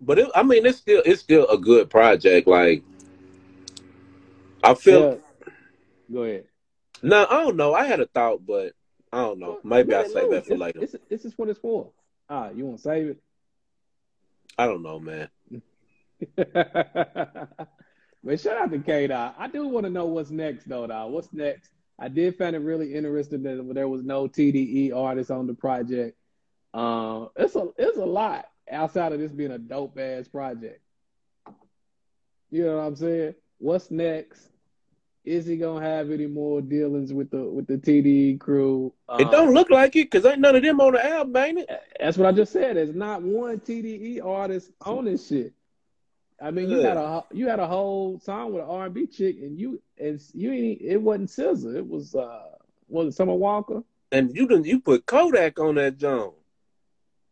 But 0.00 0.18
it, 0.18 0.28
I 0.34 0.42
mean, 0.42 0.66
it's 0.66 0.78
still 0.78 1.02
it's 1.04 1.20
still 1.20 1.46
a 1.48 1.58
good 1.58 1.90
project. 1.90 2.46
Like 2.46 2.82
I 4.62 4.74
feel 4.74 5.12
Yeah. 5.12 5.16
Go 6.12 6.24
ahead. 6.24 6.44
no, 7.02 7.26
I 7.28 7.44
don't 7.44 7.56
know. 7.56 7.74
I 7.74 7.84
had 7.84 8.00
a 8.00 8.06
thought, 8.06 8.44
but 8.46 8.72
I 9.12 9.18
don't 9.18 9.38
know. 9.38 9.60
Maybe 9.62 9.94
I'll 9.94 10.08
save 10.08 10.30
that 10.30 10.46
for 10.46 10.56
later. 10.56 10.80
This, 10.80 10.96
this 11.08 11.24
is 11.24 11.34
what 11.36 11.48
it's 11.48 11.58
for. 11.58 11.90
Ah, 12.28 12.50
you 12.50 12.66
want 12.66 12.78
to 12.78 12.82
save 12.82 13.08
it? 13.10 13.18
I 14.58 14.66
don't 14.66 14.82
know, 14.82 15.00
man. 15.00 15.28
but 16.36 18.40
shout 18.40 18.56
out 18.56 18.70
to 18.70 18.78
K 18.78 19.08
Dot. 19.08 19.34
I 19.38 19.48
do 19.48 19.66
want 19.66 19.84
to 19.84 19.90
know 19.90 20.06
what's 20.06 20.30
next 20.30 20.68
though, 20.68 20.86
dog. 20.86 21.12
What's 21.12 21.32
next? 21.32 21.70
I 21.98 22.08
did 22.08 22.36
find 22.36 22.56
it 22.56 22.60
really 22.60 22.94
interesting 22.94 23.42
that 23.44 23.74
there 23.74 23.88
was 23.88 24.02
no 24.02 24.26
TDE 24.26 24.94
artist 24.94 25.30
on 25.30 25.46
the 25.46 25.54
project. 25.54 26.16
Um, 26.72 27.30
it's 27.36 27.54
a 27.54 27.68
it's 27.78 27.98
a 27.98 28.04
lot 28.04 28.46
outside 28.70 29.12
of 29.12 29.20
this 29.20 29.32
being 29.32 29.52
a 29.52 29.58
dope 29.58 29.98
ass 29.98 30.28
project. 30.28 30.80
You 32.50 32.64
know 32.64 32.76
what 32.76 32.82
I'm 32.82 32.96
saying? 32.96 33.34
What's 33.58 33.90
next? 33.90 34.48
Is 35.24 35.46
he 35.46 35.56
gonna 35.56 35.84
have 35.84 36.10
any 36.10 36.26
more 36.26 36.60
dealings 36.60 37.12
with 37.12 37.30
the 37.30 37.44
with 37.44 37.66
the 37.66 37.78
TDE 37.78 38.38
crew? 38.38 38.92
It 39.18 39.24
Um, 39.24 39.30
don't 39.30 39.54
look 39.54 39.70
like 39.70 39.96
it 39.96 40.10
because 40.10 40.26
ain't 40.26 40.40
none 40.40 40.54
of 40.54 40.62
them 40.62 40.80
on 40.80 40.92
the 40.92 41.04
album, 41.04 41.36
ain't 41.36 41.58
it? 41.60 41.70
that's 41.98 42.18
what 42.18 42.26
I 42.26 42.32
just 42.32 42.52
said. 42.52 42.76
There's 42.76 42.94
not 42.94 43.22
one 43.22 43.58
TDE 43.60 44.20
artist 44.22 44.70
on 44.84 45.06
this 45.06 45.26
shit. 45.26 45.54
I 46.40 46.50
mean, 46.50 46.68
you 46.68 46.80
had 46.80 46.98
a 46.98 47.24
you 47.32 47.48
had 47.48 47.58
a 47.58 47.66
whole 47.66 48.18
song 48.18 48.52
with 48.52 48.64
an 48.64 48.68
R&B 48.68 49.06
chick, 49.06 49.36
and 49.40 49.58
you 49.58 49.80
and 49.98 50.20
you 50.34 50.52
ain't 50.52 50.82
it 50.82 50.98
wasn't 50.98 51.30
SZA. 51.30 51.76
It 51.76 51.88
was 51.88 52.14
uh 52.14 52.50
was 52.88 53.08
it 53.08 53.16
Summer 53.16 53.34
Walker? 53.34 53.82
And 54.12 54.34
you 54.34 54.46
didn't 54.46 54.66
you 54.66 54.80
put 54.80 55.06
Kodak 55.06 55.58
on 55.58 55.76
that 55.76 55.96
John. 55.96 56.32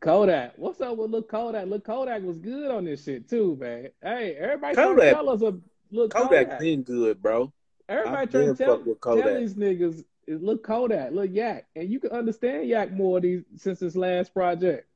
Kodak. 0.01 0.55
What's 0.57 0.81
up 0.81 0.97
with 0.97 1.11
Lil 1.11 1.23
Kodak? 1.23 1.67
Lil 1.67 1.81
Kodak 1.81 2.23
was 2.23 2.39
good 2.39 2.71
on 2.71 2.87
this 2.87 3.05
shit 3.05 3.29
too, 3.29 3.57
man. 3.61 3.91
Hey, 4.03 4.35
everybody 4.35 4.77
Kodak- 4.77 5.15
tell 5.15 5.29
us 5.29 5.43
a 5.43 5.59
Lil 5.91 6.09
Kodak 6.09 6.47
Kodak. 6.47 6.59
been 6.59 6.83
good, 6.83 7.21
bro. 7.21 7.53
Everybody 7.89 8.17
I've 8.17 8.31
trying 8.31 8.55
to 8.55 8.65
tell, 8.65 8.85
tell 9.03 9.35
these 9.39 9.55
niggas 9.55 10.05
is 10.27 10.41
Lil 10.43 10.59
Kodak, 10.59 11.13
Lil 11.13 11.25
Yak, 11.27 11.67
and 11.77 11.91
you 11.91 12.01
can 12.01 12.11
understand 12.11 12.69
Yak 12.69 12.93
more 12.93 13.21
these 13.21 13.43
since 13.57 13.81
his 13.81 13.97
last 13.97 14.33
project. 14.33 14.89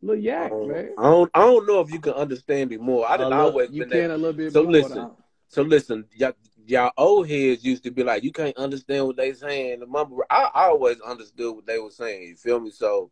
Look 0.00 0.18
I 0.18 0.20
Yak, 0.20 0.52
man. 0.52 0.90
I 0.98 1.02
don't 1.02 1.30
I 1.34 1.40
don't 1.40 1.66
know 1.66 1.80
if 1.80 1.90
you 1.92 1.98
can 1.98 2.12
understand 2.12 2.72
him 2.72 2.82
more. 2.82 3.08
I 3.08 3.16
done 3.16 3.30
little- 3.30 3.46
always 3.46 3.70
you 3.70 3.80
been 3.82 3.90
can 3.90 4.08
that. 4.08 4.14
a 4.14 4.16
little 4.16 4.32
bit 4.32 4.52
So 4.52 4.62
listen. 4.62 5.10
So 5.50 5.62
listen, 5.62 6.04
y'all, 6.14 6.34
y'all 6.66 6.92
old 6.98 7.26
heads 7.28 7.64
used 7.64 7.82
to 7.84 7.90
be 7.90 8.04
like, 8.04 8.22
you 8.22 8.32
can't 8.32 8.56
understand 8.58 9.06
what 9.06 9.16
they 9.16 9.32
saying. 9.32 9.80
The 9.80 9.86
mumble, 9.86 10.22
I, 10.28 10.50
I 10.54 10.64
always 10.66 11.00
understood 11.00 11.56
what 11.56 11.66
they 11.66 11.78
were 11.78 11.90
saying. 11.90 12.28
You 12.28 12.36
feel 12.36 12.60
me? 12.60 12.70
So 12.70 13.10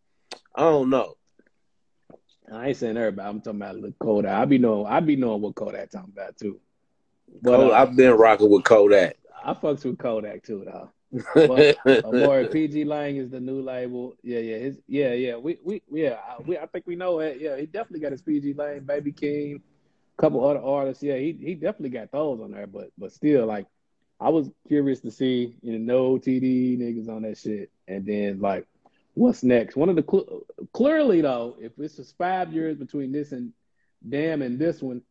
I 0.55 0.61
don't 0.61 0.91
know. 0.91 1.17
I 2.53 2.69
ain't 2.69 2.77
saying 2.77 2.97
everybody. 2.97 3.29
I'm 3.29 3.41
talking 3.41 3.61
about 3.61 3.77
Lil 3.77 3.93
Kodak. 3.99 4.33
I 4.33 4.45
be 4.45 4.59
knowing. 4.59 4.87
I 4.87 5.01
be 5.01 5.17
knowing 5.17 5.41
what 5.41 5.55
Kodak 5.55 5.91
talking 5.91 6.13
about 6.15 6.37
too. 6.37 6.61
Kodak- 7.45 7.71
uh, 7.71 7.73
I've 7.75 7.97
been 7.97 8.13
rocking 8.13 8.51
with 8.51 8.65
Kodak. 8.65 9.17
I 9.45 9.55
fucks 9.55 9.85
with 9.85 9.99
Kodak 9.99 10.43
too, 10.45 10.65
though. 10.67 10.91
But 11.35 11.77
Amore 12.05 12.45
PG 12.47 12.85
Lang 12.85 13.17
is 13.17 13.31
the 13.31 13.41
new 13.41 13.61
label. 13.63 14.17
Yeah, 14.23 14.41
yeah, 14.41 14.57
his, 14.59 14.79
yeah, 14.89 15.13
yeah. 15.13 15.37
We, 15.37 15.59
we, 15.65 15.83
yeah. 15.91 16.19
I- 16.29 16.43
We, 16.43 16.59
I 16.59 16.67
think 16.67 16.87
we 16.87 16.97
know 16.97 17.21
it. 17.21 17.39
Yeah, 17.41 17.57
he 17.57 17.67
definitely 17.67 18.01
got 18.01 18.13
his 18.13 18.23
PG 18.23 18.55
Lang, 18.55 18.81
Baby 18.81 19.13
Keem, 19.13 19.57
a 19.57 20.21
couple 20.21 20.45
other 20.45 20.61
artists. 20.61 21.03
Yeah, 21.03 21.17
he, 21.17 21.33
he 21.41 21.55
definitely 21.55 21.91
got 21.91 22.11
those 22.11 22.41
on 22.41 22.51
there. 22.51 22.67
But, 22.67 22.91
but 22.99 23.13
still, 23.13 23.47
like, 23.47 23.67
I 24.19 24.31
was 24.31 24.51
curious 24.67 25.01
to 25.01 25.11
see 25.11 25.57
you 25.63 25.79
know 25.79 25.95
no 26.15 26.19
TD 26.19 26.79
niggas 26.79 27.09
on 27.09 27.23
that 27.23 27.37
shit, 27.39 27.71
and 27.87 28.05
then 28.07 28.41
like, 28.41 28.67
what's 29.15 29.43
next? 29.45 29.77
One 29.77 29.91
of 29.91 29.97
the 29.97 30.05
cl- 30.11 30.41
clearly 30.73 31.21
though, 31.21 31.57
if 31.61 31.77
this 31.77 31.99
is 31.99 32.13
five 32.17 32.53
years 32.53 32.77
between 32.79 33.13
this 33.13 33.33
and 33.33 33.53
Damn 34.09 34.41
and 34.43 34.59
this 34.59 34.81
one, 34.83 35.03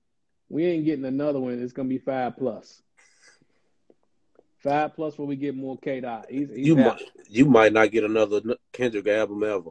we 0.50 0.66
ain't 0.66 0.86
getting 0.86 1.06
another 1.06 1.40
one. 1.40 1.62
It's 1.62 1.74
gonna 1.74 1.90
be 1.90 1.98
five 1.98 2.38
plus. 2.38 2.82
Five 4.60 4.96
plus 4.96 5.18
where 5.18 5.28
we 5.28 5.36
get 5.36 5.56
more 5.56 5.78
K 5.78 6.02
Dot. 6.02 6.32
You 6.32 6.80
out. 6.80 6.98
might 6.98 7.02
you 7.30 7.46
might 7.46 7.74
not 7.74 7.92
get 7.92 8.04
another 8.04 8.42
Kendrick 8.74 9.08
album 9.08 9.44
ever. 9.44 9.70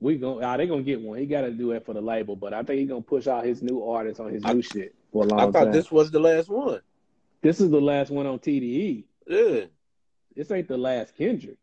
We 0.00 0.16
going 0.16 0.44
ah, 0.44 0.56
they 0.56 0.66
gonna 0.66 0.82
get 0.82 1.00
one. 1.00 1.18
He 1.18 1.26
got 1.26 1.42
to 1.42 1.50
do 1.50 1.72
it 1.72 1.84
for 1.84 1.94
the 1.94 2.00
label, 2.00 2.36
but 2.36 2.52
I 2.54 2.62
think 2.62 2.78
he 2.80 2.84
gonna 2.86 3.00
push 3.00 3.26
out 3.26 3.44
his 3.44 3.62
new 3.62 3.82
artists 3.84 4.20
on 4.20 4.32
his 4.32 4.44
I- 4.44 4.52
new 4.52 4.62
shit 4.62 4.94
for 5.12 5.24
a 5.24 5.26
long 5.26 5.40
I 5.40 5.44
thought 5.50 5.64
time. 5.64 5.72
this 5.72 5.90
was 5.90 6.10
the 6.10 6.20
last 6.20 6.48
one. 6.48 6.80
This 7.40 7.60
is 7.60 7.70
the 7.70 7.80
last 7.80 8.10
one 8.10 8.26
on 8.26 8.38
TDE. 8.38 9.04
Yeah. 9.26 9.64
This 10.34 10.50
ain't 10.50 10.68
the 10.68 10.76
last 10.76 11.16
Kendrick 11.16 11.56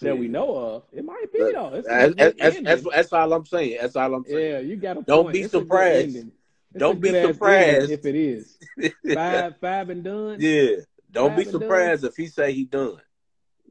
that 0.00 0.16
we 0.16 0.28
know 0.28 0.56
of. 0.56 0.82
It 0.92 1.04
might 1.04 1.32
be 1.32 1.38
though. 1.40 1.70
That's, 1.70 1.86
that's, 1.86 2.34
that's, 2.38 2.60
that's, 2.62 2.82
that's 2.94 3.12
all 3.12 3.32
I'm 3.32 3.44
saying. 3.46 3.78
That's 3.80 3.96
all 3.96 4.14
I'm 4.14 4.24
saying. 4.24 4.52
yeah, 4.52 4.58
you 4.60 4.76
got 4.76 5.04
Don't 5.06 5.24
point. 5.24 5.34
be 5.34 5.40
It's 5.42 5.50
surprised. 5.52 6.26
It's 6.72 6.78
Don't 6.78 7.00
be 7.00 7.10
surprised. 7.10 7.90
if 7.90 8.04
it 8.06 8.14
is 8.14 8.56
five, 9.14 9.56
five 9.60 9.90
and 9.90 10.04
done. 10.04 10.36
yeah. 10.40 10.76
Don't 11.12 11.30
be 11.36 11.44
Five 11.44 11.54
and 11.54 11.62
surprised 11.62 12.04
if 12.04 12.16
he 12.16 12.26
say 12.28 12.52
he 12.52 12.64
done. 12.64 13.00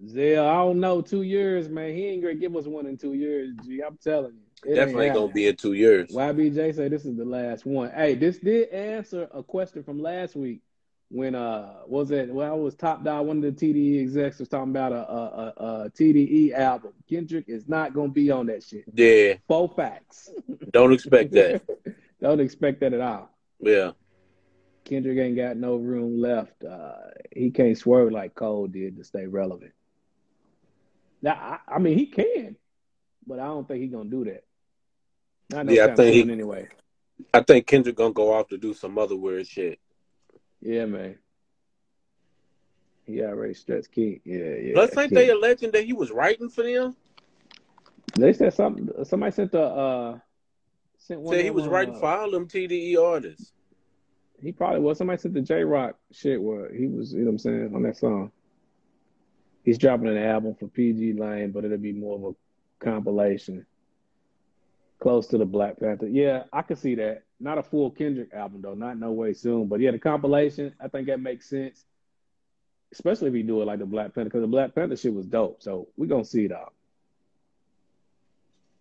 Zell, 0.07 0.47
I 0.47 0.55
don't 0.57 0.79
know. 0.79 1.01
Two 1.01 1.21
years, 1.21 1.69
man. 1.69 1.93
He 1.95 2.07
ain't 2.07 2.21
gonna 2.21 2.35
give 2.35 2.55
us 2.55 2.65
one 2.65 2.85
in 2.85 2.97
two 2.97 3.13
years. 3.13 3.53
G, 3.65 3.81
I'm 3.81 3.97
telling 4.03 4.33
you. 4.33 4.41
It 4.65 4.69
ain't 4.71 4.75
Definitely 4.75 5.09
gonna 5.11 5.31
be 5.31 5.47
in 5.47 5.55
two 5.55 5.73
years. 5.73 6.11
YBJ 6.11 6.75
say 6.75 6.89
this 6.89 7.05
is 7.05 7.15
the 7.15 7.23
last 7.25 7.65
one. 7.65 7.91
Hey, 7.91 8.15
this 8.15 8.39
did 8.39 8.69
answer 8.69 9.29
a 9.33 9.41
question 9.41 9.83
from 9.83 10.01
last 10.01 10.35
week 10.35 10.61
when 11.09 11.33
uh 11.35 11.75
was 11.87 12.11
it? 12.11 12.33
Well, 12.33 12.51
I 12.51 12.55
was 12.55 12.75
Top 12.75 13.03
Dawg. 13.05 13.25
One 13.25 13.43
of 13.43 13.43
the 13.43 13.51
TDE 13.73 14.01
execs 14.01 14.39
was 14.39 14.49
talking 14.49 14.71
about 14.71 14.91
a, 14.91 14.95
a, 15.09 15.25
a, 15.57 15.83
a 15.85 15.89
TDE 15.91 16.53
album. 16.53 16.91
Kendrick 17.09 17.45
is 17.47 17.67
not 17.69 17.93
gonna 17.93 18.09
be 18.09 18.31
on 18.31 18.47
that 18.47 18.63
shit. 18.63 18.83
Yeah. 18.93 19.35
Four 19.47 19.69
facts. 19.69 20.29
Don't 20.71 20.91
expect 20.91 21.31
that. 21.33 21.61
Don't 22.21 22.39
expect 22.39 22.81
that 22.81 22.93
at 22.93 23.01
all. 23.01 23.29
Yeah. 23.59 23.91
Kendrick 24.85 25.17
ain't 25.19 25.35
got 25.35 25.57
no 25.57 25.75
room 25.75 26.19
left. 26.19 26.63
Uh, 26.63 26.93
he 27.35 27.51
can't 27.51 27.77
swerve 27.77 28.11
like 28.11 28.33
Cole 28.35 28.67
did 28.67 28.97
to 28.97 29.03
stay 29.03 29.25
relevant. 29.27 29.71
Now, 31.21 31.33
I, 31.33 31.75
I 31.75 31.79
mean, 31.79 31.97
he 31.97 32.05
can, 32.07 32.55
but 33.27 33.39
I 33.39 33.45
don't 33.45 33.67
think 33.67 33.81
he's 33.81 33.91
gonna 33.91 34.09
do 34.09 34.25
that. 34.25 34.43
No 35.65 35.71
Yeah, 35.71 35.85
I 35.85 35.95
think 35.95 36.13
he- 36.15 36.31
anyway. 36.31 36.67
I 37.33 37.41
think 37.41 37.67
Kendrick 37.67 37.95
gonna 37.97 38.13
go 38.13 38.33
off 38.33 38.47
to 38.47 38.57
do 38.57 38.73
some 38.73 38.97
other 38.97 39.15
weird 39.15 39.45
shit. 39.45 39.79
Yeah, 40.61 40.85
man. 40.85 41.17
He 43.05 43.21
already 43.21 43.53
stretched 43.55 43.91
Keem. 43.93 44.21
Yeah, 44.23 44.55
yeah. 44.55 44.73
Plus, 44.73 44.97
ain't 44.97 45.11
Keem. 45.11 45.15
they 45.15 45.29
alleging 45.29 45.71
that 45.71 45.83
he 45.83 45.93
was 45.93 46.11
writing 46.11 46.49
for 46.49 46.63
them? 46.63 46.95
They 48.17 48.33
said 48.33 48.53
something. 48.53 48.89
Somebody 49.03 49.31
sent 49.33 49.51
the 49.51 49.61
uh 49.61 50.19
sent 51.09 51.21
one. 51.21 51.35
Said 51.35 51.43
he 51.43 51.51
was 51.51 51.65
them, 51.65 51.73
writing 51.73 51.95
uh, 51.95 51.99
for 51.99 52.07
all 52.07 52.31
them 52.31 52.47
TDE 52.47 52.97
artists. 52.97 53.51
He 54.41 54.51
probably 54.51 54.79
was. 54.79 54.97
Somebody 54.97 55.19
said 55.19 55.33
the 55.33 55.41
Jay 55.41 55.63
Rock 55.63 55.97
shit 56.11 56.41
was. 56.41 56.71
he 56.75 56.87
was. 56.87 57.11
You 57.11 57.19
know 57.19 57.25
what 57.25 57.31
I'm 57.31 57.37
saying 57.39 57.71
on 57.75 57.83
that 57.83 57.97
song. 57.97 58.31
He's 59.63 59.77
dropping 59.77 60.07
an 60.07 60.17
album 60.17 60.55
for 60.55 60.67
PG 60.67 61.13
Lang, 61.13 61.51
but 61.51 61.65
it'll 61.65 61.77
be 61.77 61.91
more 61.91 62.15
of 62.15 62.23
a 62.23 62.83
compilation, 62.83 63.65
close 64.99 65.27
to 65.27 65.37
the 65.37 65.45
Black 65.45 65.79
Panther. 65.79 66.07
Yeah, 66.07 66.43
I 66.53 66.61
could 66.61 66.77
see 66.77 66.95
that. 66.95 67.23
Not 67.41 67.57
a 67.57 67.63
full 67.63 67.91
Kendrick 67.91 68.33
album 68.33 68.61
though. 68.61 68.75
Not 68.75 68.97
no 68.97 69.11
way 69.11 69.33
soon. 69.33 69.67
But 69.67 69.79
yeah, 69.79 69.91
the 69.91 69.99
compilation. 69.99 70.73
I 70.79 70.87
think 70.87 71.07
that 71.07 71.19
makes 71.19 71.49
sense. 71.49 71.83
Especially 72.91 73.27
if 73.27 73.35
you 73.35 73.43
do 73.43 73.61
it 73.61 73.65
like 73.65 73.79
the 73.79 73.85
Black 73.85 74.15
Panther, 74.15 74.25
because 74.25 74.41
the 74.41 74.47
Black 74.47 74.73
Panther 74.73 74.95
shit 74.95 75.13
was 75.13 75.25
dope. 75.25 75.61
So 75.61 75.89
we 75.97 76.07
gonna 76.07 76.25
see 76.25 76.45
it 76.45 76.51
out. 76.51 76.73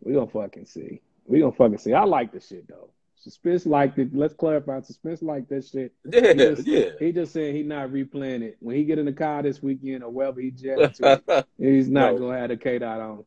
We 0.01 0.15
gonna 0.15 0.29
fucking 0.29 0.67
see. 0.67 1.01
We 1.29 1.41
gonna 1.41 1.53
fucking 1.53 1.79
see. 1.79 1.93
I 1.95 2.05
like 2.05 2.33
the 2.33 2.41
shit 2.41 2.67
though. 2.69 2.91
Suspense 3.17 3.67
liked 3.67 3.99
it. 3.99 4.15
Let's 4.15 4.33
clarify. 4.35 4.81
Suspense 4.81 5.23
liked 5.23 5.49
that 5.51 5.65
shit. 5.67 5.93
Yeah, 6.11 6.29
He 6.33 6.35
just, 6.35 6.67
yeah. 6.67 6.91
he 6.99 7.13
just 7.13 7.33
said 7.33 7.55
he 7.55 7.63
not 7.65 7.91
replaying 7.91 8.43
it. 8.43 8.57
When 8.61 8.77
he 8.77 8.85
get 8.85 8.99
in 8.99 9.07
the 9.07 9.13
car 9.13 9.43
this 9.43 9.61
weekend 9.63 10.05
or 10.05 10.11
wherever 10.11 10.41
he 10.41 10.51
jet 10.53 10.95
to, 10.95 11.45
he's 11.59 11.89
not 11.89 12.15
No. 12.15 12.19
gonna 12.21 12.39
have 12.39 12.49
the 12.51 12.57
K 12.57 12.79
dot 12.79 13.01
on. 13.01 13.25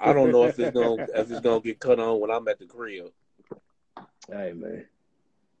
I 0.00 0.12
don't 0.12 0.30
know 0.30 0.44
if 0.44 0.58
it's 0.58 0.74
gonna 0.78 1.06
if 1.14 1.30
it's 1.30 1.40
gonna 1.40 1.60
get 1.60 1.80
cut 1.80 1.98
on 1.98 2.20
when 2.20 2.30
I'm 2.30 2.46
at 2.48 2.58
the 2.58 2.66
crib. 2.66 3.06
Hey 4.30 4.52
man, 4.54 4.86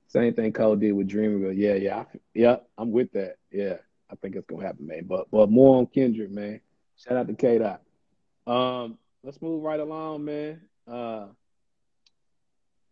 same 0.08 0.32
thing 0.34 0.52
Cole 0.52 0.76
did 0.76 0.92
with 0.92 1.08
Dreamville. 1.08 1.54
Yeah, 1.56 1.74
yeah, 1.74 1.96
I, 1.98 2.06
yeah. 2.34 2.56
I'm 2.78 2.92
with 2.92 3.12
that. 3.12 3.36
Yeah, 3.50 3.78
I 4.10 4.14
think 4.16 4.36
it's 4.36 4.46
gonna 4.46 4.64
happen, 4.64 4.86
man. 4.86 5.04
But 5.06 5.30
but 5.30 5.50
more 5.50 5.78
on 5.78 5.86
Kendrick, 5.86 6.30
man. 6.30 6.60
Shout 6.96 7.16
out 7.16 7.26
to 7.28 7.34
K 7.34 7.58
dot. 7.58 7.82
Um, 8.46 8.98
let's 9.22 9.40
move 9.42 9.62
right 9.62 9.80
along, 9.80 10.24
man. 10.26 10.60
Uh, 10.86 11.26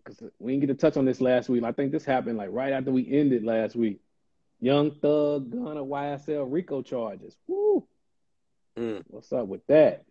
because 0.05 0.23
we 0.39 0.53
didn't 0.53 0.67
get 0.67 0.79
to 0.79 0.81
touch 0.81 0.97
on 0.97 1.05
this 1.05 1.21
last 1.21 1.49
week. 1.49 1.65
I 1.65 1.73
think 1.73 1.93
this 1.93 2.05
happened 2.05 2.39
like 2.39 2.51
right 2.53 2.73
after 2.73 2.91
we 2.91 3.11
ended 3.11 3.45
last 3.45 3.77
week. 3.77 4.01
Young 4.61 4.93
Thug, 4.93 5.51
Gunna, 5.51 5.85
YSL, 5.85 6.47
Rico 6.49 6.83
charges. 6.83 7.37
Woo! 7.49 7.85
Mm. 8.79 9.03
What's 9.09 9.33
up 9.33 9.47
with 9.49 9.67
that? 9.67 10.05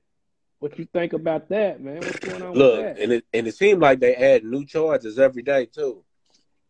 What 0.59 0.77
you 0.77 0.85
think 0.85 1.13
about 1.13 1.49
that, 1.49 1.81
man? 1.81 1.97
What's 1.97 2.19
going 2.19 2.41
on 2.41 2.53
Look, 2.53 2.77
with 2.77 2.95
that? 2.97 3.03
and 3.03 3.11
it 3.13 3.25
and 3.33 3.47
it 3.47 3.55
seemed 3.55 3.81
like 3.81 3.99
they 3.99 4.13
add 4.15 4.43
new 4.43 4.65
charges 4.65 5.17
every 5.17 5.41
day 5.41 5.65
too. 5.65 6.03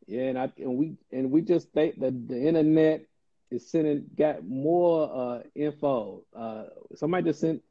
Yeah, 0.08 0.24
and 0.24 0.38
I 0.38 0.52
and 0.58 0.78
we 0.78 0.96
and 1.12 1.32
we 1.32 1.42
just 1.42 1.72
think 1.72 2.00
that 2.00 2.28
the 2.28 2.42
internet 2.42 3.06
is 3.50 3.70
sending 3.70 4.06
got 4.18 4.46
more 4.46 5.12
uh 5.14 5.44
info. 5.56 6.24
Uh 6.34 6.66
somebody 6.96 7.26
just 7.26 7.42
sent 7.42 7.62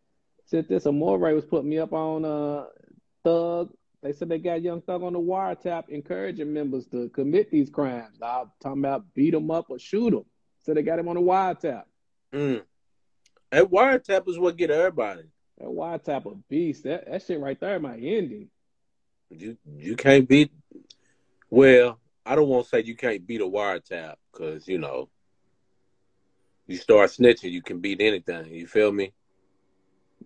sent 0.44 0.68
this. 0.68 0.84
A 0.86 0.90
Amore 0.90 1.34
was 1.34 1.46
putting 1.46 1.70
me 1.70 1.78
up 1.78 1.92
on 1.92 2.24
uh 2.24 2.66
Thug. 3.24 3.72
They 4.02 4.12
said 4.12 4.30
they 4.30 4.38
got 4.38 4.62
young 4.62 4.80
Thug 4.80 5.02
on 5.02 5.12
the 5.12 5.18
wiretap 5.18 5.88
encouraging 5.90 6.52
members 6.52 6.86
to 6.86 7.10
commit 7.10 7.50
these 7.50 7.68
crimes. 7.68 8.18
I'm 8.22 8.50
talking 8.60 8.80
about 8.80 9.12
beat 9.14 9.32
them 9.32 9.50
up 9.50 9.66
or 9.68 9.78
shoot 9.78 10.10
them. 10.10 10.24
So 10.62 10.72
they 10.72 10.82
got 10.82 10.98
him 10.98 11.08
on 11.08 11.16
the 11.16 11.22
wiretap. 11.22 11.84
Mm. 12.32 12.62
That 13.50 13.64
wiretap 13.64 14.28
is 14.28 14.38
what 14.38 14.56
get 14.56 14.70
everybody. 14.70 15.24
That 15.58 15.68
wiretap 15.68 16.30
a 16.30 16.34
beast. 16.48 16.84
That 16.84 17.10
that 17.10 17.22
shit 17.22 17.40
right 17.40 17.58
there 17.60 17.78
my 17.78 17.96
ending. 17.96 18.48
You 19.30 19.58
you 19.76 19.96
can't 19.96 20.28
beat. 20.28 20.50
Well, 21.50 21.98
I 22.24 22.36
don't 22.36 22.48
want 22.48 22.64
to 22.64 22.68
say 22.70 22.82
you 22.82 22.96
can't 22.96 23.26
beat 23.26 23.40
a 23.40 23.46
wiretap 23.46 24.14
because 24.32 24.66
you 24.66 24.78
know 24.78 25.10
you 26.66 26.76
start 26.76 27.10
snitching, 27.10 27.50
you 27.50 27.62
can 27.62 27.80
beat 27.80 28.00
anything. 28.00 28.54
You 28.54 28.66
feel 28.66 28.92
me? 28.92 29.12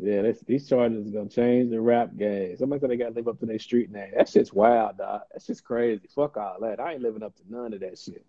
Yeah, 0.01 0.23
this, 0.23 0.41
these 0.41 0.69
charges 0.69 1.07
is 1.07 1.13
gonna 1.13 1.29
change 1.29 1.71
the 1.71 1.81
rap 1.81 2.17
game. 2.17 2.57
Somebody 2.57 2.81
said 2.81 2.91
they 2.91 2.97
gotta 2.97 3.15
live 3.15 3.29
up 3.29 3.39
to 3.41 3.47
their 3.47 3.59
street 3.59 3.91
name. 3.93 4.13
That 4.17 4.29
shit's 4.29 4.53
wild, 4.53 4.99
dog. 4.99 5.23
That's 5.33 5.47
just 5.47 5.65
crazy. 5.65 6.09
Fuck 6.15 6.37
all 6.37 6.57
that. 6.63 6.81
I 6.81 6.95
ain't 6.95 7.03
living 7.03 7.23
up 7.23 7.37
to 7.37 7.43
none 7.49 7.73
of 7.73 7.81
that 7.81 7.99
shit. 7.99 8.25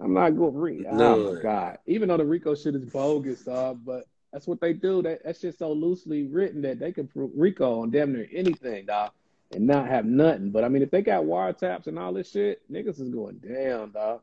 I'm 0.00 0.14
not 0.14 0.30
going 0.30 0.52
to 0.52 0.58
read. 0.58 0.86
Oh 0.88 1.34
my 1.34 1.42
god. 1.42 1.78
Even 1.86 2.08
though 2.08 2.16
the 2.16 2.24
Rico 2.24 2.54
shit 2.54 2.74
is 2.74 2.84
bogus, 2.84 3.42
dog, 3.42 3.80
but 3.84 4.04
that's 4.32 4.46
what 4.46 4.60
they 4.60 4.72
do. 4.72 5.02
That 5.02 5.24
that 5.24 5.36
shit's 5.36 5.58
so 5.58 5.72
loosely 5.72 6.24
written 6.24 6.62
that 6.62 6.78
they 6.78 6.92
can 6.92 7.08
Rico 7.14 7.82
on 7.82 7.90
damn 7.90 8.12
near 8.12 8.28
anything, 8.32 8.86
dog, 8.86 9.10
and 9.52 9.66
not 9.66 9.88
have 9.88 10.04
nothing. 10.04 10.50
But 10.50 10.64
I 10.64 10.68
mean, 10.68 10.82
if 10.82 10.90
they 10.90 11.02
got 11.02 11.24
wiretaps 11.24 11.86
and 11.86 11.98
all 11.98 12.12
this 12.12 12.30
shit, 12.30 12.62
niggas 12.70 13.00
is 13.00 13.08
going 13.08 13.38
down, 13.38 13.92
dog. 13.92 14.20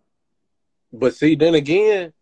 But 0.93 1.15
see, 1.15 1.35
then 1.35 1.55
again, 1.55 2.13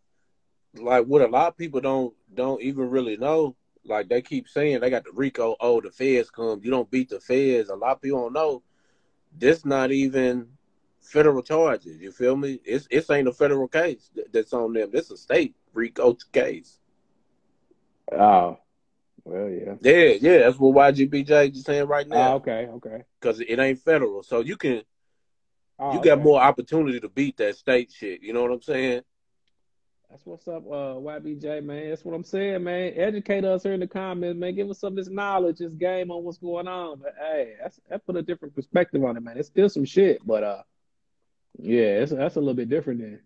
like 0.76 1.06
what 1.06 1.22
a 1.22 1.28
lot 1.28 1.50
of 1.50 1.58
people 1.58 1.82
don't 1.82 2.14
don't 2.34 2.62
even 2.62 2.90
really 2.90 3.18
know. 3.18 3.56
Like 3.86 4.10
they 4.10 4.22
keep 4.22 4.48
saying 4.48 4.80
they 4.80 4.90
got 4.90 5.04
the 5.04 5.12
Rico. 5.14 5.56
Oh, 5.60 5.82
the 5.82 5.92
feds 5.92 6.30
come. 6.30 6.62
You 6.64 6.72
don't 6.72 6.90
beat 6.90 7.10
the 7.10 7.20
feds. 7.20 7.70
A 7.70 7.76
lot 7.76 7.94
of 7.94 8.02
people 8.02 8.22
don't 8.22 8.34
know. 8.34 8.64
This 9.38 9.66
not 9.66 9.92
even 9.92 10.48
federal 11.02 11.42
charges. 11.42 12.00
You 12.00 12.12
feel 12.12 12.36
me? 12.36 12.60
It's 12.64 12.88
it's 12.90 13.10
ain't 13.10 13.28
a 13.28 13.34
federal 13.34 13.68
case 13.68 14.10
that's 14.32 14.54
on 14.54 14.74
them. 14.74 14.90
This 14.92 15.12
a 15.12 15.18
state 15.18 15.56
Rico 15.74 16.16
case. 16.32 16.80
Oh, 18.12 18.60
well, 19.26 19.50
yeah. 19.50 19.76
Yeah, 19.82 20.14
yeah. 20.20 20.38
That's 20.40 20.60
what 20.60 20.94
YGBJ 20.94 21.56
is 21.56 21.64
saying 21.64 21.88
right 21.88 22.06
Oh, 22.10 22.16
now 22.16 22.36
okay, 22.36 22.68
okay. 22.68 23.04
because 23.20 23.40
it 23.40 23.60
ain't 23.60 23.80
federal. 23.80 24.24
So 24.24 24.42
you 24.42 24.58
can 24.58 24.84
Oh, 25.80 25.94
you 25.94 26.02
got 26.02 26.14
okay. 26.20 26.24
more 26.24 26.40
opportunity 26.40 27.00
to 27.00 27.10
beat 27.10 27.38
that 27.38 27.56
state 27.58 27.92
shit. 27.92 28.22
You 28.22 28.32
know 28.34 28.44
what 28.44 28.52
I'm 28.52 28.62
saying? 28.62 29.02
That's 30.14 30.28
what's 30.28 30.48
up, 30.48 30.64
uh, 30.68 30.94
YBJ, 31.02 31.64
man. 31.64 31.90
That's 31.90 32.06
what 32.06 32.14
I'm 32.14 32.24
saying, 32.24 32.64
man. 32.64 32.94
Educate 32.96 33.44
us 33.46 33.64
here 33.64 33.74
in 33.74 33.80
the 33.80 33.88
comments, 33.88 34.40
man. 34.40 34.54
Give 34.54 34.70
us 34.70 34.80
some 34.80 34.94
of 34.94 34.96
this 34.96 35.10
knowledge, 35.10 35.58
this 35.58 35.74
game 35.74 36.12
on 36.12 36.24
what's 36.24 36.38
going 36.38 36.68
on. 36.68 37.00
But 37.00 37.16
hey, 37.20 37.56
that's 37.60 37.80
that 37.90 38.06
put 38.06 38.16
a 38.16 38.22
different 38.22 38.54
perspective 38.54 39.04
on 39.04 39.18
it, 39.18 39.24
man. 39.24 39.40
It's 39.40 39.48
still 39.48 39.70
some 39.70 39.86
shit, 39.86 40.20
but 40.24 40.44
uh, 40.44 40.62
yeah, 41.58 42.02
it's, 42.02 42.12
that's 42.12 42.36
a 42.36 42.40
little 42.40 42.54
bit 42.54 42.70
different 42.70 43.00
than. 43.02 43.22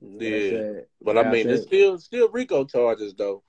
I 0.00 0.24
Yeah. 0.24 0.72
But 1.02 1.18
I 1.18 1.22
Yeah, 1.22 1.28
I 1.28 1.32
mean, 1.32 1.48
it's 1.48 1.64
still 1.64 1.98
still 1.98 2.28
Rico 2.28 2.64
charges 2.64 3.14
though. 3.14 3.42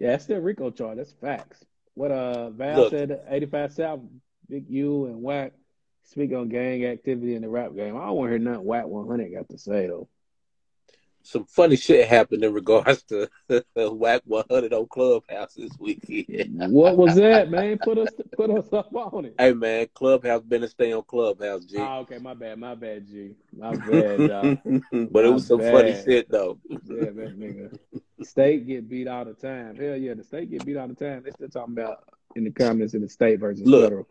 Yeah, 0.00 0.14
it's 0.14 0.24
still 0.24 0.40
Rico 0.40 0.72
charge. 0.72 0.96
That's 0.96 1.12
facts. 1.12 1.64
What 1.94 2.10
uh 2.10 2.50
Val 2.50 2.78
Look. 2.78 2.90
said, 2.90 3.20
85 3.28 3.72
South, 3.72 4.00
Big 4.48 4.68
U 4.68 5.06
and 5.06 5.22
Wack 5.22 5.52
speak 6.06 6.32
on 6.32 6.48
gang 6.48 6.84
activity 6.86 7.34
in 7.34 7.42
the 7.42 7.48
rap 7.48 7.74
game. 7.74 7.96
I 7.96 8.06
don't 8.06 8.16
want 8.16 8.28
to 8.28 8.30
hear 8.30 8.38
nothing 8.38 8.64
Wack 8.64 8.86
100 8.86 9.32
got 9.32 9.48
to 9.50 9.58
say 9.58 9.86
though. 9.86 10.08
some 11.22 11.44
funny 11.46 11.76
shit 11.76 12.08
happened 12.08 12.44
in 12.44 12.52
regards 12.52 13.02
to 13.04 13.28
Wack 13.76 14.22
100 14.24 14.72
on 14.72 14.86
Clubhouse 14.86 15.54
this 15.54 15.76
weekend. 15.78 16.70
what 16.70 16.96
was 16.96 17.16
that, 17.16 17.50
man? 17.50 17.78
Put 17.78 17.98
us 17.98 18.12
put 18.36 18.50
us 18.50 18.72
up 18.72 18.94
on 18.94 19.24
it. 19.26 19.34
Hey 19.38 19.52
man, 19.52 19.88
Clubhouse 19.94 20.42
been 20.42 20.62
to 20.62 20.68
stay 20.68 20.92
on 20.92 21.02
Clubhouse, 21.02 21.64
G. 21.64 21.78
Oh, 21.78 21.98
okay, 22.00 22.18
my 22.18 22.34
bad, 22.34 22.58
my 22.58 22.74
bad, 22.74 23.06
G. 23.06 23.34
My 23.56 23.74
bad, 23.74 24.28
dog. 24.28 24.58
but 25.10 25.24
it 25.24 25.28
was 25.28 25.46
some 25.46 25.58
My 25.58 25.70
funny 25.72 26.02
shit 26.04 26.30
though. 26.30 26.58
Yeah, 26.68 27.10
man, 27.10 27.36
nigga. 27.36 27.78
State 28.24 28.66
get 28.66 28.88
beat 28.88 29.08
all 29.08 29.24
the 29.24 29.34
time. 29.34 29.76
Hell 29.76 29.96
yeah, 29.96 30.14
the 30.14 30.24
state 30.24 30.50
get 30.50 30.64
beat 30.64 30.76
all 30.76 30.88
the 30.88 30.94
time. 30.94 31.22
They 31.24 31.30
still 31.32 31.48
talking 31.48 31.74
about 31.74 32.04
in 32.34 32.44
the 32.44 32.50
comments 32.50 32.94
in 32.94 33.02
the 33.02 33.08
state 33.08 33.40
versus 33.40 33.66
Look. 33.66 33.84
federal. 33.84 34.08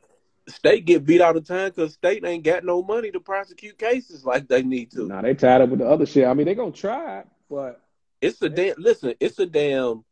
State 0.47 0.86
get 0.86 1.05
beat 1.05 1.21
all 1.21 1.34
the 1.34 1.41
time 1.41 1.69
because 1.69 1.93
state 1.93 2.23
ain't 2.23 2.43
got 2.43 2.63
no 2.63 2.84
money 2.84 3.10
to 3.12 3.19
prosecute 3.19 3.77
cases 3.79 4.23
like 4.25 4.47
they 4.47 4.62
need 4.62 4.91
to. 4.91 5.08
Nah, 5.08 5.21
they 5.21 5.34
tied 5.34 5.62
up 5.62 5.69
with 5.69 5.79
the 5.79 5.88
other 5.88 6.05
shit. 6.05 6.27
I 6.27 6.34
mean, 6.36 6.45
they 6.45 6.53
gonna 6.55 6.71
try, 6.71 7.23
but 7.49 7.81
It's 8.21 8.41
a 8.41 8.49
damn 8.49 8.75
listen. 8.77 9.15
It's 9.19 9.39
a 9.39 9.45
damn 9.45 10.03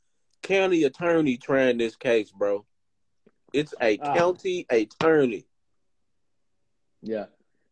county 0.41 0.83
attorney 0.83 1.37
trying 1.37 1.77
this 1.77 1.95
case, 1.95 2.31
bro. 2.31 2.65
It's 3.53 3.73
a 3.79 3.97
Ah. 3.99 4.13
county 4.15 4.65
attorney. 4.69 5.45
yeah. 7.01 7.25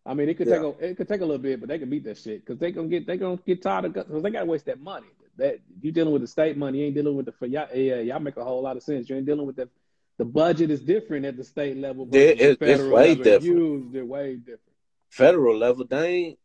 I 0.05 0.13
mean, 0.13 0.29
it 0.29 0.35
could 0.37 0.47
Yeah. 0.47 0.59
take 0.59 0.63
a 0.79 0.89
it 0.89 0.97
could 0.97 1.07
take 1.07 1.21
a 1.21 1.25
little 1.25 1.41
bit, 1.41 1.59
but 1.59 1.69
they 1.69 1.77
can 1.79 1.89
beat 1.89 2.03
that 2.05 2.17
shit 2.17 2.45
because 2.45 2.59
they 2.59 2.71
gonna 2.71 2.87
get 2.87 3.05
they 3.07 3.17
gonna 3.17 3.39
get 3.45 3.61
tired 3.61 3.85
of 3.85 3.93
because 3.93 4.21
they 4.23 4.29
gotta 4.31 4.45
waste 4.45 4.65
that 4.65 4.79
money. 4.79 5.07
That 5.37 5.59
you 5.81 5.91
dealing 5.91 6.13
with 6.13 6.21
the 6.21 6.27
state 6.27 6.57
money, 6.57 6.79
you 6.79 6.85
ain't 6.85 6.95
dealing 6.95 7.15
with 7.15 7.25
the 7.25 7.31
for 7.31 7.45
y'all. 7.45 7.67
Yeah, 7.75 7.99
y'all 8.01 8.19
make 8.19 8.37
a 8.37 8.43
whole 8.43 8.61
lot 8.61 8.77
of 8.77 8.83
sense. 8.83 9.09
You 9.09 9.15
ain't 9.15 9.25
dealing 9.25 9.45
with 9.47 9.55
the 9.55 9.69
the 10.21 10.25
budget 10.25 10.69
is 10.69 10.81
different 10.81 11.25
at 11.25 11.35
the 11.35 11.43
state 11.43 11.77
level. 11.77 12.07
Yeah, 12.11 12.25
versus 12.27 12.37
the 12.37 12.45
it's 12.49 12.59
federal 12.59 12.91
way 12.91 13.07
level. 13.07 13.23
different. 13.23 13.43
Used 13.43 13.95
it 13.95 14.07
way 14.07 14.35
different. 14.35 14.61
Federal 15.09 15.57
level, 15.57 15.83
they 15.89 16.07
ain't 16.07 16.37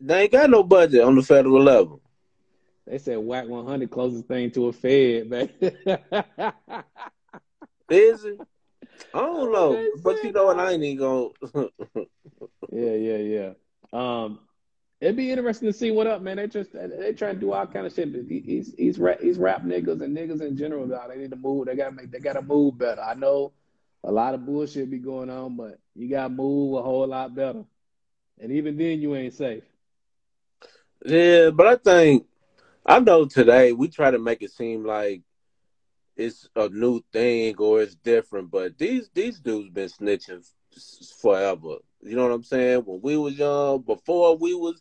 they 0.00 0.22
ain't 0.22 0.30
got 0.30 0.48
no 0.48 0.62
budget 0.62 1.02
on 1.02 1.16
the 1.16 1.22
federal 1.22 1.60
level. 1.60 2.00
They 2.86 2.98
said 2.98 3.18
Wack 3.18 3.48
100 3.48 3.90
closest 3.90 4.28
thing 4.28 4.52
to 4.52 4.68
a 4.68 4.72
Fed, 4.72 5.28
man. 5.28 5.50
Is 7.90 8.24
it? 8.24 8.38
I 9.12 9.18
don't 9.22 9.52
know, 9.52 9.88
but 10.04 10.22
you 10.22 10.30
know 10.30 10.44
what? 10.44 10.60
I 10.60 10.70
ain't 10.70 10.84
even 10.84 10.98
gonna. 10.98 11.30
yeah, 12.70 12.94
yeah, 12.94 13.16
yeah. 13.16 13.52
Um, 13.92 14.38
it'd 15.00 15.16
be 15.16 15.30
interesting 15.30 15.68
to 15.68 15.72
see 15.72 15.90
what 15.90 16.06
up, 16.06 16.22
man. 16.22 16.36
They 16.36 16.46
just 16.48 16.72
they 16.72 17.12
trying 17.12 17.34
to 17.34 17.40
do 17.40 17.52
all 17.52 17.66
kind 17.66 17.86
of 17.86 17.94
shit. 17.94 18.28
These 18.28 18.74
these 18.74 18.98
rap 18.98 19.20
these 19.20 19.38
rap 19.38 19.62
niggas 19.62 20.02
and 20.02 20.16
niggas 20.16 20.40
in 20.40 20.56
general, 20.56 20.86
dog, 20.86 21.10
they 21.10 21.18
need 21.18 21.30
to 21.30 21.36
move. 21.36 21.66
They 21.66 21.76
gotta 21.76 21.92
make 21.92 22.10
they 22.10 22.18
gotta 22.18 22.42
move 22.42 22.78
better. 22.78 23.00
I 23.00 23.14
know 23.14 23.52
a 24.04 24.12
lot 24.12 24.34
of 24.34 24.44
bullshit 24.46 24.90
be 24.90 24.98
going 24.98 25.30
on, 25.30 25.56
but 25.56 25.78
you 25.94 26.08
gotta 26.08 26.30
move 26.30 26.78
a 26.78 26.82
whole 26.82 27.06
lot 27.06 27.34
better. 27.34 27.64
And 28.40 28.52
even 28.52 28.76
then, 28.76 29.00
you 29.00 29.14
ain't 29.16 29.34
safe. 29.34 29.64
Yeah, 31.04 31.50
but 31.50 31.66
I 31.66 31.76
think 31.76 32.26
I 32.84 33.00
know 33.00 33.24
today 33.26 33.72
we 33.72 33.88
try 33.88 34.10
to 34.10 34.18
make 34.18 34.42
it 34.42 34.50
seem 34.50 34.84
like 34.84 35.22
it's 36.16 36.48
a 36.56 36.68
new 36.68 37.00
thing 37.12 37.54
or 37.58 37.82
it's 37.82 37.94
different, 37.94 38.50
but 38.50 38.76
these 38.78 39.08
these 39.14 39.38
dudes 39.38 39.70
been 39.70 39.88
snitching 39.88 40.44
forever. 41.20 41.76
You 42.00 42.16
know 42.16 42.24
what 42.24 42.32
I'm 42.32 42.42
saying? 42.42 42.82
When 42.84 43.00
we 43.00 43.16
was 43.16 43.38
young, 43.38 43.82
before 43.82 44.36
we 44.36 44.54
was 44.54 44.80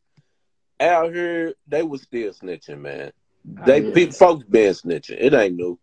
out 0.80 1.13
here, 1.13 1.54
they 1.68 1.84
was 1.84 2.02
still 2.02 2.32
snitching, 2.32 2.80
man. 2.80 3.12
They 3.44 3.82
yeah. 3.82 3.94
pe- 3.94 4.12
folks 4.12 4.46
been 4.46 4.74
snitching. 4.74 5.18
It 5.20 5.34
ain't 5.34 5.56
new. 5.56 5.80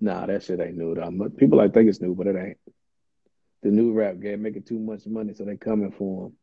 Nah, 0.00 0.26
that 0.26 0.42
shit 0.42 0.60
ain't 0.60 0.76
new 0.76 0.94
though. 0.94 1.28
People 1.36 1.58
like 1.58 1.72
think 1.72 1.88
it's 1.88 2.00
new, 2.00 2.14
but 2.14 2.26
it 2.26 2.36
ain't. 2.36 2.58
The 3.62 3.70
new 3.70 3.92
rap 3.92 4.20
game 4.20 4.42
making 4.42 4.64
too 4.64 4.78
much 4.78 5.06
money, 5.06 5.32
so 5.32 5.44
they 5.44 5.56
coming 5.56 5.92
for 5.92 6.24
them. 6.24 6.36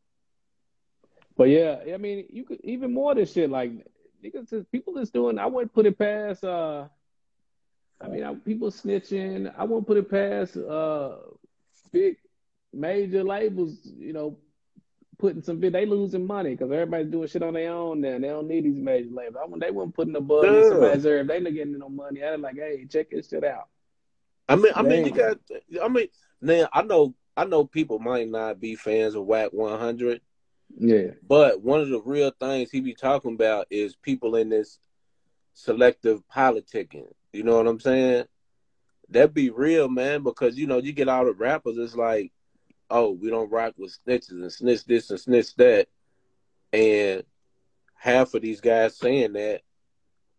But 1.38 1.46
yeah, 1.46 1.80
I 1.94 1.98
mean, 1.98 2.26
you 2.30 2.44
could 2.44 2.62
even 2.64 2.94
more 2.94 3.12
of 3.12 3.18
this 3.18 3.34
shit. 3.34 3.50
Like 3.50 3.72
niggas, 4.24 4.66
people 4.72 4.98
is 4.98 5.12
doing. 5.12 5.40
I 5.40 5.46
wouldn't 5.46 5.74
put 5.74 5.86
it 5.86 5.98
past. 5.98 6.44
uh 6.44 6.88
I 8.02 8.08
mean, 8.08 8.24
I, 8.24 8.34
people 8.34 8.72
snitching. 8.72 9.54
I 9.58 9.64
wouldn't 9.64 9.88
put 9.88 9.98
it 9.98 10.10
past 10.10 10.58
uh 10.58 11.18
big 11.92 12.18
major 12.74 13.24
labels. 13.24 13.80
You 13.84 14.14
know, 14.14 14.38
putting 15.18 15.42
some. 15.42 15.60
They 15.60 15.86
losing 15.86 16.26
money 16.26 16.52
because 16.52 16.72
everybody's 16.72 17.12
doing 17.12 17.28
shit 17.28 17.44
on 17.44 17.54
their 17.54 17.72
own. 17.72 18.02
Now 18.02 18.18
they 18.20 18.28
don't 18.28 18.48
need 18.48 18.66
these 18.66 18.76
major 18.80 19.10
labels. 19.12 19.38
I, 19.56 19.60
they 19.60 19.72
weren't 19.72 19.94
putting 19.96 20.14
the 20.14 20.22
bug 20.22 20.46
in 20.46 20.54
Yeah. 20.54 20.70
somebody's 20.70 21.06
ear 21.06 21.20
if 21.20 21.28
they 21.28 21.40
not 21.40 21.54
getting 21.54 21.78
no 21.78 21.90
money. 21.90 22.20
They're 22.20 22.38
like, 22.38 22.56
hey, 22.56 22.86
check 22.90 23.10
this 23.12 23.30
shit 23.30 23.44
out. 23.44 23.68
I 24.50 24.56
mean, 24.56 24.74
I 24.76 24.82
mean, 24.82 25.06
you 25.06 25.12
got. 25.12 25.38
I 25.82 25.88
mean, 25.88 26.08
now 26.42 26.68
I 26.74 26.82
know, 26.82 27.16
I 27.38 27.46
know 27.46 27.66
people 27.66 28.00
might 28.00 28.28
not 28.30 28.60
be 28.60 28.76
fans 28.76 29.16
of 29.16 29.26
Wack 29.26 29.54
100, 29.54 30.20
Yeah. 30.78 31.12
but 31.28 31.62
one 31.62 31.80
of 31.82 31.90
the 31.90 32.02
real 32.02 32.32
things 32.40 32.70
he 32.70 32.82
be 32.82 32.94
talking 32.94 33.34
about 33.36 33.68
is 33.70 33.96
people 33.96 34.36
in 34.36 34.50
this 34.50 34.80
selective 35.54 36.22
politicking. 36.28 37.08
You 37.32 37.44
know 37.44 37.58
what 37.58 37.68
I'm 37.68 37.80
saying? 37.80 38.26
That 39.10 39.34
be 39.34 39.50
real, 39.50 39.88
man, 39.90 40.24
because 40.24 40.58
you 40.58 40.68
know 40.68 40.78
you 40.80 40.92
get 40.92 41.08
all 41.10 41.26
the 41.26 41.34
rappers. 41.34 41.78
It's 41.78 41.96
like, 41.96 42.32
oh, 42.90 43.12
we 43.12 43.30
don't 43.30 43.52
rock 43.52 43.74
with 43.78 43.98
snitches 44.06 44.32
and 44.32 44.52
snitch 44.52 44.86
this 44.86 45.10
and 45.10 45.20
snitch 45.20 45.56
that, 45.56 45.88
and 46.72 47.24
half 47.96 48.34
of 48.34 48.42
these 48.42 48.62
guys 48.62 48.98
saying 48.98 49.34
that 49.34 49.62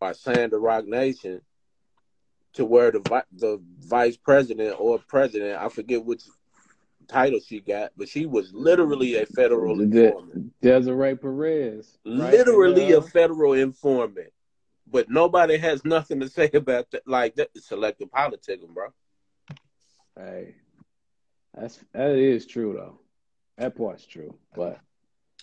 are 0.01 0.15
saying 0.15 0.51
the 0.51 0.59
Roc 0.59 0.87
Nation 0.87 1.41
to 2.55 2.65
where 2.65 2.91
the 2.91 3.01
vi- 3.01 3.25
the 3.33 3.61
vice 3.81 4.17
president 4.17 4.77
or 4.79 4.99
president, 4.99 5.61
I 5.61 5.69
forget 5.69 6.05
which 6.05 6.23
title 7.09 7.41
she 7.41 7.61
got, 7.61 7.93
but 7.97 8.09
she 8.09 8.27
was 8.27 8.53
literally 8.53 9.17
a 9.17 9.27
federal 9.27 9.81
informant, 9.81 10.53
Desiree 10.61 11.17
Perez. 11.17 11.99
right? 12.05 12.33
literally 12.33 12.93
a 12.93 13.03
federal 13.03 13.55
informant. 13.55 14.31
But 14.87 15.11
nobody 15.11 15.57
has 15.57 15.85
nothing 15.85 16.21
to 16.21 16.29
say 16.29 16.51
about 16.53 16.91
that. 16.91 17.07
Like 17.07 17.37
that, 17.37 17.51
selective 17.57 18.11
politicking, 18.11 18.75
bro. 18.75 18.89
Hey, 20.17 20.55
that's 21.57 21.79
that 21.93 22.11
is 22.17 22.47
true 22.47 22.75
though. 22.75 22.99
That 23.59 23.77
part's 23.77 24.07
true. 24.07 24.35
But 24.55 24.79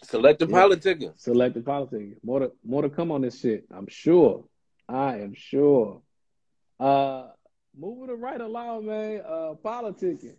Selective 0.03 0.49
Yeah. 0.49 0.57
politicking. 0.63 1.19
selective 1.19 1.63
politics. 1.65 2.17
More 2.23 2.39
to 2.39 2.51
more 2.63 2.81
to 2.81 2.89
come 2.89 3.11
on 3.11 3.21
this 3.21 3.39
shit. 3.39 3.65
I'm 3.71 3.87
sure. 3.87 4.45
I 4.89 5.17
am 5.19 5.33
sure. 5.33 6.01
Uh 6.79 7.27
moving 7.77 8.07
to 8.07 8.15
right 8.15 8.41
along, 8.41 8.87
man. 8.87 9.21
Uh 9.25 9.53
politicking. 9.63 10.35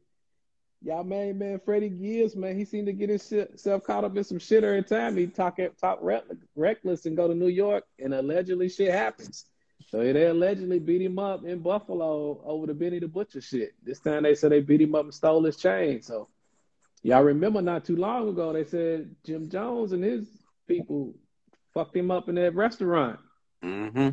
Y'all 0.84 1.04
main 1.04 1.38
man 1.38 1.60
Freddie 1.64 1.88
Gibbs, 1.90 2.34
man, 2.34 2.58
he 2.58 2.64
seemed 2.64 2.86
to 2.88 2.92
get 2.92 3.08
himself 3.08 3.84
caught 3.84 4.02
up 4.04 4.16
in 4.16 4.24
some 4.24 4.40
shit 4.40 4.64
every 4.64 4.82
time 4.82 5.16
he 5.16 5.28
talk 5.28 5.58
talk 5.80 5.98
reck- 6.02 6.24
reckless 6.56 7.06
and 7.06 7.16
go 7.16 7.28
to 7.28 7.34
New 7.34 7.46
York 7.46 7.84
and 8.00 8.12
allegedly 8.12 8.68
shit 8.68 8.90
happens. 8.92 9.44
So 9.88 9.98
they 9.98 10.26
allegedly 10.26 10.78
beat 10.78 11.02
him 11.02 11.18
up 11.18 11.44
in 11.44 11.60
Buffalo 11.60 12.40
over 12.44 12.66
the 12.66 12.74
Benny 12.74 12.98
the 12.98 13.08
Butcher 13.08 13.40
shit. 13.40 13.74
This 13.82 14.00
time 14.00 14.22
they 14.22 14.34
said 14.34 14.52
they 14.52 14.60
beat 14.60 14.80
him 14.80 14.94
up 14.94 15.04
and 15.04 15.14
stole 15.14 15.44
his 15.44 15.56
chain. 15.56 16.02
So 16.02 16.28
y'all 17.02 17.22
remember 17.22 17.62
not 17.62 17.84
too 17.84 17.96
long 17.96 18.28
ago 18.28 18.52
they 18.52 18.64
said 18.64 19.14
Jim 19.24 19.48
Jones 19.48 19.92
and 19.92 20.04
his 20.04 20.26
people 20.66 21.14
fucked 21.74 21.96
him 21.96 22.10
up 22.10 22.28
in 22.28 22.34
that 22.36 22.54
restaurant. 22.54 23.20
Mm-hmm. 23.62 24.10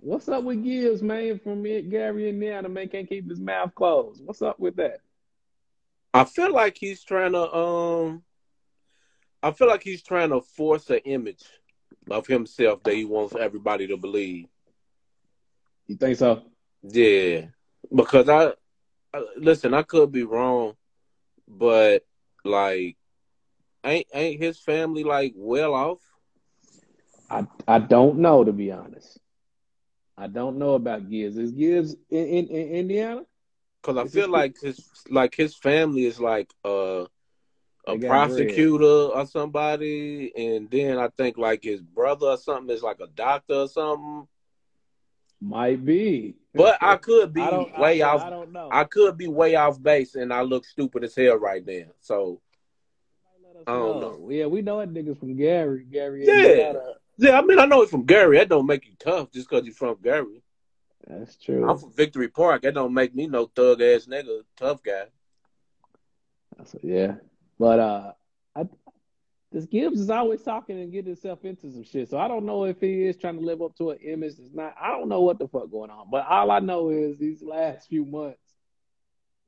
What's 0.00 0.28
up 0.28 0.44
with 0.44 0.62
Gibbs, 0.62 1.02
man, 1.02 1.40
from 1.40 1.62
Gary, 1.62 2.28
Indiana, 2.28 2.68
man 2.68 2.88
can't 2.88 3.08
keep 3.08 3.28
his 3.28 3.40
mouth 3.40 3.74
closed. 3.74 4.24
What's 4.24 4.42
up 4.42 4.60
with 4.60 4.76
that? 4.76 5.00
I 6.14 6.24
feel 6.24 6.52
like 6.52 6.76
he's 6.78 7.02
trying 7.02 7.32
to 7.32 7.54
um 7.54 8.22
I 9.42 9.52
feel 9.52 9.68
like 9.68 9.82
he's 9.82 10.02
trying 10.02 10.30
to 10.30 10.40
force 10.40 10.90
an 10.90 10.98
image 11.04 11.44
of 12.10 12.26
himself 12.26 12.82
that 12.84 12.94
he 12.94 13.04
wants 13.04 13.34
everybody 13.34 13.86
to 13.88 13.96
believe. 13.96 14.46
You 15.88 15.96
think 15.96 16.16
so? 16.18 16.44
Yeah. 16.82 17.46
Because 17.94 18.28
I, 18.28 18.52
I 19.14 19.24
listen, 19.36 19.74
I 19.74 19.82
could 19.82 20.12
be 20.12 20.24
wrong, 20.24 20.76
but 21.48 22.04
like 22.44 22.96
ain't 23.84 24.06
ain't 24.14 24.42
his 24.42 24.58
family 24.58 25.04
like 25.04 25.32
well 25.36 25.74
off? 25.74 26.00
I 27.30 27.46
I 27.68 27.78
don't 27.80 28.18
know 28.18 28.44
to 28.44 28.52
be 28.52 28.72
honest. 28.72 29.18
I 30.18 30.28
don't 30.28 30.58
know 30.58 30.74
about 30.74 31.08
Gibbs. 31.10 31.36
Is 31.38 31.52
Gibbs 31.52 31.96
in, 32.10 32.26
in, 32.26 32.46
in 32.48 32.68
Indiana? 32.68 33.24
Cuz 33.82 33.96
I 33.96 34.04
Is 34.04 34.14
feel 34.14 34.28
like 34.28 34.56
his 34.60 34.80
like 35.08 35.34
his 35.34 35.56
family 35.56 36.04
is 36.04 36.20
like 36.20 36.52
uh 36.64 37.06
a 37.86 37.96
got 37.98 38.06
prosecutor 38.06 38.84
or 39.16 39.26
somebody 39.26 40.32
and 40.36 40.70
then 40.70 40.98
I 40.98 41.08
think 41.08 41.38
like 41.38 41.62
his 41.64 41.82
brother 41.82 42.26
or 42.28 42.36
something 42.36 42.74
is 42.74 42.82
like 42.82 43.00
a 43.00 43.06
doctor 43.08 43.54
or 43.54 43.68
something. 43.68 44.28
Might 45.40 45.84
be. 45.84 46.34
But 46.54 46.78
I 46.80 46.96
could 46.96 47.32
be 47.32 47.40
I 47.40 47.80
way 47.80 48.02
I, 48.02 48.08
off. 48.10 48.22
I 48.22 48.30
don't 48.30 48.52
know. 48.52 48.68
I 48.72 48.84
could 48.84 49.16
be 49.16 49.28
way 49.28 49.54
off 49.54 49.80
base, 49.80 50.16
and 50.16 50.32
I 50.32 50.42
look 50.42 50.64
stupid 50.64 51.04
as 51.04 51.14
hell 51.14 51.36
right 51.36 51.64
now. 51.64 51.84
So 52.00 52.40
I 53.66 53.72
don't 53.72 54.00
know. 54.00 54.28
Yeah, 54.30 54.46
we 54.46 54.62
know 54.62 54.80
that 54.80 54.92
niggas 54.92 55.18
from 55.18 55.36
Gary. 55.36 55.84
Gary, 55.84 56.26
Yeah. 56.26 56.74
Yeah, 57.20 57.38
I 57.38 57.42
mean, 57.42 57.58
I 57.58 57.66
know 57.66 57.80
he's 57.80 57.90
from 57.90 58.04
Gary. 58.04 58.38
That 58.38 58.48
don't 58.48 58.66
make 58.66 58.86
you 58.86 58.92
tough 58.98 59.32
just 59.32 59.48
because 59.48 59.64
you're 59.64 59.74
from 59.74 59.96
Gary. 60.02 60.42
That's 61.06 61.36
true. 61.36 61.68
I'm 61.68 61.76
from 61.76 61.92
Victory 61.92 62.28
Park. 62.28 62.62
That 62.62 62.74
don't 62.74 62.94
make 62.94 63.14
me 63.14 63.26
no 63.26 63.46
thug 63.46 63.82
ass 63.82 64.06
nigga, 64.06 64.42
tough 64.56 64.82
guy. 64.82 65.06
That's- 66.56 66.76
yeah, 66.82 67.16
but 67.58 67.78
uh, 67.80 68.12
I 68.54 68.68
this 69.50 69.64
Gibbs 69.66 70.00
is 70.00 70.10
always 70.10 70.42
talking 70.42 70.78
and 70.80 70.92
getting 70.92 71.06
himself 71.06 71.44
into 71.44 71.72
some 71.72 71.82
shit. 71.84 72.10
So 72.10 72.18
I 72.18 72.28
don't 72.28 72.44
know 72.44 72.64
if 72.64 72.80
he 72.80 73.04
is 73.04 73.16
trying 73.16 73.38
to 73.38 73.44
live 73.44 73.62
up 73.62 73.74
to 73.76 73.90
an 73.90 73.98
image 73.98 74.36
that's 74.36 74.52
not. 74.52 74.74
I 74.80 74.90
don't 74.90 75.08
know 75.08 75.22
what 75.22 75.38
the 75.38 75.48
fuck 75.48 75.70
going 75.70 75.90
on. 75.90 76.08
But 76.10 76.26
all 76.26 76.50
I 76.50 76.58
know 76.60 76.90
is 76.90 77.16
these 77.18 77.42
last 77.42 77.88
few 77.88 78.04
months, 78.04 78.38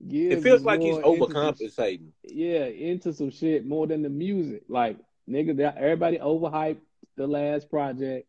Gibbs 0.06 0.36
It 0.36 0.42
feels 0.42 0.62
like 0.62 0.80
he's 0.80 0.96
into 0.96 1.06
some- 1.06 1.18
overcompensating. 1.18 2.08
yeah, 2.24 2.64
into 2.64 3.12
some 3.12 3.30
shit 3.30 3.66
more 3.66 3.86
than 3.86 4.02
the 4.02 4.08
music. 4.08 4.62
Like 4.68 4.96
nigga, 5.28 5.76
everybody 5.76 6.16
overhyped 6.18 6.80
the 7.16 7.26
last 7.26 7.68
project. 7.68 8.26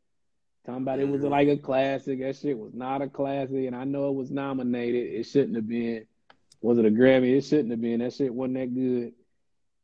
Talking 0.65 0.81
about 0.84 0.99
it 0.99 1.07
was 1.07 1.21
Mhm. 1.21 1.29
like 1.29 1.47
a 1.47 1.57
classic. 1.57 2.19
That 2.19 2.36
shit 2.36 2.57
was 2.60 2.73
not 2.73 3.01
a 3.01 3.07
classic, 3.07 3.65
and 3.65 3.75
I 3.75 3.86
know 3.86 4.10
it 4.10 4.15
was 4.15 4.29
nominated. 4.29 5.13
It 5.13 5.23
shouldn't 5.23 5.55
have 5.55 5.67
been. 5.67 6.05
Was 6.62 6.77
it 6.77 6.86
a 6.86 6.91
Grammy? 6.91 7.38
It 7.38 7.45
shouldn't 7.45 7.71
have 7.71 7.81
been. 7.81 7.99
That 8.01 8.13
shit 8.13 8.31
wasn't 8.36 8.55
that 8.55 8.75
good. 8.75 9.13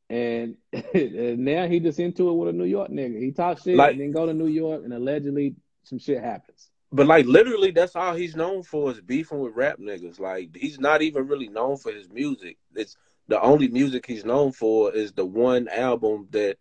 And, 0.09 0.55
and 0.93 1.39
now 1.39 1.67
he 1.67 1.79
just 1.79 1.99
into 1.99 2.29
it 2.29 2.33
with 2.33 2.49
a 2.49 2.53
New 2.53 2.65
York 2.65 2.89
nigga. 2.89 3.19
He 3.19 3.31
talks 3.31 3.63
shit 3.63 3.75
Like- 3.75 3.91
and 3.93 4.01
then 4.01 4.11
go 4.11 4.25
to 4.25 4.33
New 4.33 4.47
York, 4.47 4.83
and 4.83 4.93
allegedly 4.93 5.55
some 5.83 5.99
shit 5.99 6.23
happens. 6.23 6.69
But 6.91 7.07
like 7.07 7.25
literally, 7.25 7.71
that's 7.71 7.97
all 7.97 8.15
he's 8.15 8.35
known 8.35 8.63
for 8.63 8.91
is 8.91 9.01
beefing 9.01 9.39
with 9.39 9.55
rap 9.55 9.77
niggas. 9.77 10.19
Like 10.21 10.55
he's 10.55 10.79
not 10.79 11.01
even 11.01 11.27
really 11.27 11.49
known 11.49 11.75
for 11.75 11.91
his 11.91 12.09
music. 12.09 12.57
It's 12.75 12.95
the 13.27 13.41
only 13.41 13.67
music 13.67 14.05
he's 14.05 14.23
known 14.23 14.53
for 14.53 14.93
is 14.95 15.11
the 15.11 15.25
one 15.25 15.67
album 15.67 16.29
that 16.31 16.57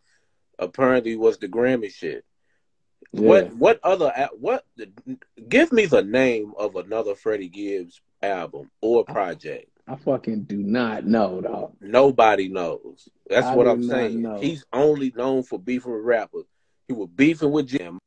apparently 0.59 1.15
was 1.17 1.39
the 1.39 1.47
Grammy 1.47 1.93
shit. 1.93 2.25
What 3.13 3.55
what 3.55 3.79
other 3.85 4.13
what? 4.39 4.65
Give 5.49 5.73
me 5.73 5.87
the 5.87 6.03
name 6.03 6.55
of 6.59 6.75
another 6.75 7.15
Freddie 7.15 7.49
Gibbs 7.49 8.01
album 8.21 8.71
or 8.81 9.05
project. 9.05 9.71
I 9.87 9.95
fucking 9.95 10.43
do 10.45 10.57
not 10.57 11.07
know, 11.07 11.41
dog. 11.41 11.75
Nobody 11.81 12.49
knows. 12.49 13.09
That's 13.29 13.47
I 13.47 13.55
what 13.55 13.67
I'm 13.67 13.83
saying. 13.83 14.23
know. 14.23 14.39
He's 14.41 14.65
only 14.73 15.13
known 15.17 15.43
for 15.43 15.59
beefing 15.59 15.93
with 15.93 16.05
rappers. 16.05 16.45
He 16.87 16.95
was 16.95 17.09
beefing 17.15 17.51
with 17.51 17.69
Jim. 17.69 17.99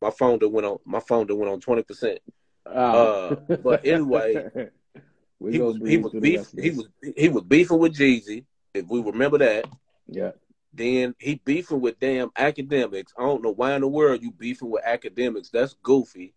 My 0.00 0.10
phone 0.10 0.38
that 0.40 0.48
went 0.48 0.66
on. 0.66 0.78
My 0.84 1.00
phone 1.00 1.26
that 1.26 1.36
went 1.36 1.50
on 1.50 1.60
twenty 1.60 1.82
percent. 1.82 2.20
Uh, 2.66 3.34
but 3.62 3.84
anyway, 3.84 4.50
he 5.50 5.58
was 5.60 5.78
he 5.84 5.96
was 5.96 6.12
beef 6.12 6.46
he 6.60 6.70
was 6.70 6.88
he 7.16 7.28
was 7.28 7.44
beefing 7.44 7.78
with 7.78 7.96
Jeezy. 7.96 8.44
If 8.74 8.86
we 8.88 9.00
remember 9.00 9.38
that, 9.38 9.66
yeah. 10.06 10.32
then 10.72 11.14
he 11.18 11.40
beefing 11.44 11.80
with 11.80 11.98
damn 11.98 12.30
Akademiks. 12.30 13.12
I 13.18 13.22
don't 13.22 13.42
know 13.42 13.52
why 13.52 13.74
in 13.74 13.80
the 13.80 13.88
world 13.88 14.22
you 14.22 14.30
beefing 14.30 14.70
with 14.70 14.84
Akademiks. 14.84 15.50
That's 15.50 15.74
goofy. 15.82 16.34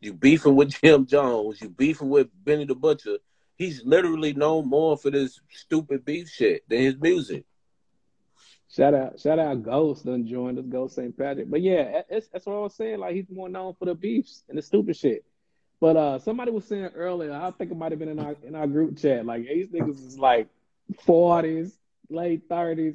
You 0.00 0.12
beefing 0.12 0.54
with 0.54 0.70
Jim 0.82 1.06
Jones. 1.06 1.60
You 1.60 1.70
beefing 1.70 2.10
with 2.10 2.28
Benny 2.44 2.64
the 2.64 2.74
Butcher. 2.74 3.18
He's 3.56 3.84
literally 3.84 4.32
known 4.32 4.68
more 4.68 4.96
for 4.96 5.10
this 5.10 5.40
stupid 5.50 6.04
beef 6.04 6.28
shit 6.28 6.68
than 6.68 6.78
his 6.80 6.96
music. 7.00 7.44
Shout 8.70 8.94
out, 8.94 9.20
shout 9.20 9.38
out, 9.38 9.62
Ghost 9.62 10.04
done 10.04 10.26
joined 10.26 10.58
us, 10.58 10.64
Ghost 10.68 10.96
St. 10.96 11.16
Patrick. 11.16 11.48
But 11.48 11.62
yeah, 11.62 12.02
that's, 12.10 12.26
that's 12.28 12.44
what 12.46 12.56
I 12.56 12.58
was 12.60 12.74
saying. 12.74 12.98
Like 12.98 13.14
he's 13.14 13.30
more 13.30 13.48
known 13.48 13.74
for 13.78 13.84
the 13.84 13.94
beefs 13.94 14.42
and 14.48 14.58
the 14.58 14.62
stupid 14.62 14.96
shit. 14.96 15.24
But 15.80 15.96
uh, 15.96 16.18
somebody 16.18 16.50
was 16.50 16.64
saying 16.64 16.86
earlier, 16.96 17.32
I 17.32 17.50
think 17.52 17.70
it 17.70 17.76
might 17.76 17.92
have 17.92 17.98
been 18.00 18.08
in 18.08 18.18
our 18.18 18.34
in 18.42 18.54
our 18.56 18.66
group 18.66 18.98
chat. 18.98 19.24
Like 19.26 19.46
these 19.46 19.68
niggas 19.68 20.04
is 20.04 20.18
like 20.18 20.48
forties, 21.04 21.76
late 22.08 22.42
thirties, 22.48 22.94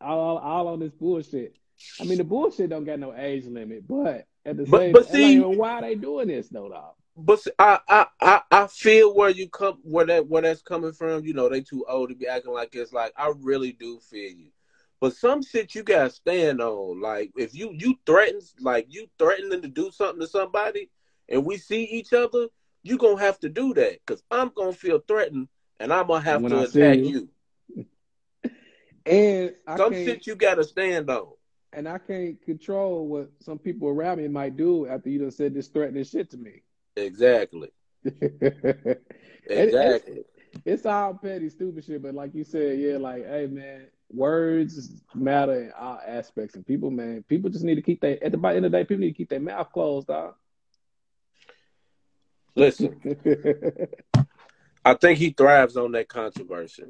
all 0.00 0.38
all 0.38 0.68
on 0.68 0.78
this 0.80 0.92
bullshit. 0.92 1.56
I 2.00 2.04
mean, 2.04 2.18
the 2.18 2.24
bullshit 2.24 2.70
don't 2.70 2.84
got 2.84 2.98
no 2.98 3.14
age 3.14 3.44
limit, 3.46 3.86
but 3.86 4.26
at 4.46 4.56
the 4.56 4.64
But- 4.64 4.80
same, 4.80 4.92
but 4.92 5.02
like, 5.04 5.12
see- 5.12 5.40
why 5.40 5.72
are 5.72 5.82
they 5.82 5.94
doing 5.94 6.28
this 6.28 6.48
though, 6.48 6.68
dog? 6.68 6.94
But 7.20 7.44
I, 7.58 7.80
I, 7.88 8.06
I, 8.20 8.42
I 8.52 8.66
feel 8.68 9.12
where 9.12 9.28
you 9.30 9.48
come, 9.48 9.80
where 9.82 10.06
that, 10.06 10.28
where 10.28 10.42
that's 10.42 10.62
coming 10.62 10.92
from. 10.92 11.24
You 11.24 11.34
know, 11.34 11.48
they 11.48 11.60
too 11.60 11.84
old 11.88 12.10
to 12.10 12.14
be 12.14 12.28
acting 12.28 12.52
like 12.52 12.76
it's 12.76 12.92
like. 12.92 13.12
I 13.16 13.32
really 13.40 13.72
do 13.72 13.98
feel 13.98 14.30
you, 14.30 14.50
but 15.00 15.16
some 15.16 15.42
shit 15.42 15.74
you 15.74 15.82
gotta 15.82 16.10
stand 16.10 16.60
on. 16.60 17.00
Like 17.00 17.32
if 17.36 17.56
you 17.56 17.72
you 17.76 17.98
threaten, 18.06 18.40
like 18.60 18.86
you 18.88 19.08
threatening 19.18 19.62
to 19.62 19.68
do 19.68 19.90
something 19.90 20.20
to 20.20 20.28
somebody, 20.28 20.90
and 21.28 21.44
we 21.44 21.56
see 21.56 21.82
each 21.86 22.12
other, 22.12 22.46
you 22.84 22.96
gonna 22.96 23.18
have 23.20 23.40
to 23.40 23.48
do 23.48 23.74
that 23.74 23.98
because 24.06 24.22
I'm 24.30 24.52
gonna 24.54 24.72
feel 24.72 25.00
threatened, 25.08 25.48
and 25.80 25.92
I'm 25.92 26.06
gonna 26.06 26.20
have 26.24 26.42
When 26.42 26.52
to 26.52 26.58
I 26.58 26.64
attack 26.64 26.98
you. 26.98 27.28
you. 27.74 27.84
And 29.06 29.54
I 29.66 29.76
Some 29.78 29.94
shit 29.94 30.26
you 30.26 30.36
gotta 30.36 30.62
stand 30.62 31.10
on. 31.10 31.32
and 31.72 31.88
I 31.88 31.98
can't 31.98 32.40
control 32.42 33.08
what 33.08 33.30
some 33.40 33.58
people 33.58 33.88
around 33.88 34.18
me 34.18 34.28
might 34.28 34.56
do 34.56 34.86
after 34.86 35.08
you 35.08 35.18
done 35.18 35.30
said 35.30 35.54
this 35.54 35.68
threatening 35.68 36.04
shit 36.04 36.30
to 36.30 36.36
me. 36.36 36.62
Exactly. 36.98 37.70
Exactly. 39.50 40.24
it's 40.64 40.84
all 40.84 41.14
petty, 41.14 41.48
stupid 41.48 41.84
shit. 41.84 42.02
But 42.02 42.14
like 42.14 42.34
you 42.34 42.44
said, 42.44 42.78
yeah, 42.78 42.98
like, 42.98 43.26
hey, 43.26 43.46
man, 43.46 43.86
words 44.12 44.90
matter 45.14 45.62
in 45.62 45.72
all 45.72 46.00
aspects. 46.06 46.54
And 46.54 46.66
people, 46.66 46.90
man, 46.90 47.24
people 47.28 47.50
just 47.50 47.64
need 47.64 47.76
to 47.76 47.82
keep 47.82 48.00
their, 48.00 48.22
at 48.22 48.32
the 48.32 48.38
by 48.38 48.54
end 48.54 48.66
of 48.66 48.72
the 48.72 48.78
day, 48.78 48.84
people 48.84 49.00
need 49.00 49.12
to 49.12 49.16
keep 49.16 49.30
their 49.30 49.40
mouth 49.40 49.72
closed, 49.72 50.08
dog. 50.08 50.34
Listen, 52.54 53.00
I 54.84 54.94
think 54.94 55.18
he 55.18 55.30
thrives 55.30 55.76
on 55.76 55.92
that 55.92 56.08
controversy. 56.08 56.84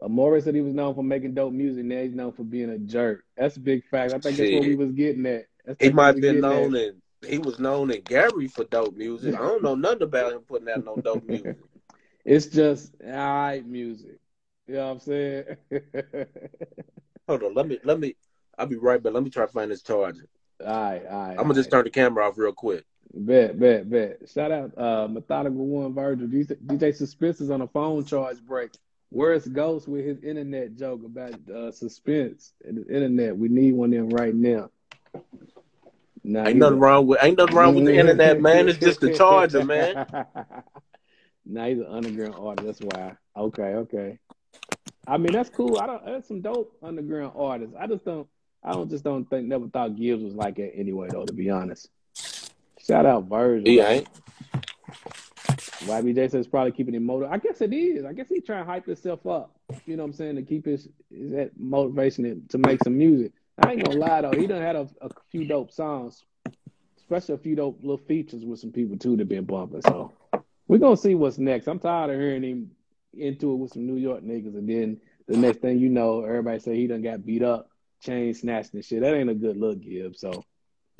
Amore 0.00 0.40
said 0.40 0.54
he 0.54 0.60
was 0.60 0.74
known 0.74 0.94
for 0.94 1.02
making 1.02 1.34
dope 1.34 1.52
music. 1.52 1.84
Now 1.84 2.02
he's 2.02 2.14
known 2.14 2.32
for 2.32 2.44
being 2.44 2.70
a 2.70 2.78
jerk. 2.78 3.24
That's 3.36 3.56
a 3.56 3.60
big 3.60 3.84
fact. 3.88 4.12
I 4.12 4.18
think 4.18 4.36
that's 4.36 4.52
what 4.52 4.64
we 4.64 4.76
was 4.76 4.92
getting 4.92 5.26
at. 5.26 5.46
That's 5.64 5.82
He 5.82 5.90
might 5.90 6.14
have 6.14 6.20
been 6.20 6.40
known 6.40 6.74
at. 6.74 6.82
in 6.82 7.01
he 7.26 7.38
was 7.38 7.58
known 7.58 7.90
in 7.90 8.02
Gary 8.02 8.48
for 8.48 8.64
dope 8.64 8.96
music. 8.96 9.34
I 9.34 9.38
don't 9.38 9.62
know 9.62 9.74
nothing 9.74 10.02
about 10.02 10.32
him 10.32 10.40
putting 10.40 10.68
out 10.68 10.84
no 10.84 10.96
dope 10.96 11.24
music. 11.28 11.56
It's 12.24 12.46
just 12.46 12.94
all 13.04 13.12
right 13.12 13.66
music. 13.66 14.18
You 14.66 14.74
know 14.74 14.86
what 14.86 14.92
I'm 14.92 15.00
saying? 15.00 15.44
Hold 17.28 17.42
on, 17.42 17.54
let 17.54 17.66
me 17.66 17.78
let 17.84 17.98
me 17.98 18.14
I'll 18.58 18.66
be 18.66 18.76
right 18.76 19.02
back. 19.02 19.12
Let 19.12 19.22
me 19.22 19.30
try 19.30 19.46
to 19.46 19.52
find 19.52 19.70
this 19.70 19.82
charger. 19.82 20.28
all 20.60 20.66
right, 20.66 21.02
all 21.06 21.26
right. 21.28 21.30
I'm 21.30 21.44
gonna 21.44 21.54
just 21.54 21.70
turn 21.70 21.84
the 21.84 21.90
camera 21.90 22.26
off 22.26 22.38
real 22.38 22.52
quick. 22.52 22.84
Bet, 23.14 23.58
bet, 23.58 23.90
bet. 23.90 24.28
Shout 24.32 24.52
out 24.52 24.78
uh 24.78 25.08
Methodical 25.08 25.66
One 25.66 25.94
Virgil. 25.94 26.28
DJ, 26.28 26.56
DJ 26.64 26.94
Suspense 26.94 27.40
is 27.40 27.50
on 27.50 27.60
a 27.62 27.68
phone 27.68 28.04
charge 28.04 28.40
break. 28.40 28.70
Where's 29.10 29.46
Ghost 29.46 29.88
with 29.88 30.06
his 30.06 30.22
internet 30.22 30.76
joke 30.76 31.04
about 31.04 31.34
uh 31.50 31.70
suspense 31.72 32.52
and 32.64 32.78
the 32.78 32.94
internet? 32.94 33.36
We 33.36 33.48
need 33.48 33.74
one 33.74 33.92
of 33.92 34.08
them 34.08 34.10
right 34.10 34.34
now. 34.34 34.70
Nah, 36.24 36.46
Ain't 36.46 36.58
nothing 36.58 36.78
a- 36.78 36.80
wrong 36.80 37.06
with 37.06 37.18
ain't 37.22 37.36
nothing 37.36 37.56
wrong 37.56 37.74
with 37.74 37.84
the 37.84 37.96
internet, 37.98 38.40
man. 38.40 38.68
It's 38.68 38.78
just 38.78 39.00
the 39.00 39.12
charger, 39.14 39.64
man. 39.64 40.06
now 41.44 41.66
he's 41.66 41.78
an 41.78 41.86
underground 41.86 42.34
artist. 42.38 42.66
That's 42.66 42.80
why. 42.80 43.16
Okay, 43.36 43.74
okay. 43.74 44.18
I 45.06 45.18
mean, 45.18 45.32
that's 45.32 45.50
cool. 45.50 45.78
I 45.80 45.86
don't. 45.86 46.04
That's 46.06 46.28
some 46.28 46.40
dope 46.40 46.76
underground 46.82 47.32
artists. 47.36 47.74
I 47.78 47.86
just 47.88 48.04
don't. 48.04 48.28
I 48.62 48.72
don't 48.72 48.88
just 48.88 49.02
don't 49.02 49.28
think. 49.28 49.48
Never 49.48 49.66
thought 49.66 49.96
Gibbs 49.96 50.22
was 50.22 50.34
like 50.34 50.56
that 50.56 50.72
anyway, 50.76 51.08
though. 51.10 51.24
To 51.24 51.32
be 51.32 51.50
honest. 51.50 51.88
Shout 52.78 53.06
out 53.06 53.24
Virgil. 53.24 53.66
He 53.66 53.80
ain't. 53.80 54.08
YBJ 55.82 56.30
says 56.30 56.46
probably 56.46 56.70
keeping 56.70 56.94
him 56.94 57.04
motivated. 57.04 57.34
I 57.34 57.38
guess 57.38 57.60
it 57.60 57.72
is. 57.72 58.04
I 58.04 58.12
guess 58.12 58.28
he's 58.28 58.44
trying 58.44 58.64
to 58.64 58.70
hype 58.70 58.86
himself 58.86 59.26
up. 59.26 59.56
You 59.86 59.96
know 59.96 60.04
what 60.04 60.10
I'm 60.10 60.12
saying? 60.12 60.36
To 60.36 60.42
keep 60.42 60.64
his, 60.64 60.88
his 61.10 61.30
that 61.32 61.50
motivation 61.58 62.24
to, 62.24 62.40
to 62.50 62.58
make 62.58 62.82
some 62.84 62.96
music. 62.96 63.32
I 63.62 63.72
ain't 63.72 63.84
gonna 63.84 63.98
lie 63.98 64.20
though, 64.22 64.32
he 64.32 64.46
done 64.46 64.60
had 64.60 64.76
a, 64.76 64.88
a 65.00 65.08
few 65.30 65.44
dope 65.44 65.70
songs, 65.70 66.24
especially 66.98 67.36
a 67.36 67.38
few 67.38 67.54
dope 67.54 67.78
little 67.80 67.96
features 67.96 68.44
with 68.44 68.58
some 68.58 68.72
people 68.72 68.98
too 68.98 69.16
that 69.16 69.28
been 69.28 69.44
bumping. 69.44 69.82
So 69.82 70.12
we're 70.66 70.78
gonna 70.78 70.96
see 70.96 71.14
what's 71.14 71.38
next. 71.38 71.68
I'm 71.68 71.78
tired 71.78 72.10
of 72.10 72.20
hearing 72.20 72.42
him 72.42 72.70
into 73.14 73.52
it 73.52 73.56
with 73.56 73.72
some 73.72 73.86
New 73.86 73.96
York 73.96 74.22
niggas, 74.22 74.56
and 74.56 74.68
then 74.68 75.00
the 75.28 75.36
next 75.36 75.60
thing 75.60 75.78
you 75.78 75.88
know, 75.88 76.24
everybody 76.24 76.58
say 76.58 76.76
he 76.76 76.86
done 76.88 77.02
got 77.02 77.24
beat 77.24 77.42
up, 77.42 77.68
chain 78.00 78.34
snatched 78.34 78.74
and 78.74 78.84
shit. 78.84 79.00
That 79.00 79.14
ain't 79.14 79.30
a 79.30 79.34
good 79.34 79.56
look, 79.56 79.80
Gibb. 79.80 80.16
So 80.16 80.44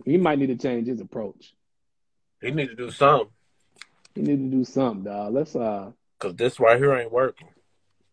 he 0.04 0.16
might 0.16 0.38
need 0.38 0.48
to 0.48 0.56
change 0.56 0.86
his 0.86 1.00
approach. 1.00 1.54
He 2.40 2.50
need 2.50 2.68
to 2.68 2.76
do 2.76 2.90
something. 2.90 3.28
He 4.14 4.22
need 4.22 4.50
to 4.50 4.56
do 4.56 4.64
something, 4.64 5.04
dog. 5.04 5.34
Let's 5.34 5.56
uh 5.56 5.92
Cause 6.18 6.36
this 6.36 6.60
right 6.60 6.78
here 6.78 6.94
ain't 6.94 7.10
working. 7.10 7.48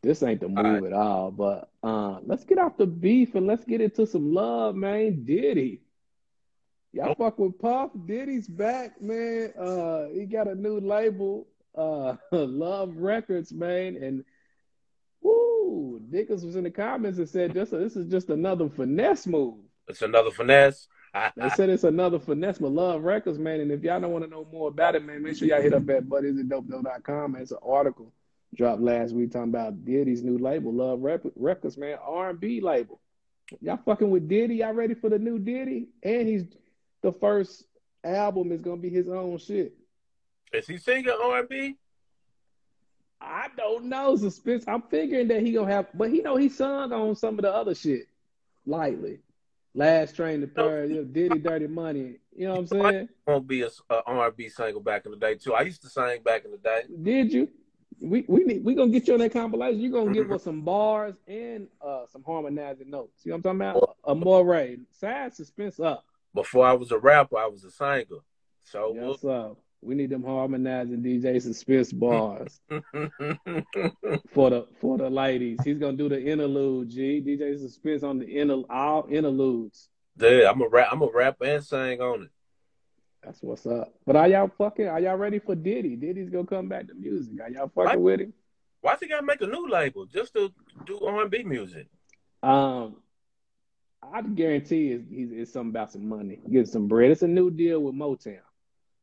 This 0.01 0.23
ain't 0.23 0.41
the 0.41 0.47
move 0.47 0.83
right. 0.83 0.83
at 0.83 0.93
all. 0.93 1.31
But 1.31 1.69
uh, 1.83 2.19
let's 2.25 2.45
get 2.45 2.57
off 2.57 2.77
the 2.77 2.85
beef 2.85 3.35
and 3.35 3.47
let's 3.47 3.65
get 3.65 3.81
into 3.81 4.05
some 4.05 4.33
love, 4.33 4.75
man. 4.75 5.25
Diddy. 5.25 5.81
Y'all 6.91 7.15
fuck 7.15 7.37
with 7.37 7.59
Puff. 7.59 7.91
Diddy's 8.05 8.47
back, 8.47 9.01
man. 9.01 9.53
Uh, 9.59 10.05
he 10.11 10.25
got 10.25 10.47
a 10.47 10.55
new 10.55 10.79
label, 10.79 11.47
uh, 11.77 12.15
Love 12.31 12.97
Records, 12.97 13.53
man. 13.53 13.95
And 14.01 14.23
woo, 15.21 16.01
niggas 16.11 16.43
was 16.43 16.55
in 16.55 16.63
the 16.63 16.71
comments 16.71 17.19
and 17.19 17.29
said 17.29 17.53
this, 17.53 17.69
this 17.69 17.95
is 17.95 18.09
just 18.09 18.29
another 18.29 18.69
finesse 18.69 19.27
move. 19.27 19.59
It's 19.87 20.01
another 20.01 20.31
finesse. 20.31 20.87
I, 21.13 21.31
They 21.35 21.49
said 21.49 21.69
it's 21.69 21.83
another 21.83 22.19
finesse, 22.19 22.59
but 22.59 22.71
Love 22.71 23.03
Records, 23.03 23.37
man. 23.37 23.59
And 23.61 23.71
if 23.71 23.83
y'all 23.83 23.99
don't 23.99 24.11
want 24.11 24.23
to 24.23 24.29
know 24.29 24.47
more 24.51 24.69
about 24.69 24.95
it, 24.95 25.05
man, 25.05 25.21
make 25.21 25.35
sure 25.35 25.47
y'all 25.47 25.61
hit 25.61 25.73
up 25.73 25.87
at 25.89 26.05
buddiesanddope.com. 26.05 27.35
It's 27.35 27.51
an 27.51 27.57
article 27.63 28.13
dropped 28.55 28.81
last 28.81 29.13
week 29.13 29.31
talking 29.31 29.49
about 29.49 29.85
Diddy's 29.85 30.23
new 30.23 30.37
label, 30.37 30.73
Love 30.73 31.01
Rep- 31.01 31.31
Records, 31.35 31.77
man, 31.77 31.97
R&B 32.03 32.61
label. 32.61 32.99
Y'all 33.61 33.79
fucking 33.83 34.09
with 34.09 34.27
Diddy? 34.27 34.57
Y'all 34.57 34.73
ready 34.73 34.93
for 34.93 35.09
the 35.09 35.19
new 35.19 35.39
Diddy? 35.39 35.87
And 36.03 36.27
he's 36.27 36.43
the 37.01 37.11
first 37.11 37.65
album 38.03 38.51
is 38.51 38.61
gonna 38.61 38.77
be 38.77 38.89
his 38.89 39.07
own 39.07 39.37
shit. 39.37 39.73
is 40.53 40.67
he 40.67 40.77
singing 40.77 41.09
R 41.09 41.39
and 41.39 41.49
B? 41.49 41.75
I 43.21 43.47
don't 43.57 43.85
know. 43.85 44.15
Suspense. 44.15 44.65
I'm 44.67 44.83
figuring 44.83 45.27
that 45.29 45.41
he 45.41 45.51
gonna 45.51 45.71
have, 45.71 45.87
but 45.93 46.09
he 46.09 46.21
know 46.21 46.37
he 46.37 46.49
sung 46.49 46.93
on 46.93 47.15
some 47.15 47.35
of 47.35 47.41
the 47.41 47.53
other 47.53 47.75
shit 47.75 48.07
lightly. 48.65 49.19
Last 49.73 50.15
train 50.15 50.41
to 50.41 50.49
oh. 50.57 50.67
Paris, 50.67 50.89
you 50.89 50.97
know, 50.97 51.03
Diddy, 51.03 51.39
Dirty 51.39 51.67
Money. 51.67 52.15
You 52.35 52.47
know 52.47 52.51
what 52.51 52.59
I'm 52.59 52.67
saying? 52.67 53.09
I 53.27 53.31
Won't 53.31 53.47
be 53.47 53.61
a, 53.61 53.69
a 53.89 54.03
R&B 54.05 54.49
single 54.49 54.81
back 54.81 55.05
in 55.05 55.11
the 55.11 55.17
day 55.17 55.35
too. 55.35 55.53
I 55.53 55.61
used 55.61 55.81
to 55.83 55.89
sing 55.89 56.21
back 56.23 56.45
in 56.45 56.51
the 56.51 56.57
day. 56.57 56.83
Did 57.01 57.33
you? 57.33 57.49
We 58.01 58.23
we 58.27 58.43
need 58.45 58.63
we 58.63 58.75
gonna 58.75 58.91
get 58.91 59.07
you 59.07 59.13
on 59.13 59.19
that 59.19 59.33
compilation. 59.33 59.79
You 59.81 59.89
are 59.95 60.01
gonna 60.01 60.13
give 60.13 60.27
Mhm. 60.27 60.35
us 60.35 60.43
some 60.43 60.61
bars 60.61 61.15
and 61.27 61.67
uh 61.81 62.05
some 62.07 62.23
harmonizing 62.23 62.89
notes. 62.89 63.25
You 63.25 63.31
know 63.31 63.37
what 63.37 63.49
I'm 63.51 63.59
talking 63.59 63.81
about? 63.83 63.97
A 64.05 64.15
more 64.15 64.77
Side 64.91 65.33
suspense 65.33 65.79
up. 65.79 66.05
Before 66.33 66.65
I 66.65 66.73
was 66.73 66.91
a 66.91 66.97
rapper, 66.97 67.37
I 67.37 67.47
was 67.47 67.63
a 67.63 67.71
singer. 67.71 68.21
So 68.63 68.93
Yes, 68.95 69.21
sir. 69.21 69.55
We 69.81 69.95
need 69.95 70.09
them 70.09 70.23
harmonizing 70.23 71.01
DJ 71.01 71.41
suspense 71.41 71.91
bars 71.93 72.59
for 74.33 74.49
the 74.49 74.67
for 74.79 74.97
the 74.97 75.09
ladies. 75.09 75.59
He's 75.63 75.77
gonna 75.77 75.97
do 75.97 76.09
the 76.09 76.21
interlude. 76.21 76.89
G 76.89 77.21
DJ 77.21 77.57
suspense 77.57 78.03
on 78.03 78.19
the 78.19 78.37
inter 78.37 78.63
all 78.69 79.07
interludes. 79.09 79.89
yeah, 80.19 80.49
I'm 80.49 80.61
a 80.61 80.67
rap. 80.67 80.89
I'm 80.91 81.01
a 81.01 81.07
rap 81.11 81.37
and 81.41 81.63
sing 81.63 82.01
on 82.01 82.23
it. 82.23 82.29
That's 83.23 83.41
what's 83.41 83.65
up. 83.65 83.93
But 84.05 84.15
are 84.15 84.27
y'all 84.27 84.51
fucking? 84.57 84.87
Are 84.87 84.99
y'all 84.99 85.17
ready 85.17 85.39
for 85.39 85.55
Diddy? 85.55 85.95
Diddy's 85.95 86.29
gonna 86.29 86.45
come 86.47 86.69
back 86.69 86.87
to 86.87 86.93
music. 86.93 87.33
Are 87.41 87.49
y'all 87.49 87.71
fucking 87.73 88.01
with 88.01 88.21
him? 88.21 88.33
Why 88.81 88.95
they 88.99 89.07
gotta 89.07 89.25
make 89.25 89.41
a 89.41 89.47
new 89.47 89.67
label 89.69 90.05
just 90.05 90.33
to 90.33 90.51
do 90.85 90.99
R&B 91.01 91.43
music? 91.43 91.87
Um, 92.41 92.95
I 94.01 94.21
guarantee 94.21 94.93
it's, 94.93 95.09
he's 95.09 95.31
it's 95.31 95.51
something 95.51 95.71
about 95.71 95.91
some 95.91 96.07
money, 96.07 96.39
getting 96.49 96.65
some 96.65 96.87
bread. 96.87 97.11
It's 97.11 97.21
a 97.21 97.27
new 97.27 97.51
deal 97.51 97.81
with 97.81 97.95
Motown, 97.95 98.39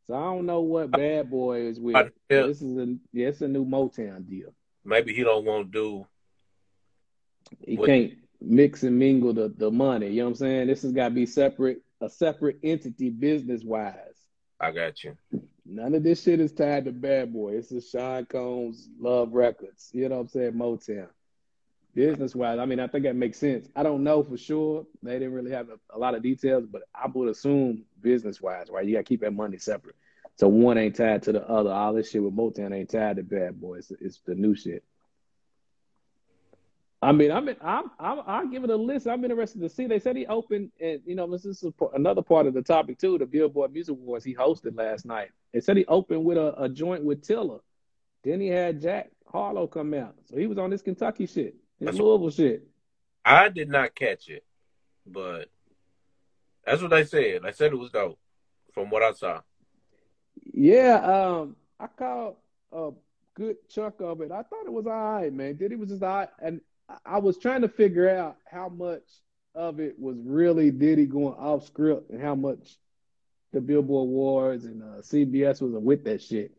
so 0.07 0.15
I 0.15 0.23
don't 0.23 0.47
know 0.47 0.61
what 0.63 0.91
Bad 0.91 1.31
Boy 1.31 1.67
is 1.67 1.79
with. 1.79 1.95
Yeah. 1.95 2.47
This 2.47 2.63
is 2.63 2.79
a 2.79 2.97
yeah, 3.13 3.29
it's 3.29 3.43
a 3.43 3.49
new 3.49 3.67
Motown 3.67 4.27
deal. 4.29 4.55
Maybe 4.85 5.13
he 5.13 5.25
don't 5.25 5.45
want 5.45 5.71
to 5.71 5.79
do. 5.79 6.07
He 7.67 7.77
What- 7.77 7.87
can't 7.89 8.15
mix 8.41 8.83
and 8.83 8.99
mingle 8.99 9.33
the, 9.33 9.49
the 9.57 9.71
money. 9.71 10.09
You 10.09 10.19
know 10.19 10.25
what 10.25 10.31
I'm 10.31 10.35
saying? 10.37 10.67
This 10.69 10.83
has 10.83 10.93
got 10.93 11.09
to 11.09 11.15
be 11.15 11.27
separate, 11.27 11.83
a 12.01 12.09
separate 12.09 12.59
entity 12.63 13.11
business 13.11 13.65
wise. 13.65 13.95
I 14.61 14.71
got 14.71 15.05
you. 15.05 15.17
None 15.65 15.95
of 15.95 16.03
this 16.03 16.23
shit 16.23 16.41
is 16.41 16.53
tied 16.53 16.85
to 16.85 16.93
Bad 16.93 17.33
Boy. 17.33 17.55
It's 17.57 17.73
is 17.73 17.89
Sean 17.91 18.25
Combs 18.27 18.89
Love 18.99 19.33
Records. 19.33 19.91
You 19.93 20.09
know 20.09 20.17
what 20.17 20.23
I'm 20.23 20.29
saying? 20.29 20.53
Motown. 20.53 21.09
Business 21.95 22.35
wise, 22.35 22.59
I 22.59 22.67
mean, 22.67 22.79
I 22.79 22.89
think 22.89 23.05
that 23.05 23.17
makes 23.17 23.39
sense. 23.39 23.69
I 23.75 23.83
don't 23.83 24.05
know 24.05 24.23
for 24.23 24.37
sure. 24.37 24.87
They 25.03 25.15
didn't 25.15 25.33
really 25.33 25.51
have 25.51 25.71
a, 25.71 25.97
a 25.97 25.99
lot 25.99 26.15
of 26.15 26.23
details, 26.23 26.67
but 26.71 26.83
I 26.95 27.07
would 27.07 27.31
assume 27.31 27.85
business 28.03 28.41
wise, 28.41 28.67
right? 28.71 28.85
You 28.85 28.93
got 28.93 29.01
to 29.01 29.05
keep 29.05 29.23
that 29.23 29.33
money 29.33 29.57
separate. 29.57 29.97
So 30.37 30.47
one 30.47 30.77
ain't 30.77 30.97
tied 30.97 31.23
to 31.23 31.33
the 31.33 31.49
other. 31.49 31.71
All 31.73 31.95
this 31.95 32.11
shit 32.11 32.23
with 32.23 32.37
Motown 32.37 32.75
ain't 32.75 32.91
tied 32.91 33.17
to 33.17 33.23
Bad 33.23 33.59
Boy. 33.59 33.79
It's, 33.79 33.91
it's 33.99 34.21
the 34.27 34.35
new 34.35 34.55
shit. 34.55 34.85
I 37.07 37.13
mean, 37.13 37.31
I'm, 37.31 37.49
in, 37.49 37.57
I'm, 37.63 37.85
I'm, 38.01 38.21
I'll 38.27 38.49
give 38.49 38.65
it 38.65 38.71
a 38.71 38.75
list. 38.77 39.07
I'm 39.07 39.25
interested 39.25 39.61
to 39.61 39.69
see. 39.69 39.87
They 39.87 40.01
said 40.01 40.17
he 40.17 40.27
opened, 40.27 40.73
and 40.81 41.01
you 41.07 41.15
know, 41.15 41.31
this 41.31 41.45
is 41.45 41.63
a, 41.63 41.85
another 41.95 42.21
part 42.21 42.47
of 42.47 42.55
the 42.55 42.63
topic 42.63 42.99
too. 42.99 43.17
The 43.17 43.27
Billboard 43.27 43.73
Music 43.73 43.93
Awards 43.93 44.25
he 44.25 44.35
hosted 44.35 44.77
last 44.77 45.07
night. 45.07 45.31
They 45.53 45.61
said 45.61 45.77
he 45.77 45.87
opened 45.87 46.25
with 46.25 46.37
a, 46.37 46.61
a 46.61 46.69
joint 46.69 47.05
with 47.05 47.23
Tiller. 47.23 47.61
Then 48.25 48.41
he 48.41 48.49
had 48.49 48.81
Jack 48.83 49.13
Harlow 49.31 49.69
come 49.69 49.95
out, 49.95 50.17
so 50.29 50.37
he 50.37 50.49
was 50.49 50.59
on 50.59 50.71
this 50.71 50.83
Kentucky 50.83 51.27
shit, 51.27 51.55
this 51.79 51.87
That's- 51.87 52.01
Louisville 52.01 52.31
shit. 52.31 52.67
I 53.25 53.51
did 53.51 53.69
not 53.69 53.95
catch 53.95 54.29
it, 54.29 54.45
but 55.07 55.49
that's 56.65 56.83
what 56.83 56.91
they 56.91 57.05
said. 57.05 57.43
They 57.43 57.53
said 57.53 57.73
it 57.73 57.77
was 57.79 57.91
dope, 57.91 58.19
from 58.73 58.91
what 58.91 59.05
I 59.05 59.13
saw. 59.13 59.43
Yeah, 60.53 60.97
um, 60.97 61.57
I 61.79 61.87
caught 61.87 62.37
a 62.73 62.91
good 63.35 63.57
chunk 63.69 63.97
of 64.01 64.21
it. 64.23 64.33
I 64.33 64.43
thought 64.43 64.67
it 64.67 64.73
was 64.73 64.87
all 64.87 64.93
right, 64.93 65.33
man. 65.33 65.57
Did 65.57 65.59
Diddy 65.59 65.77
was 65.77 65.91
just 65.91 66.03
all 66.03 66.17
right, 66.17 66.29
and 66.41 66.61
I- 67.05 67.19
was 67.19 67.39
trying 67.39 67.63
to 67.63 67.69
figure 67.69 68.09
out 68.09 68.37
how 68.45 68.69
much 68.69 69.03
of 69.55 69.81
it 69.81 69.99
was 69.99 70.17
really 70.19 70.71
Diddy 70.71 71.07
going 71.07 71.35
off 71.35 71.67
script 71.67 72.11
and 72.11 72.21
how 72.21 72.35
much 72.35 72.77
the 73.53 73.61
Billboard 73.61 74.09
Awards 74.09 74.65
and 74.65 74.83
uh, 74.83 75.01
CBS 75.01 75.63
was 75.63 75.73
with 75.73 76.05
that 76.05 76.23
shit. 76.23 76.53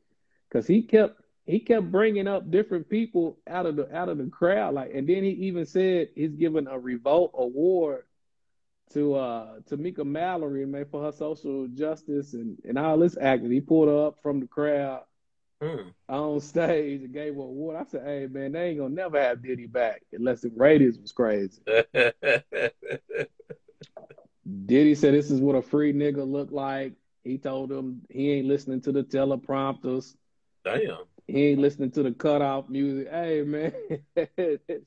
Because 0.49 0.65
he 0.65 0.81
kept 0.81 1.21
he 1.45 1.59
kept 1.59 1.91
bringing 1.91 2.27
up 2.27 2.49
different 2.49 2.89
people 2.89 3.37
out 3.47 3.65
of 3.65 3.75
the 3.75 3.93
out 3.95 4.09
of 4.09 4.17
the 4.17 4.27
crowd, 4.27 4.73
like, 4.73 4.93
and 4.93 5.07
then 5.07 5.23
he 5.23 5.29
even 5.29 5.65
said 5.65 6.09
he's 6.15 6.35
giving 6.35 6.67
a 6.67 6.77
Revolt 6.77 7.31
Award 7.37 8.03
to 8.93 9.15
uh 9.15 9.59
Tamika 9.69 10.05
Mallory, 10.05 10.65
man, 10.65 10.85
for 10.89 11.03
her 11.03 11.11
social 11.11 11.67
justice 11.67 12.33
and, 12.33 12.57
and 12.65 12.77
all 12.77 12.97
this 12.97 13.17
acting. 13.19 13.51
He 13.51 13.61
pulled 13.61 13.89
her 13.89 14.07
up 14.07 14.17
from 14.21 14.39
the 14.39 14.47
crowd 14.47 15.03
Hmm. 15.61 15.89
on 16.07 16.39
stage 16.39 17.01
and 17.01 17.13
gave 17.13 17.33
an 17.33 17.39
award. 17.39 17.77
I 17.77 17.85
said, 17.89 18.03
hey 18.05 18.27
man, 18.29 18.51
they 18.51 18.69
ain't 18.69 18.77
gonna 18.79 18.93
never 18.93 19.19
have 19.19 19.41
Diddy 19.41 19.65
back 19.65 20.03
unless 20.13 20.41
the 20.41 20.51
ratings 20.55 20.99
was 20.99 21.11
crazy. 21.11 21.59
Diddy 24.65 24.95
said 24.95 25.13
this 25.13 25.31
is 25.31 25.41
what 25.41 25.55
a 25.55 25.61
free 25.61 25.93
nigga 25.93 26.29
look 26.29 26.51
like. 26.51 26.93
He 27.23 27.37
told 27.37 27.71
him 27.71 28.01
he 28.09 28.31
ain't 28.33 28.47
listening 28.47 28.81
to 28.81 28.91
the 28.91 29.03
teleprompters. 29.03 30.15
Damn. 30.63 31.05
He 31.27 31.47
ain't 31.47 31.59
listening 31.59 31.91
to 31.91 32.03
the 32.03 32.11
cutoff 32.11 32.69
music. 32.69 33.09
Hey 33.11 33.41
man, 33.41 33.73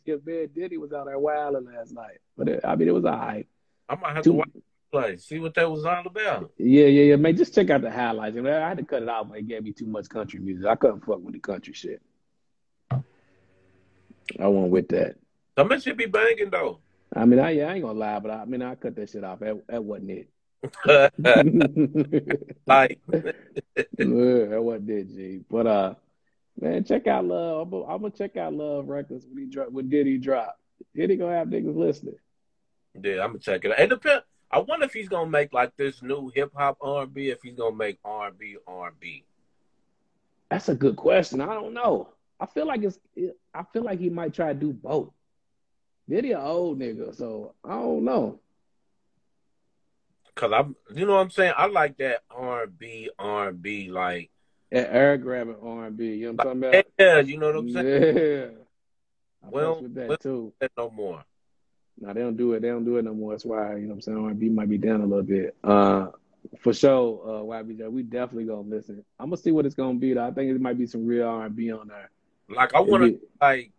your 0.06 0.20
man 0.24 0.48
Diddy 0.54 0.78
was 0.78 0.92
out 0.92 1.06
there 1.06 1.18
wilding 1.18 1.66
last 1.66 1.92
night. 1.92 2.18
But 2.36 2.48
it, 2.48 2.60
I 2.64 2.76
mean, 2.76 2.88
it 2.88 2.94
was 2.94 3.04
all 3.04 3.10
right. 3.12 3.46
I 3.88 3.96
might 3.96 4.14
have 4.14 4.24
Two- 4.24 4.30
to 4.32 4.36
watch 4.38 4.48
play, 4.90 5.16
see 5.16 5.38
what 5.38 5.54
that 5.54 5.70
was 5.70 5.84
all 5.84 6.06
about. 6.06 6.50
Yeah, 6.58 6.86
yeah, 6.86 7.02
yeah, 7.04 7.16
man. 7.16 7.36
Just 7.36 7.54
check 7.54 7.70
out 7.70 7.82
the 7.82 7.90
highlights. 7.90 8.36
I, 8.36 8.40
mean, 8.40 8.52
I 8.52 8.68
had 8.68 8.78
to 8.78 8.84
cut 8.84 9.02
it 9.02 9.08
out 9.08 9.28
when 9.28 9.38
it 9.38 9.48
gave 9.48 9.62
me 9.62 9.72
too 9.72 9.86
much 9.86 10.08
country 10.08 10.40
music. 10.40 10.66
I 10.66 10.74
couldn't 10.74 11.04
fuck 11.04 11.20
with 11.20 11.34
the 11.34 11.40
country 11.40 11.74
shit. 11.74 12.02
I 12.90 14.46
went 14.46 14.70
with 14.70 14.88
that. 14.88 15.16
Some 15.56 15.72
of 15.72 15.82
shit 15.82 15.96
be 15.96 16.06
banging 16.06 16.50
though. 16.50 16.80
I 17.14 17.24
mean, 17.24 17.40
I, 17.40 17.50
yeah, 17.50 17.66
I 17.66 17.74
ain't 17.74 17.82
gonna 17.82 17.98
lie, 17.98 18.18
but 18.20 18.30
I, 18.30 18.42
I 18.42 18.44
mean, 18.44 18.62
I 18.62 18.74
cut 18.76 18.94
that 18.96 19.10
shit 19.10 19.24
off. 19.24 19.40
That, 19.40 19.60
that 19.68 19.82
wasn't 19.82 20.10
it. 20.10 20.28
like, 22.66 23.00
that 23.06 24.60
wasn't 24.62 24.90
it, 24.90 25.08
G. 25.08 25.40
But 25.50 25.66
uh, 25.66 25.94
man, 26.60 26.84
check 26.84 27.06
out 27.06 27.24
Love. 27.24 27.62
I'm 27.62 27.70
gonna, 27.70 27.84
I'm 27.84 28.00
gonna 28.02 28.10
check 28.10 28.36
out 28.36 28.54
Love 28.54 28.88
Records 28.88 29.26
when 29.28 29.44
he 29.44 29.50
drop. 29.50 29.72
When 29.72 29.88
Diddy 29.88 30.18
drop, 30.18 30.56
Diddy 30.94 31.16
gonna 31.16 31.36
have 31.36 31.48
niggas 31.48 31.76
listening. 31.76 32.16
yeah, 33.02 33.22
I'm 33.22 33.30
gonna 33.30 33.38
check 33.40 33.64
it 33.64 33.72
out. 33.72 33.80
It 33.80 33.90
depends. 33.90 34.24
I 34.50 34.58
wonder 34.58 34.84
if 34.86 34.92
he's 34.92 35.08
gonna 35.08 35.30
make 35.30 35.52
like 35.52 35.76
this 35.76 36.02
new 36.02 36.30
hip 36.34 36.52
hop 36.56 36.78
R&B. 36.80 37.28
If 37.30 37.42
he's 37.42 37.54
gonna 37.54 37.76
make 37.76 37.98
R&B 38.04 38.56
R&B. 38.66 39.24
That's 40.50 40.68
a 40.68 40.74
good 40.74 40.96
question. 40.96 41.40
I 41.40 41.54
don't 41.54 41.72
know. 41.74 42.08
I 42.40 42.46
feel 42.46 42.66
like 42.66 42.82
it's. 42.82 42.98
It, 43.14 43.36
I 43.54 43.62
feel 43.72 43.82
like 43.84 44.00
he 44.00 44.10
might 44.10 44.34
try 44.34 44.52
to 44.52 44.58
do 44.58 44.72
both. 44.72 45.10
Diddy 46.08 46.32
an 46.32 46.40
old 46.40 46.80
nigga, 46.80 47.14
so 47.14 47.54
I 47.64 47.74
don't 47.74 48.04
know. 48.04 48.40
Cause 50.34 50.52
I'm, 50.54 50.74
you 50.94 51.06
know 51.06 51.14
what 51.14 51.20
I'm 51.20 51.30
saying. 51.30 51.52
I 51.56 51.66
like 51.66 51.98
that 51.98 52.22
R&B 52.30 53.10
R&B 53.18 53.90
like, 53.90 54.30
And 54.72 54.86
air 54.86 55.18
grabbing 55.18 55.56
R 55.62 55.86
and 55.86 55.96
B. 55.96 56.14
You 56.14 56.32
know 56.32 56.32
what 56.32 56.46
I'm 56.46 56.60
talking 56.62 56.74
about? 56.80 56.86
yeah, 56.98 57.20
you 57.20 57.36
know 57.36 57.46
what 57.48 57.56
I'm 57.56 57.70
saying. 57.72 58.16
Yeah. 58.16 58.46
I 59.44 59.48
Well, 59.50 59.82
with 59.82 59.94
that 59.94 60.08
well- 60.08 60.18
too. 60.18 60.52
No 60.78 60.90
more. 60.90 61.24
No, 62.00 62.14
they 62.14 62.20
don't 62.20 62.36
do 62.36 62.54
it. 62.54 62.60
They 62.62 62.68
don't 62.68 62.84
do 62.84 62.96
it 62.96 63.04
no 63.04 63.12
more. 63.12 63.32
That's 63.32 63.44
why 63.44 63.76
you 63.76 63.82
know 63.82 63.88
what 63.88 63.94
I'm 63.94 64.00
saying. 64.00 64.18
R 64.18 64.30
and 64.30 64.40
B 64.40 64.48
might 64.48 64.70
be 64.70 64.78
down 64.78 65.02
a 65.02 65.06
little 65.06 65.22
bit. 65.22 65.54
Uh, 65.62 66.08
for 66.60 66.72
sure. 66.72 67.20
Uh, 67.24 67.62
YBJ, 67.62 67.90
we 67.90 68.02
definitely 68.02 68.44
gonna 68.44 68.62
listen. 68.62 69.04
I'm 69.18 69.26
gonna 69.26 69.36
see 69.36 69.52
what 69.52 69.66
it's 69.66 69.74
gonna 69.74 69.98
be. 69.98 70.14
Though. 70.14 70.26
I 70.26 70.30
think 70.30 70.50
it 70.50 70.60
might 70.60 70.78
be 70.78 70.86
some 70.86 71.06
real 71.06 71.28
R 71.28 71.46
and 71.46 71.54
B 71.54 71.70
on 71.70 71.88
there. 71.88 72.10
Like 72.48 72.74
I 72.74 72.80
want 72.80 73.04
to 73.04 73.20
like, 73.40 73.70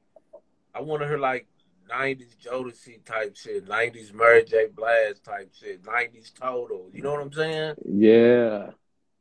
I 0.73 0.81
want 0.81 1.01
to 1.01 1.07
hear 1.07 1.17
like 1.17 1.47
'90s 1.89 2.37
Jodeci 2.45 3.03
type 3.03 3.35
shit, 3.35 3.67
'90s 3.67 4.13
Mary 4.13 4.43
J. 4.45 4.67
Blige 4.67 5.21
type 5.23 5.51
shit, 5.59 5.83
'90s 5.83 6.33
Total. 6.33 6.89
You 6.93 7.01
know 7.01 7.11
what 7.11 7.21
I'm 7.21 7.33
saying? 7.33 7.75
Yeah, 7.85 8.69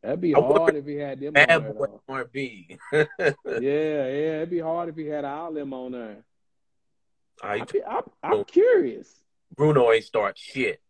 that'd 0.02 0.20
be 0.20 0.34
I 0.34 0.40
hard 0.40 0.76
if 0.76 0.84
he 0.84 0.96
had 0.96 1.20
them 1.20 1.36
on 1.36 1.46
there. 1.46 1.88
R&B. 2.08 2.78
Yeah, 2.92 3.06
yeah, 3.46 4.36
it'd 4.36 4.50
be 4.50 4.60
hard 4.60 4.90
if 4.90 4.96
he 4.96 5.06
had 5.06 5.24
all 5.24 5.52
them 5.52 5.72
on 5.72 5.92
there. 5.92 6.18
I, 7.42 7.54
I 7.54 7.64
I'm, 7.88 8.02
I'm 8.22 8.44
curious. 8.44 9.14
Bruno 9.56 9.90
ain't 9.92 10.04
start 10.04 10.38
shit. 10.38 10.80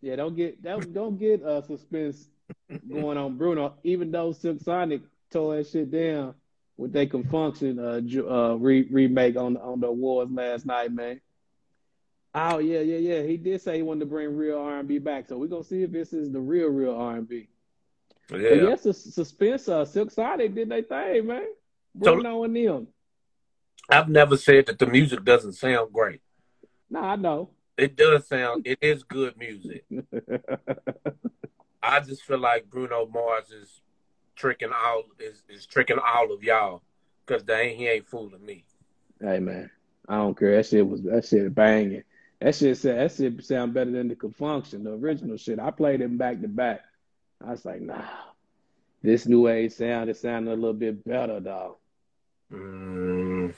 Yeah, 0.00 0.16
don't 0.16 0.34
get 0.36 0.62
don't 0.62 0.92
don't 0.92 1.18
get 1.18 1.42
uh 1.42 1.62
suspense 1.62 2.28
going 2.88 3.18
on 3.18 3.36
Bruno. 3.36 3.74
Even 3.84 4.10
though 4.10 4.32
Silk 4.32 4.60
Sonic 4.60 5.02
tore 5.30 5.56
that 5.56 5.68
shit 5.68 5.90
down 5.90 6.34
with 6.76 6.92
their 6.92 7.06
Con 7.06 7.24
Funk 7.24 7.56
Shun 7.56 7.78
uh, 7.78 8.00
uh 8.28 8.54
re- 8.56 8.88
remake 8.90 9.36
on 9.36 9.56
on 9.56 9.80
the 9.80 9.88
awards 9.88 10.32
last 10.32 10.66
night, 10.66 10.92
man. 10.92 11.20
Oh 12.34 12.58
yeah, 12.58 12.80
yeah, 12.80 12.98
yeah. 12.98 13.22
He 13.22 13.36
did 13.36 13.60
say 13.60 13.76
he 13.76 13.82
wanted 13.82 14.00
to 14.00 14.06
bring 14.06 14.36
real 14.36 14.58
R 14.58 14.78
and 14.78 14.88
B 14.88 14.98
back, 14.98 15.28
so 15.28 15.36
we're 15.36 15.48
gonna 15.48 15.64
see 15.64 15.82
if 15.82 15.90
this 15.90 16.12
is 16.12 16.30
the 16.30 16.40
real, 16.40 16.68
real 16.68 16.94
R 16.94 17.16
and 17.16 17.28
B. 17.28 17.48
Yeah. 18.30 18.36
But 18.38 18.62
yes, 18.62 18.82
the 18.84 18.94
suspense. 18.94 19.68
Uh, 19.68 19.84
Silk 19.84 20.10
Sonic 20.12 20.54
did 20.54 20.68
their 20.68 20.82
thing, 20.82 21.26
man. 21.26 21.46
So- 22.02 22.14
Bruno 22.14 22.44
and 22.44 22.54
them. 22.56 22.86
I've 23.90 24.08
never 24.08 24.36
said 24.36 24.66
that 24.66 24.78
the 24.78 24.86
music 24.86 25.24
doesn't 25.24 25.52
sound 25.54 25.92
great. 25.92 26.20
No, 26.88 27.00
I 27.00 27.16
know. 27.16 27.50
It 27.76 27.96
does 27.96 28.28
sound. 28.28 28.66
It 28.66 28.78
is 28.82 29.02
good 29.02 29.36
music. 29.36 29.84
I 31.82 32.00
just 32.00 32.22
feel 32.22 32.38
like 32.38 32.68
Bruno 32.68 33.06
Mars 33.06 33.50
is 33.50 33.80
tricking 34.36 34.70
all 34.72 35.04
is, 35.18 35.42
is 35.48 35.66
tricking 35.66 35.98
all 35.98 36.32
of 36.32 36.42
y'all 36.42 36.82
because 37.26 37.44
they 37.44 37.68
ain't, 37.68 37.78
he 37.78 37.88
ain't 37.88 38.08
fooling 38.08 38.44
me. 38.44 38.64
Hey 39.20 39.38
man, 39.38 39.70
I 40.08 40.16
don't 40.16 40.38
care. 40.38 40.56
That 40.56 40.66
shit 40.66 40.86
was 40.86 41.02
that 41.02 41.26
shit 41.26 41.54
banging. 41.54 42.02
That 42.40 42.54
shit 42.54 42.76
said 42.78 42.98
that 42.98 43.14
shit 43.14 43.44
sound 43.44 43.74
better 43.74 43.90
than 43.90 44.08
the 44.08 44.14
Con 44.14 44.32
Funk 44.32 44.66
Shun, 44.66 44.84
the 44.84 44.92
original 44.92 45.36
shit. 45.36 45.58
I 45.58 45.70
played 45.70 46.00
them 46.00 46.16
back 46.16 46.40
to 46.40 46.48
back. 46.48 46.80
I 47.44 47.50
was 47.50 47.64
like, 47.64 47.80
nah, 47.80 48.02
this 49.02 49.26
new 49.26 49.48
age 49.48 49.72
sound 49.72 50.10
it 50.10 50.16
sounded 50.16 50.52
a 50.52 50.54
little 50.54 50.72
bit 50.74 51.04
better, 51.04 51.40
dog. 51.40 51.76
Mm, 52.52 53.54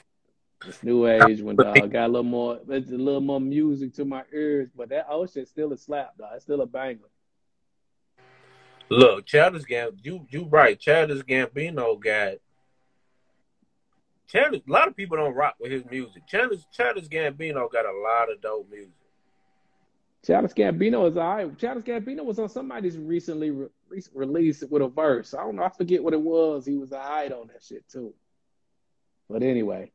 This 0.67 0.83
new 0.83 1.07
age 1.07 1.41
one, 1.41 1.57
dog, 1.57 1.91
got 1.91 2.07
a 2.07 2.09
little 2.09 2.23
more. 2.23 2.61
It's 2.69 2.91
a 2.91 2.97
little 2.97 3.21
more 3.21 3.41
music 3.41 3.95
to 3.95 4.05
my 4.05 4.23
ears, 4.33 4.69
but 4.75 4.91
that 4.91 5.07
shit 5.33 5.49
still 5.49 5.73
a 5.73 5.77
slap, 5.77 6.17
dog. 6.19 6.31
It's 6.35 6.45
still 6.45 6.61
a 6.61 6.67
banger. 6.67 7.01
look, 8.89 9.27
Childish 9.27 9.65
Gambino, 9.65 9.99
you 10.03 10.27
you 10.31 10.45
right. 10.45 10.79
Childish 10.79 11.23
Gambino 11.23 12.01
got. 12.01 12.35
Childish, 14.29 14.63
a 14.67 14.73
lot 14.73 14.89
of 14.89 14.97
people 14.97 15.17
don't 15.17 15.35
rock 15.35 15.57
with 15.61 15.73
his 15.73 15.85
music. 15.91 16.27
Childish, 16.27 16.61
Childish 16.73 17.09
Gambino 17.09 17.71
got 17.71 17.85
a 17.85 17.93
lot 17.93 18.33
of 18.33 18.41
dope 18.41 18.71
music. 18.71 18.93
Childish 20.25 20.53
Gambino 20.53 21.11
is 21.11 21.17
alright. 21.17 21.59
Childish 21.59 21.85
Gambino 21.85 22.25
was 22.25 22.39
on 22.39 22.49
somebody's 22.49 22.97
recently 22.97 23.51
re- 23.51 23.67
re- 23.89 24.03
released 24.15 24.71
with 24.71 24.83
a 24.83 24.89
verse. 24.89 25.35
I 25.35 25.43
don't 25.43 25.57
know. 25.57 25.65
I 25.65 25.69
forget 25.71 26.03
what 26.03 26.15
it 26.15 26.21
was. 26.21 26.65
He 26.65 26.79
was 26.79 26.93
alright 26.93 27.33
on 27.33 27.49
that 27.49 27.63
shit 27.63 27.87
too. 27.89 28.15
But 29.29 29.43
anyway, 29.43 29.91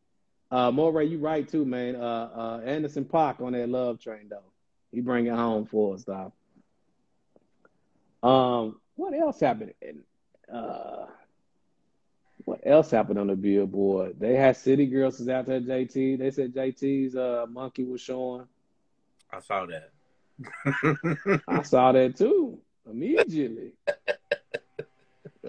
uh, 0.52 0.72
Moray, 0.72 1.06
you 1.06 1.20
right 1.20 1.48
too, 1.48 1.66
man. 1.66 1.96
Uh, 1.96 2.30
uh, 2.36 2.62
Anderson 2.66 3.06
.Paak 3.06 3.42
on 3.42 3.54
that 3.54 3.70
love 3.70 4.00
train 4.00 4.28
though. 4.30 4.44
He 4.92 5.02
bring 5.02 5.28
it 5.28 5.34
home 5.36 5.66
for 5.66 5.96
us, 5.96 6.04
dog. 6.04 6.32
Um, 8.24 8.80
what 8.96 9.14
else 9.14 9.40
happened? 9.40 9.74
Uh, 10.52 11.06
what 12.46 12.62
else 12.66 12.90
happened 12.90 13.20
on 13.20 13.28
the 13.28 13.36
billboard? 13.36 14.20
They 14.20 14.36
had 14.36 14.56
City 14.56 14.86
Girls 14.86 15.20
was 15.20 15.28
out 15.28 15.46
there. 15.46 15.60
JT. 15.60 16.18
They 16.18 16.32
said 16.32 16.54
JT's 16.54 17.16
uh 17.16 17.46
monkey 17.50 17.84
was 17.84 18.02
showing. 18.02 18.48
I 19.32 19.42
saw 19.42 19.66
that. 19.66 19.92
I 21.48 21.62
saw 21.64 21.92
that 21.92 22.16
too 22.16 22.60
immediately. 22.90 23.74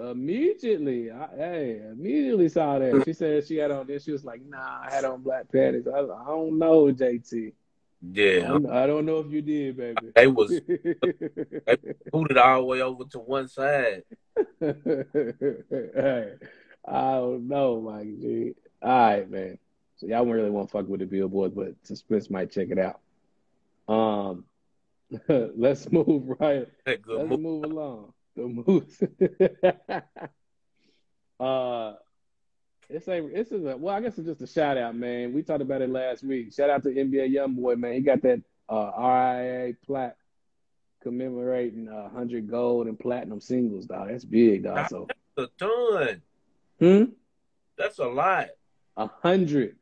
immediately, 0.01 1.11
I, 1.11 1.29
hey, 1.37 1.81
immediately 1.91 2.49
saw 2.49 2.79
that. 2.79 3.03
She 3.05 3.13
said 3.13 3.47
she 3.47 3.57
had 3.57 3.71
on 3.71 3.87
this. 3.87 4.05
She 4.05 4.13
was 4.13 4.25
like, 4.25 4.41
"Nah, 4.45 4.81
I 4.87 4.91
had 4.91 5.05
on 5.05 5.23
black 5.23 5.51
panties." 5.51 5.87
I, 5.87 6.01
I 6.01 6.25
don't 6.27 6.59
know, 6.59 6.87
JT. 6.87 7.49
I 7.49 7.53
yeah, 8.13 8.47
don't, 8.47 8.71
I 8.71 8.87
don't 8.87 9.07
know 9.07 9.19
if 9.19 9.33
you 9.33 9.43
did, 9.43 9.77
baby. 9.77 10.13
they 10.15 10.29
was 10.29 10.61
booted 12.13 12.39
all 12.39 12.61
the 12.61 12.65
way 12.65 12.81
over 12.81 13.05
to 13.05 13.19
one 13.19 13.49
side. 13.49 14.05
hey, 14.61 16.35
I 16.85 17.13
don't 17.15 17.49
know, 17.49 17.81
Mike 17.81 18.21
G. 18.21 18.55
All 18.81 18.89
right, 18.91 19.29
man. 19.29 19.59
So 19.97 20.07
y'all 20.07 20.25
really 20.25 20.51
want 20.51 20.69
to 20.69 20.73
fuck 20.73 20.89
with 20.89 21.01
the 21.01 21.07
billboard, 21.07 21.57
but 21.57 21.75
suspense 21.83 22.31
might 22.31 22.53
check 22.53 22.69
it 22.71 22.79
out. 22.79 23.01
Um, 23.93 24.45
let's 25.29 25.91
move 25.91 26.37
right. 26.39 26.69
Let's 26.87 27.05
move. 27.07 27.41
move 27.41 27.65
along. 27.65 28.13
The 28.39 28.47
moose. 28.47 29.03
uh, 31.41 31.95
it's 32.89 33.09
a 33.09 33.21
this 33.21 33.51
is 33.51 33.65
a 33.65 33.77
well, 33.77 33.97
I 33.97 34.01
guess 34.01 34.17
it's 34.17 34.29
just 34.29 34.43
a 34.43 34.47
shout 34.47 34.79
out, 34.79 34.95
man. 34.95 35.33
We 35.33 35.43
talked 35.43 35.61
about 35.61 35.83
it 35.83 35.91
last 35.91 36.23
week. 36.23 36.55
Shout 36.55 36.71
out 36.71 36.85
to 36.85 36.89
NBA 36.91 37.35
YoungBoy, 37.35 37.77
man. 37.79 37.95
He 37.95 38.01
got 38.01 38.23
that 38.23 38.41
uh, 38.69 38.93
RIAA 38.93 39.77
plaque 39.85 40.17
commemorating 41.03 41.89
uh, 41.89 42.03
100 42.03 42.49
gold 42.49 42.87
and 42.87 42.97
platinum 42.99 43.41
singles, 43.41 43.87
dog. 43.87 44.09
That's 44.09 44.25
big, 44.25 44.63
dog. 44.65 44.89
So, 44.89 45.09
that's 45.37 45.51
a 45.59 45.65
ton. 45.65 46.23
hmm, 46.79 47.05
That's 47.77 47.99
a 47.99 48.07
lot. 48.07 48.51
a 48.97 49.09
hundred 49.23 49.75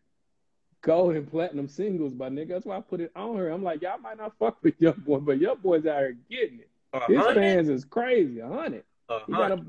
gold 0.81 1.15
and 1.15 1.31
platinum 1.31 1.69
singles, 1.69 2.15
my 2.15 2.31
nigga. 2.31 2.49
That's 2.49 2.65
why 2.67 2.79
I 2.79 2.81
put 2.81 3.03
it 3.03 3.13
on 3.15 3.37
her. 3.37 3.51
I'm 3.51 3.63
like, 3.63 3.83
y'all 3.83 3.99
might 3.99 4.17
not 4.17 4.33
fuck 4.39 4.57
with 4.63 4.75
Young 4.79 5.03
Boy, 5.07 5.19
but 5.19 5.39
Young 5.39 5.59
Boy's 5.59 5.85
out 5.85 5.99
here 5.99 6.17
getting 6.31 6.61
it. 6.61 6.71
His 7.09 7.25
fans 7.35 7.69
is 7.69 7.85
crazy. 7.85 8.41
A 8.41 8.49
hundred. 8.49 8.85
He 9.27 9.33
got 9.33 9.53
a. 9.53 9.65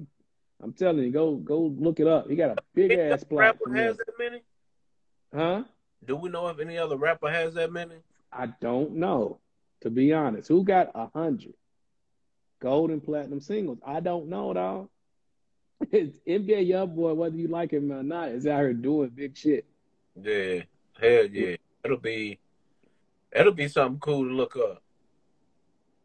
I'm 0.64 0.74
telling 0.74 1.04
you, 1.04 1.12
go 1.12 1.36
go 1.36 1.74
look 1.78 2.00
it 2.00 2.08
up. 2.08 2.30
He 2.30 2.36
got 2.36 2.58
a 2.58 2.62
big 2.74 2.92
Any 2.92 3.02
ass 3.02 3.24
plaque. 3.24 3.60
rapper 3.60 3.74
has 3.76 3.98
that 3.98 4.14
many? 4.18 4.42
Huh? 5.34 5.64
Do 6.06 6.16
we 6.16 6.30
know 6.30 6.48
if 6.48 6.60
any 6.60 6.78
other 6.78 6.98
rapper 6.98 7.30
has 7.30 7.54
that 7.56 7.72
many? 7.72 7.96
I 8.32 8.48
don't 8.62 8.96
know. 8.96 9.40
To 9.82 9.90
be 9.92 10.12
honest, 10.14 10.48
who 10.48 10.64
got 10.64 10.90
a 10.96 11.08
hundred 11.14 11.54
gold 12.60 12.90
and 12.90 13.04
platinum 13.04 13.40
singles? 13.40 13.78
I 13.86 14.00
don't 14.00 14.28
know, 14.30 14.54
dog. 14.54 14.90
It's 15.92 16.18
NBA 16.28 16.68
YoungBoy, 16.70 17.16
whether 17.16 17.36
you 17.38 17.48
like 17.50 17.72
him 17.72 17.92
or 17.92 18.02
not, 18.02 18.30
is 18.30 18.48
out 18.48 18.62
here 18.62 18.74
doing 18.74 19.10
big 19.10 19.38
shit. 19.38 19.66
Yeah, 20.20 20.62
hell 21.00 21.26
yeah. 21.28 21.58
It'll 21.86 21.98
be, 21.98 22.40
it'll 23.32 23.54
be 23.54 23.68
something 23.68 24.00
cool 24.00 24.24
to 24.24 24.34
look 24.34 24.56
up. 24.58 24.82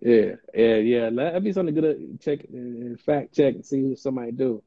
Yeah, 0.04 0.32
yeah, 0.52 0.76
yeah. 0.76 1.10
That'd 1.10 1.44
be 1.44 1.52
something 1.52 1.74
good 1.74 2.18
to 2.18 2.18
check 2.24 2.46
and 2.52 3.00
fact 3.00 3.34
check 3.34 3.54
and 3.54 3.64
see 3.64 3.82
what 3.82 3.98
somebody 3.98 4.32
do. 4.32 4.62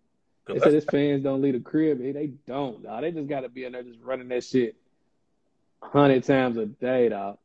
They 0.47 0.59
said 0.59 0.73
his 0.73 0.85
fans 0.85 1.23
don't 1.23 1.41
leave 1.41 1.55
the 1.55 1.59
crib. 1.59 1.99
Eh, 2.01 2.13
they 2.13 2.27
don't, 2.47 2.83
dog. 2.83 3.01
They 3.01 3.11
just 3.11 3.27
got 3.27 3.41
to 3.41 3.49
be 3.49 3.65
in 3.65 3.73
there 3.73 3.83
just 3.83 3.99
running 4.01 4.29
that 4.29 4.43
shit 4.43 4.75
hundred 5.91 6.23
times 6.23 6.57
a 6.57 6.65
day, 6.65 7.09
dog. 7.09 7.37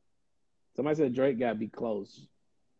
Somebody 0.77 0.97
said 0.97 1.15
Drake 1.15 1.39
got 1.39 1.51
to 1.51 1.55
be 1.57 1.69
close. 1.69 2.27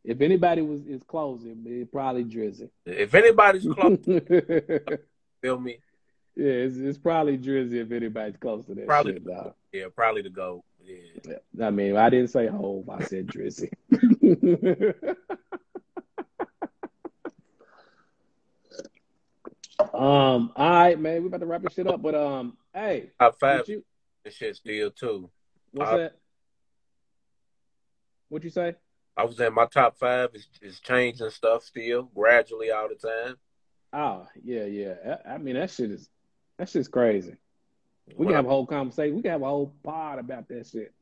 If 0.05 0.21
anybody 0.21 0.63
was 0.63 0.87
is 0.87 1.03
close, 1.03 1.43
it, 1.45 1.59
it 1.67 1.93
probably 1.93 2.25
Drizzy. 2.25 2.71
If 2.87 3.15
anybody's 3.15 3.67
close, 3.67 3.99
yeah, 4.07 4.97
feel 5.43 5.59
me? 5.59 5.79
it's, 6.37 6.77
it's 6.77 6.99
probably 6.99 7.37
Drizzy 7.37 7.75
if 7.75 7.93
anybody's 7.93 8.37
close 8.39 8.65
to 8.67 8.75
that 8.75 8.87
Probably. 8.87 9.15
shit, 9.15 9.27
dog. 9.27 9.55
Yeah, 9.73 9.87
probably 9.95 10.23
the 10.23 10.31
go. 10.31 10.65
Yeah. 10.91 11.37
Yeah. 11.55 11.67
I 11.67 11.71
mean, 11.71 11.97
I 11.97 12.11
didn't 12.11 12.29
say 12.31 12.47
Hove, 12.47 12.89
I 12.89 13.03
said 13.05 13.27
Drizzy. 13.27 13.71
um, 19.95 20.53
all 20.57 20.71
right, 20.71 20.99
man, 20.99 21.23
we 21.23 21.29
about 21.29 21.41
to 21.41 21.47
wrap 21.47 21.63
this 21.63 21.75
shit 21.75 21.87
up, 21.87 22.03
but 22.03 22.15
um, 22.15 22.57
hey, 22.75 23.11
Top 23.19 23.39
five 23.39 23.69
you 23.69 23.85
and 24.25 24.35
shit 24.35 24.57
still 24.57 24.91
too. 24.91 25.31
what's 25.73 25.91
Uh, 25.91 25.97
that? 25.97 26.17
What 28.29 28.45
you 28.45 28.51
say? 28.51 28.75
I 29.17 29.25
was 29.25 29.41
in 29.41 29.53
my 29.53 29.67
top 29.67 29.99
five 29.99 30.31
is, 30.35 30.47
is 30.63 30.81
changing 30.81 31.31
stuff 31.31 31.65
still 31.65 32.05
gradually 32.15 32.71
all 32.71 32.89
the 32.89 32.95
time. 32.95 33.37
Oh, 33.93 34.27
yeah, 34.43 34.65
yeah. 34.65 35.17
I, 35.27 35.35
I 35.35 35.39
mean, 35.39 35.57
that 35.57 35.71
shit 35.71 35.91
is 35.91 36.09
that 36.59 36.69
shit's 36.69 36.89
crazy. 36.89 37.37
We 38.17 38.27
can 38.27 38.35
have 38.35 38.47
a 38.47 38.49
whole 38.49 38.67
conversation. 38.67 39.17
We 39.17 39.23
can 39.23 39.33
have 39.33 39.43
a 39.43 39.47
whole 39.47 39.75
pod 39.83 40.19
about 40.19 40.49
that 40.49 40.67
shit. 40.67 40.93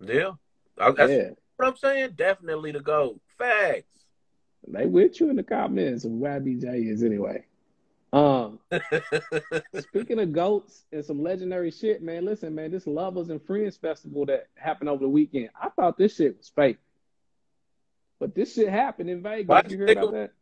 Yeah, 0.00 0.32
I, 0.78 0.90
that's 0.90 1.10
yeah, 1.10 1.30
what 1.56 1.68
I'm 1.68 1.76
saying. 1.76 2.10
Definitely 2.16 2.72
the 2.72 2.80
go. 2.80 3.20
Facts. 3.38 4.04
they 4.66 4.86
with 4.86 5.20
you 5.20 5.30
in 5.30 5.36
the 5.36 5.42
comments 5.42 6.04
of 6.04 6.12
YBJ 6.12 6.90
is 6.90 7.02
anyway. 7.02 7.44
Um, 8.12 8.60
speaking 9.80 10.20
of 10.20 10.32
goats 10.32 10.84
and 10.92 11.04
some 11.04 11.20
legendary 11.20 11.72
shit, 11.72 12.00
man. 12.00 12.24
Listen, 12.24 12.54
man, 12.54 12.70
this 12.70 12.86
Lovers 12.86 13.28
and 13.28 13.42
Friends 13.42 13.76
festival 13.76 14.26
that 14.26 14.46
happened 14.54 14.88
over 14.88 15.02
the 15.02 15.08
weekend. 15.08 15.50
I 15.60 15.68
thought 15.70 15.98
this 15.98 16.14
shit 16.14 16.36
was 16.36 16.48
fake, 16.54 16.78
but 18.20 18.34
this 18.34 18.54
shit 18.54 18.68
happened 18.68 19.10
in 19.10 19.20
Vegas. 19.20 19.48
Why 19.48 19.62
you 19.68 19.84
think 19.84 19.98
about 19.98 20.12
that? 20.12 20.32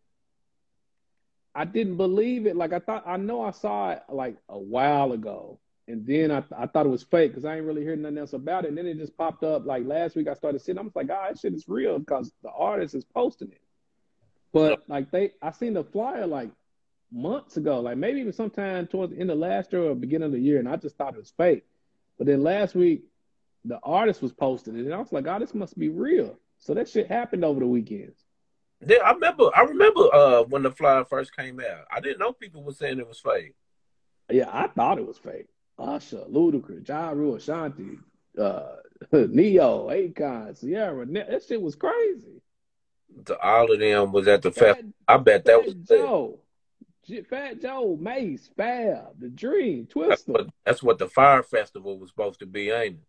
I 1.55 1.65
didn't 1.65 1.97
believe 1.97 2.47
it. 2.47 2.57
Like 2.57 2.73
I 2.73 2.79
thought, 2.79 3.05
I 3.07 3.17
know 3.17 3.43
I 3.43 3.51
saw 3.51 3.91
it 3.91 4.03
like 4.09 4.37
a 4.49 4.59
while 4.59 5.13
ago, 5.13 5.59
and 5.87 6.07
then 6.07 6.31
I 6.31 6.43
I 6.57 6.67
thought 6.67 6.87
it 6.87 6.91
was 6.91 7.03
fake 7.03 7.33
because 7.33 7.45
I 7.45 7.57
ain't 7.57 7.67
really 7.67 7.85
heard 7.85 7.99
nothing 7.99 8.19
else 8.19 8.33
about 8.33 8.65
it. 8.65 8.69
And 8.69 8.79
then 8.79 8.87
it 8.87 8.99
just 8.99 9.17
popped 9.17 9.45
up 9.45 9.67
like 9.67 9.87
last 9.87 10.17
week. 10.17 10.29
I 10.29 10.35
started 10.35 10.61
seeing. 10.61 10.79
I 10.79 10.83
was 10.83 10.97
like, 10.97 11.11
ah, 11.11 11.29
this 11.31 11.41
shit 11.41 11.55
is 11.55 11.69
real 11.69 11.99
because 11.99 12.33
the 12.43 12.51
artist 12.51 12.95
is 12.95 13.05
posting 13.05 13.51
it. 13.53 13.61
But 14.53 14.83
like 14.89 15.11
they, 15.11 15.33
I 15.43 15.51
seen 15.53 15.75
the 15.75 15.85
flyer 15.85 16.27
like 16.27 16.51
months 17.11 17.57
ago, 17.57 17.81
like 17.81 17.99
maybe 17.99 18.21
even 18.21 18.33
sometime 18.33 18.87
towards 18.87 19.13
the 19.13 19.21
end 19.21 19.31
of 19.31 19.39
last 19.39 19.73
year 19.73 19.83
or 19.83 19.95
beginning 19.95 20.27
of 20.27 20.33
the 20.33 20.41
year, 20.41 20.59
and 20.59 20.69
I 20.69 20.77
just 20.77 20.97
thought 20.97 21.15
it 21.15 21.19
was 21.19 21.33
fake. 21.37 21.65
But 22.19 22.27
then 22.27 22.43
last 22.43 22.75
week, 22.75 23.05
the 23.65 23.79
artist 23.83 24.23
was 24.23 24.33
posting 24.33 24.77
it, 24.77 24.85
and 24.85 24.95
I 24.95 24.99
was 24.99 25.13
like, 25.13 25.27
oh, 25.27 25.39
this 25.39 25.55
must 25.55 25.79
be 25.79 25.89
real. 25.89 26.39
So 26.59 26.75
that 26.75 26.89
shit 26.89 27.09
happened 27.09 27.45
over 27.45 27.61
the 27.61 27.67
weekends. 27.67 28.23
Yeah, 28.87 28.99
I 28.99 29.13
remember. 29.13 29.51
I 29.55 29.63
remember 29.63 30.13
uh, 30.13 30.43
when 30.45 30.63
the 30.63 30.71
flyer 30.71 31.05
first 31.05 31.35
came 31.37 31.61
out. 31.61 31.85
I 31.91 32.01
didn't 32.01 32.19
know 32.19 32.33
people 32.33 32.63
were 32.63 32.73
saying 32.73 32.99
it 32.99 33.09
was 33.09 33.21
fake. 33.21 33.55
Yeah, 34.31 34.49
I 34.53 34.67
thought 34.69 34.99
it 34.99 35.07
was 35.07 35.19
fake. 35.19 35.47
Usher, 35.79 36.25
Ludacris, 36.31 36.87
Ja 36.89 37.11
Rule, 37.11 37.37
Ashanti, 37.37 37.99
uh, 38.39 38.77
Ne-Yo, 39.13 39.89
Akon, 39.89 40.59
Ciara, 40.61 41.07
that 41.07 41.43
shit 41.47 41.61
was 41.61 41.75
crazy. 41.75 42.41
To 43.27 43.39
all 43.39 43.71
of 43.73 43.79
them 43.81 44.13
was 44.13 44.29
at 44.29 44.43
the 44.43 44.51
Fat, 44.53 44.77
festival. 44.77 44.93
I 45.09 45.17
bet 45.19 45.45
that 45.45 45.65
was. 45.65 45.75
Joe, 45.75 46.39
J- 47.07 47.23
Fat 47.23 47.61
Joe, 47.61 47.97
Mase, 48.01 48.51
Fab, 48.57 49.19
The 49.19 49.29
Dream, 49.29 49.89
That's 49.97 50.25
Twista. 50.25 50.29
what, 50.29 50.47
that's 50.65 50.83
what 50.83 50.99
the 50.99 51.09
Fyre 51.09 51.43
festival 51.43 51.99
was 51.99 52.11
supposed 52.11 52.41
to 52.41 52.47
be, 52.47 52.71
ain't 52.71 52.95
it? 52.97 53.01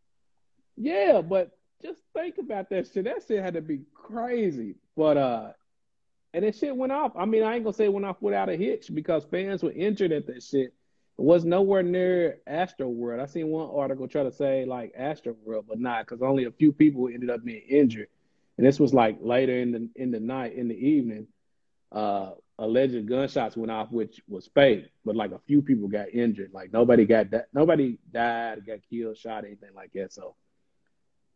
Yeah, 0.75 1.21
but 1.21 1.51
just 1.81 2.01
think 2.13 2.37
about 2.39 2.69
that 2.71 2.87
shit. 2.91 3.03
That 3.05 3.23
shit 3.27 3.43
had 3.43 3.53
to 3.53 3.61
be 3.61 3.81
crazy. 3.93 4.75
But 4.97 5.17
uh 5.17 5.51
and 6.33 6.43
that 6.43 6.55
shit 6.55 6.75
went 6.75 6.91
off. 6.91 7.11
I 7.15 7.25
mean, 7.25 7.43
I 7.43 7.55
ain't 7.55 7.63
gonna 7.63 7.73
say 7.73 7.85
it 7.85 7.93
went 7.93 8.05
off 8.05 8.21
without 8.21 8.49
a 8.49 8.55
hitch 8.55 8.89
because 8.93 9.23
fans 9.25 9.63
were 9.63 9.71
injured 9.71 10.11
at 10.11 10.27
that 10.27 10.41
shit. 10.41 10.73
It 11.19 11.21
was 11.21 11.45
nowhere 11.45 11.83
near 11.83 12.39
Astroworld. 12.49 13.19
I 13.19 13.27
seen 13.27 13.49
one 13.49 13.69
article 13.69 14.07
try 14.07 14.23
to 14.23 14.31
say 14.31 14.65
like 14.65 14.93
Astro 14.97 15.35
World, 15.45 15.65
but 15.67 15.79
not 15.79 16.05
because 16.05 16.23
only 16.23 16.45
a 16.45 16.51
few 16.51 16.73
people 16.73 17.07
ended 17.07 17.29
up 17.29 17.43
being 17.43 17.61
injured, 17.69 18.07
and 18.57 18.65
this 18.65 18.79
was 18.79 18.93
like 18.93 19.17
later 19.21 19.57
in 19.59 19.71
the 19.71 19.89
in 19.95 20.11
the 20.11 20.19
night 20.19 20.53
in 20.53 20.67
the 20.67 20.75
evening. 20.75 21.27
Uh, 21.91 22.31
alleged 22.57 23.07
gunshots 23.07 23.55
went 23.55 23.71
off, 23.71 23.91
which 23.91 24.21
was 24.27 24.47
fake, 24.47 24.89
but 25.05 25.15
like 25.15 25.31
a 25.31 25.39
few 25.45 25.61
people 25.61 25.87
got 25.87 26.09
injured. 26.09 26.51
Like 26.51 26.73
nobody 26.73 27.05
got 27.05 27.29
that, 27.31 27.47
nobody 27.53 27.99
died, 28.11 28.65
got 28.65 28.79
killed, 28.89 29.17
shot, 29.17 29.45
anything 29.45 29.73
like 29.75 29.91
that. 29.93 30.11
So, 30.11 30.35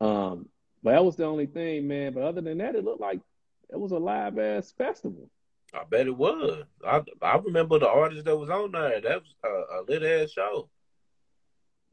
um, 0.01 0.49
but 0.81 0.91
that 0.91 1.05
was 1.05 1.15
the 1.15 1.25
only 1.25 1.45
thing, 1.45 1.87
man. 1.87 2.13
But 2.13 2.23
other 2.23 2.41
than 2.41 2.57
that, 2.57 2.75
it 2.75 2.83
looked 2.83 3.01
like 3.01 3.19
it 3.69 3.79
was 3.79 3.91
a 3.91 3.97
live 3.97 4.37
ass 4.39 4.73
festival. 4.77 5.29
I 5.73 5.83
bet 5.89 6.07
it 6.07 6.15
was. 6.15 6.63
I 6.85 7.01
I 7.21 7.37
remember 7.37 7.77
the 7.79 7.89
artist 7.89 8.25
that 8.25 8.37
was 8.37 8.49
on 8.49 8.71
there. 8.71 9.01
That 9.01 9.21
was 9.21 9.35
a, 9.43 9.47
a 9.47 9.79
lit 9.87 10.03
ass 10.03 10.31
show. 10.31 10.69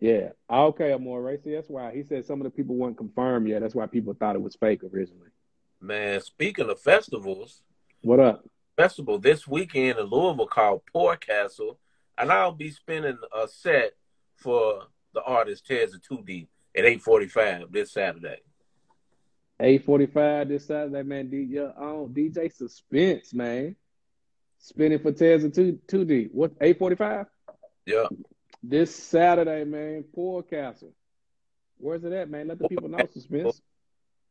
Yeah. 0.01 0.31
Okay, 0.51 0.93
Amore. 0.93 1.37
See, 1.43 1.53
that's 1.55 1.69
why 1.69 1.93
he 1.95 2.03
said 2.03 2.25
some 2.25 2.41
of 2.41 2.45
the 2.45 2.51
people 2.51 2.77
weren't 2.77 2.97
confirmed 2.97 3.49
yet. 3.49 3.63
That's 3.63 3.75
why 3.75 3.87
people 3.87 4.15
thought 4.15 4.37
it 4.37 4.43
was 4.43 4.57
fake 4.57 4.83
originally. 4.85 5.29
Man, 5.81 6.21
speaking 6.21 6.69
of 6.71 6.81
festivals, 6.81 7.63
What 8.03 8.21
up? 8.21 8.45
festival 8.77 9.19
this 9.19 9.47
weekend 9.47 9.99
in 9.99 10.07
Louisville 10.07 10.47
called 10.47 10.83
Poor 10.93 11.17
Castle, 11.17 11.79
and 12.19 12.31
I'll 12.33 12.53
be 12.53 12.71
spinning 12.71 13.19
a 13.35 13.47
set 13.49 13.93
for 14.37 14.85
the 15.15 15.23
artist 15.23 15.67
Tez 15.67 15.97
2D 16.11 16.49
at 16.77 16.85
8:45 16.85 16.93
this 16.93 17.01
Saturday. 17.01 17.01
Eight 17.01 17.03
forty 17.03 17.27
five 17.29 17.73
this 17.73 17.93
Saturday, 17.93 18.41
man. 21.05 21.29
DJ 21.31 21.79
on 21.79 22.09
DJ 22.09 22.53
Suspense, 22.53 23.33
man. 23.33 23.77
Spinning 24.59 24.99
for 24.99 25.13
Tez 25.13 25.45
and 25.45 25.55
two 25.55 25.79
two 25.87 26.05
D. 26.05 26.29
What 26.33 26.53
eight 26.61 26.79
forty 26.79 26.97
five? 26.97 27.27
Yeah. 27.87 28.07
This 28.63 28.95
Saturday, 28.95 29.65
man. 29.65 30.05
Poor 30.15 30.43
Castle. 30.43 30.93
Where's 31.77 32.05
it 32.05 32.13
at, 32.13 32.31
man? 32.31 32.49
Let 32.49 32.59
the 32.59 32.69
people 32.69 32.89
know 32.89 33.07
Suspense. 33.13 33.61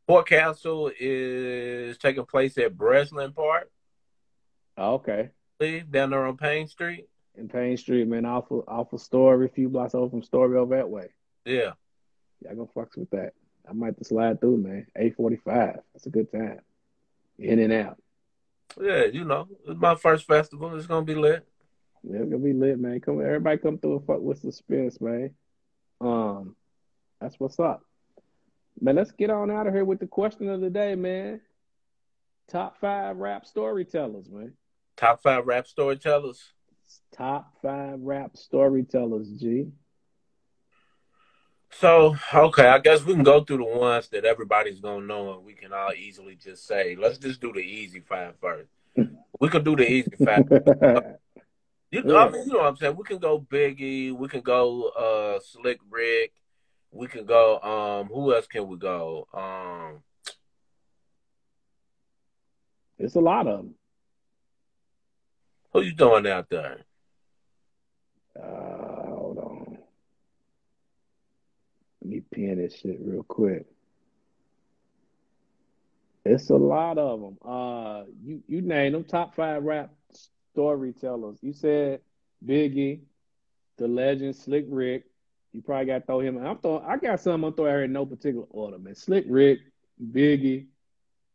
Port 0.06 0.28
Castle 0.28 0.90
is 0.98 1.96
taking 1.98 2.26
place 2.26 2.58
at 2.58 2.76
Breslin 2.76 3.32
Park, 3.32 3.70
okay. 4.76 5.30
down 5.58 6.10
there 6.10 6.26
on 6.26 6.36
Payne 6.36 6.68
Street. 6.68 7.06
In 7.36 7.48
Payne 7.48 7.76
Street, 7.76 8.06
man. 8.06 8.26
Off 8.26 8.50
of 8.50 8.64
off 8.68 8.92
of 8.92 9.00
Story, 9.00 9.46
a 9.46 9.48
few 9.48 9.68
blocks 9.68 9.94
over 9.94 10.10
from 10.10 10.22
Story 10.22 10.58
over 10.58 10.76
that 10.76 10.90
way. 10.90 11.08
Yeah. 11.44 11.72
Y'all 12.42 12.54
gonna 12.54 12.68
fucks 12.76 12.96
with 12.96 13.10
that. 13.10 13.32
I 13.68 13.72
might 13.72 13.96
just 13.96 14.10
slide 14.10 14.40
through, 14.40 14.58
man. 14.58 14.86
Eight 14.96 15.16
forty 15.16 15.36
five. 15.36 15.78
That's 15.92 16.06
a 16.06 16.10
good 16.10 16.30
time. 16.30 16.60
In 17.38 17.58
and 17.58 17.72
out. 17.72 17.98
Yeah, 18.80 19.04
you 19.04 19.24
know, 19.24 19.48
it's 19.66 19.80
my 19.80 19.94
first 19.94 20.26
festival. 20.26 20.76
It's 20.76 20.86
gonna 20.86 21.04
be 21.04 21.14
lit. 21.14 21.46
Yeah, 22.02 22.20
it's 22.20 22.30
gonna 22.30 22.42
be 22.42 22.52
lit, 22.52 22.78
man. 22.78 23.00
Come 23.00 23.20
everybody 23.20 23.58
come 23.58 23.78
through 23.78 23.96
and 23.96 24.06
fuck 24.06 24.20
with 24.20 24.40
suspense, 24.40 25.00
man. 25.00 25.34
Um, 26.00 26.56
that's 27.20 27.38
what's 27.38 27.58
up. 27.58 27.82
Man, 28.80 28.96
let's 28.96 29.12
get 29.12 29.30
on 29.30 29.50
out 29.50 29.66
of 29.66 29.74
here 29.74 29.84
with 29.84 30.00
the 30.00 30.06
question 30.06 30.48
of 30.48 30.60
the 30.60 30.70
day, 30.70 30.94
man. 30.94 31.40
Top 32.48 32.78
five 32.80 33.16
rap 33.16 33.46
storytellers, 33.46 34.28
man. 34.28 34.52
Top 34.96 35.22
five 35.22 35.46
rap 35.46 35.66
storytellers. 35.66 36.52
Top 37.16 37.54
five 37.62 38.00
rap 38.00 38.36
storytellers, 38.36 39.30
G. 39.30 39.68
So, 41.80 42.16
okay, 42.32 42.68
I 42.68 42.78
guess 42.78 43.04
we 43.04 43.14
can 43.14 43.24
go 43.24 43.42
through 43.42 43.58
the 43.58 43.64
ones 43.64 44.08
that 44.08 44.24
everybody's 44.24 44.80
gonna 44.80 45.04
know 45.04 45.34
and 45.34 45.44
we 45.44 45.54
can 45.54 45.72
all 45.72 45.92
easily 45.92 46.36
just 46.36 46.66
say, 46.66 46.96
let's 46.96 47.18
just 47.18 47.40
do 47.40 47.52
the 47.52 47.58
easy 47.60 48.00
five 48.00 48.34
first. 48.40 48.68
We 49.40 49.48
can 49.48 49.64
do 49.64 49.74
the 49.74 49.90
easy 49.90 50.12
five. 50.24 50.44
You 51.90 52.02
know, 52.02 52.16
I 52.16 52.28
mean, 52.28 52.42
you 52.48 52.54
know 52.54 52.58
what 52.58 52.66
I'm 52.66 52.76
saying? 52.76 52.96
We 52.96 53.04
can 53.04 53.18
go 53.18 53.38
Biggie, 53.38 54.10
we 54.10 54.26
can 54.26 54.40
go 54.40 54.88
uh 54.88 55.38
Slick 55.38 55.78
Rick, 55.88 56.32
we 56.90 57.06
can 57.06 57.24
go 57.24 57.60
um 57.60 58.08
who 58.08 58.34
else 58.34 58.48
can 58.48 58.66
we 58.66 58.76
go? 58.76 59.28
Um 59.32 60.02
it's 62.98 63.14
a 63.14 63.20
lot 63.20 63.46
of 63.46 63.58
them. 63.58 63.74
who 65.72 65.82
you 65.82 65.92
doing 65.92 66.26
out 66.26 66.50
there? 66.50 66.78
Uh, 68.36 69.06
hold 69.06 69.38
on. 69.38 69.78
Let 72.04 72.12
me 72.12 72.20
pin 72.30 72.58
this 72.58 72.76
shit 72.76 72.98
real 73.00 73.22
quick. 73.22 73.64
It's 76.26 76.50
a 76.50 76.56
lot 76.56 76.98
of 76.98 77.20
them. 77.20 77.38
Uh, 77.44 78.04
you 78.22 78.42
you 78.46 78.60
named 78.60 78.94
them 78.94 79.04
top 79.04 79.34
five 79.34 79.62
rap 79.62 79.90
storytellers. 80.52 81.38
You 81.40 81.54
said 81.54 82.00
Biggie, 82.44 83.00
the 83.78 83.88
legend 83.88 84.36
Slick 84.36 84.66
Rick. 84.68 85.04
You 85.52 85.62
probably 85.62 85.86
got 85.86 86.00
to 86.00 86.06
throw 86.06 86.20
him. 86.20 86.38
I'm 86.44 86.58
throwing. 86.58 86.84
I 86.84 86.98
got 86.98 87.20
some. 87.20 87.42
I'm 87.42 87.54
throwing 87.54 87.72
here 87.72 87.84
in 87.84 87.92
no 87.92 88.04
particular 88.04 88.46
order, 88.50 88.78
man. 88.78 88.94
Slick 88.94 89.24
Rick, 89.28 89.60
Biggie, 90.02 90.66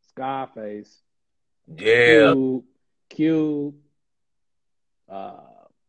Scarface, 0.09 1.01
Yeah. 1.78 2.34
Cube, 2.34 2.63
Cube. 3.09 3.76
Uh, 5.09 5.39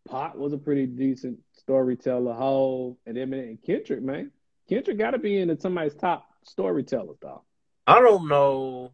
Pot 0.09 0.39
was 0.39 0.53
a 0.55 0.59
pretty 0.59 0.87
decent 0.87 1.39
storyteller. 1.59 2.33
Hove, 2.33 2.97
and 3.07 3.17
then 3.17 3.33
and 3.35 3.61
Kendrick, 3.63 4.03
man. 4.03 4.31
Kendrick 4.71 4.99
got 4.99 5.11
to 5.11 5.19
be 5.19 5.37
in 5.37 5.59
somebody's 5.59 5.95
top 5.95 6.27
storytellers, 6.45 7.19
though. 7.21 7.43
I 7.89 7.99
don't 8.01 8.29
know. 8.29 8.93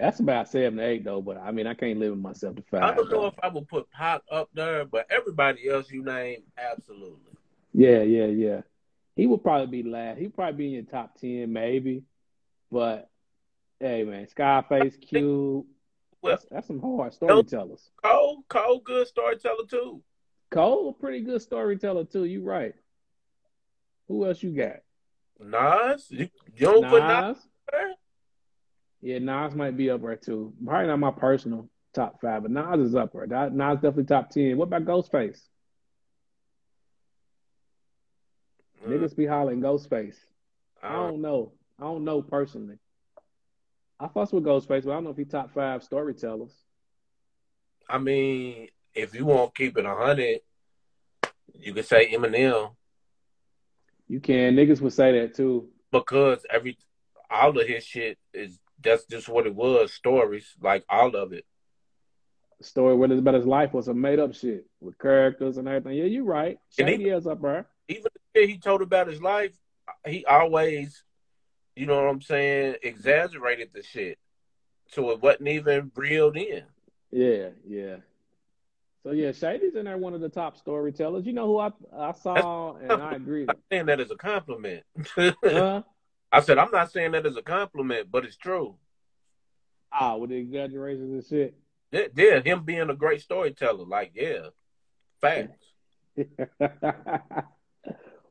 That's 0.00 0.20
about 0.20 0.48
seven 0.48 0.78
to 0.78 0.84
eight, 0.84 1.04
though. 1.04 1.20
But 1.20 1.36
I 1.36 1.52
mean, 1.52 1.66
I 1.66 1.74
can't 1.74 1.98
limit 1.98 2.18
myself 2.18 2.56
to 2.56 2.62
five. 2.62 2.82
I 2.82 2.94
don't 2.94 3.10
know 3.10 3.20
though. 3.20 3.26
if 3.26 3.34
I 3.42 3.48
would 3.48 3.68
put 3.68 3.90
Pop 3.90 4.24
up 4.32 4.48
there, 4.54 4.86
but 4.86 5.06
everybody 5.10 5.68
else 5.68 5.90
you 5.90 6.02
name, 6.02 6.42
absolutely. 6.56 7.32
Yeah, 7.74 8.02
yeah, 8.02 8.24
yeah. 8.24 8.60
He 9.14 9.26
would 9.26 9.42
probably 9.42 9.82
be 9.82 9.88
last. 9.88 10.18
He'd 10.18 10.34
probably 10.34 10.56
be 10.56 10.66
in 10.68 10.72
your 10.72 10.82
top 10.84 11.20
ten, 11.20 11.52
maybe. 11.52 12.04
But 12.70 13.10
hey, 13.78 14.04
man, 14.04 14.26
Scarface, 14.28 14.96
Cube. 14.96 15.66
Well, 16.22 16.32
That's, 16.32 16.46
that's 16.50 16.66
some 16.68 16.80
hard 16.80 17.12
storytellers. 17.12 17.90
Cole, 18.02 18.44
Cole, 18.48 18.80
good 18.80 19.06
storyteller 19.06 19.66
too. 19.68 20.02
Cole, 20.50 20.88
a 20.88 20.92
pretty 20.92 21.20
good 21.20 21.42
storyteller 21.42 22.04
too. 22.06 22.24
You 22.24 22.42
right. 22.42 22.74
Who 24.08 24.26
else 24.26 24.42
you 24.42 24.50
got? 24.50 24.76
Nas, 25.44 26.06
you, 26.10 26.28
you 26.54 26.66
don't 26.66 26.88
put 26.88 27.02
Nas 27.02 27.36
Nas. 27.36 27.48
there? 27.70 27.90
Yeah, 29.00 29.18
Nas 29.18 29.54
might 29.54 29.76
be 29.76 29.90
up 29.90 30.02
there 30.02 30.16
too. 30.16 30.52
Probably 30.64 30.86
not 30.86 30.98
my 30.98 31.10
personal 31.10 31.68
top 31.94 32.20
five, 32.20 32.42
but 32.42 32.50
Nas 32.50 32.80
is 32.88 32.94
up 32.94 33.12
there. 33.12 33.26
That- 33.26 33.52
Nas 33.54 33.76
definitely 33.76 34.04
top 34.04 34.30
ten. 34.30 34.56
What 34.56 34.66
about 34.68 34.84
Ghostface? 34.84 35.40
Uh, 38.84 38.88
Niggas 38.88 39.16
be 39.16 39.26
hollering 39.26 39.60
Ghostface. 39.60 40.16
I 40.82 40.88
I 40.88 40.92
don't- 40.92 41.20
know. 41.22 41.52
I 41.78 41.84
don't 41.84 42.04
know 42.04 42.22
personally. 42.22 42.78
I 43.98 44.08
fuss 44.08 44.32
with 44.32 44.44
Ghostface, 44.44 44.84
but 44.84 44.90
I 44.90 44.94
don't 44.94 45.04
know 45.04 45.10
if 45.10 45.16
he 45.16 45.24
top 45.24 45.52
five 45.52 45.82
storytellers. 45.84 46.52
I 47.88 47.98
mean, 47.98 48.68
if 48.94 49.14
you 49.14 49.24
want 49.26 49.54
to 49.54 49.62
keep 49.62 49.76
it 49.78 49.84
a 49.84 49.94
hundred, 49.94 50.40
you 51.54 51.72
could 51.72 51.84
say 51.84 52.12
Eminem 52.12 52.74
You 54.12 54.20
can. 54.20 54.56
Niggas 54.56 54.82
would 54.82 54.92
say 54.92 55.20
that 55.20 55.34
too. 55.34 55.70
because 55.90 56.44
every 56.50 56.76
all 57.30 57.58
of 57.58 57.66
his 57.66 57.82
shit 57.82 58.18
is 58.34 58.58
that's 58.82 59.06
just 59.06 59.26
what 59.26 59.46
it 59.46 59.54
was. 59.54 59.94
Stories, 59.94 60.54
like 60.60 60.84
all 60.86 61.16
of 61.16 61.32
it. 61.32 61.46
Story 62.60 62.94
it's 63.10 63.18
about 63.18 63.32
his 63.32 63.46
life 63.46 63.72
was 63.72 63.86
some 63.86 64.02
made 64.02 64.18
up 64.18 64.34
shit 64.34 64.66
with 64.82 64.98
characters 64.98 65.56
and 65.56 65.66
everything. 65.66 65.96
Yeah, 65.96 66.04
you're 66.04 66.24
right. 66.24 66.58
Shady 66.78 67.08
is 67.08 67.26
up 67.26 67.40
there. 67.40 67.66
Even 67.88 68.10
the 68.12 68.40
shit 68.40 68.50
he 68.50 68.58
told 68.58 68.82
about 68.82 69.06
his 69.08 69.22
life, 69.22 69.56
he 70.06 70.26
always, 70.26 71.04
you 71.74 71.86
know 71.86 71.96
what 71.96 72.10
I'm 72.10 72.20
saying, 72.20 72.76
exaggerated 72.82 73.70
the 73.72 73.82
shit, 73.82 74.18
so 74.88 75.10
it 75.12 75.22
wasn't 75.22 75.48
even 75.48 75.90
reeled 75.96 76.36
in. 76.36 76.64
Yeah, 77.10 77.48
yeah. 77.66 77.96
So 79.04 79.10
yeah, 79.10 79.32
Shady's 79.32 79.74
in 79.74 79.86
there 79.86 79.98
one 79.98 80.14
of 80.14 80.20
the 80.20 80.28
top 80.28 80.56
storytellers. 80.56 81.26
You 81.26 81.32
know 81.32 81.46
who 81.46 81.58
I 81.58 81.70
I 81.96 82.12
saw 82.12 82.76
and 82.76 82.92
I 82.92 83.14
agree. 83.14 83.46
I'm 83.48 83.56
saying 83.70 83.86
that 83.86 84.00
as 84.00 84.10
a 84.10 84.16
compliment. 84.16 84.84
Huh? 85.16 85.82
I 86.32 86.40
said 86.40 86.58
I'm 86.58 86.70
not 86.70 86.92
saying 86.92 87.12
that 87.12 87.26
as 87.26 87.36
a 87.36 87.42
compliment, 87.42 88.08
but 88.10 88.24
it's 88.24 88.36
true. 88.36 88.76
Ah, 89.92 90.16
with 90.16 90.30
the 90.30 90.36
exaggerations 90.36 91.12
and 91.12 91.24
shit. 91.24 91.54
Yeah, 91.90 92.06
yeah, 92.16 92.40
him 92.40 92.62
being 92.64 92.88
a 92.88 92.94
great 92.94 93.20
storyteller, 93.20 93.84
like 93.84 94.12
yeah, 94.14 94.48
facts. 95.20 95.66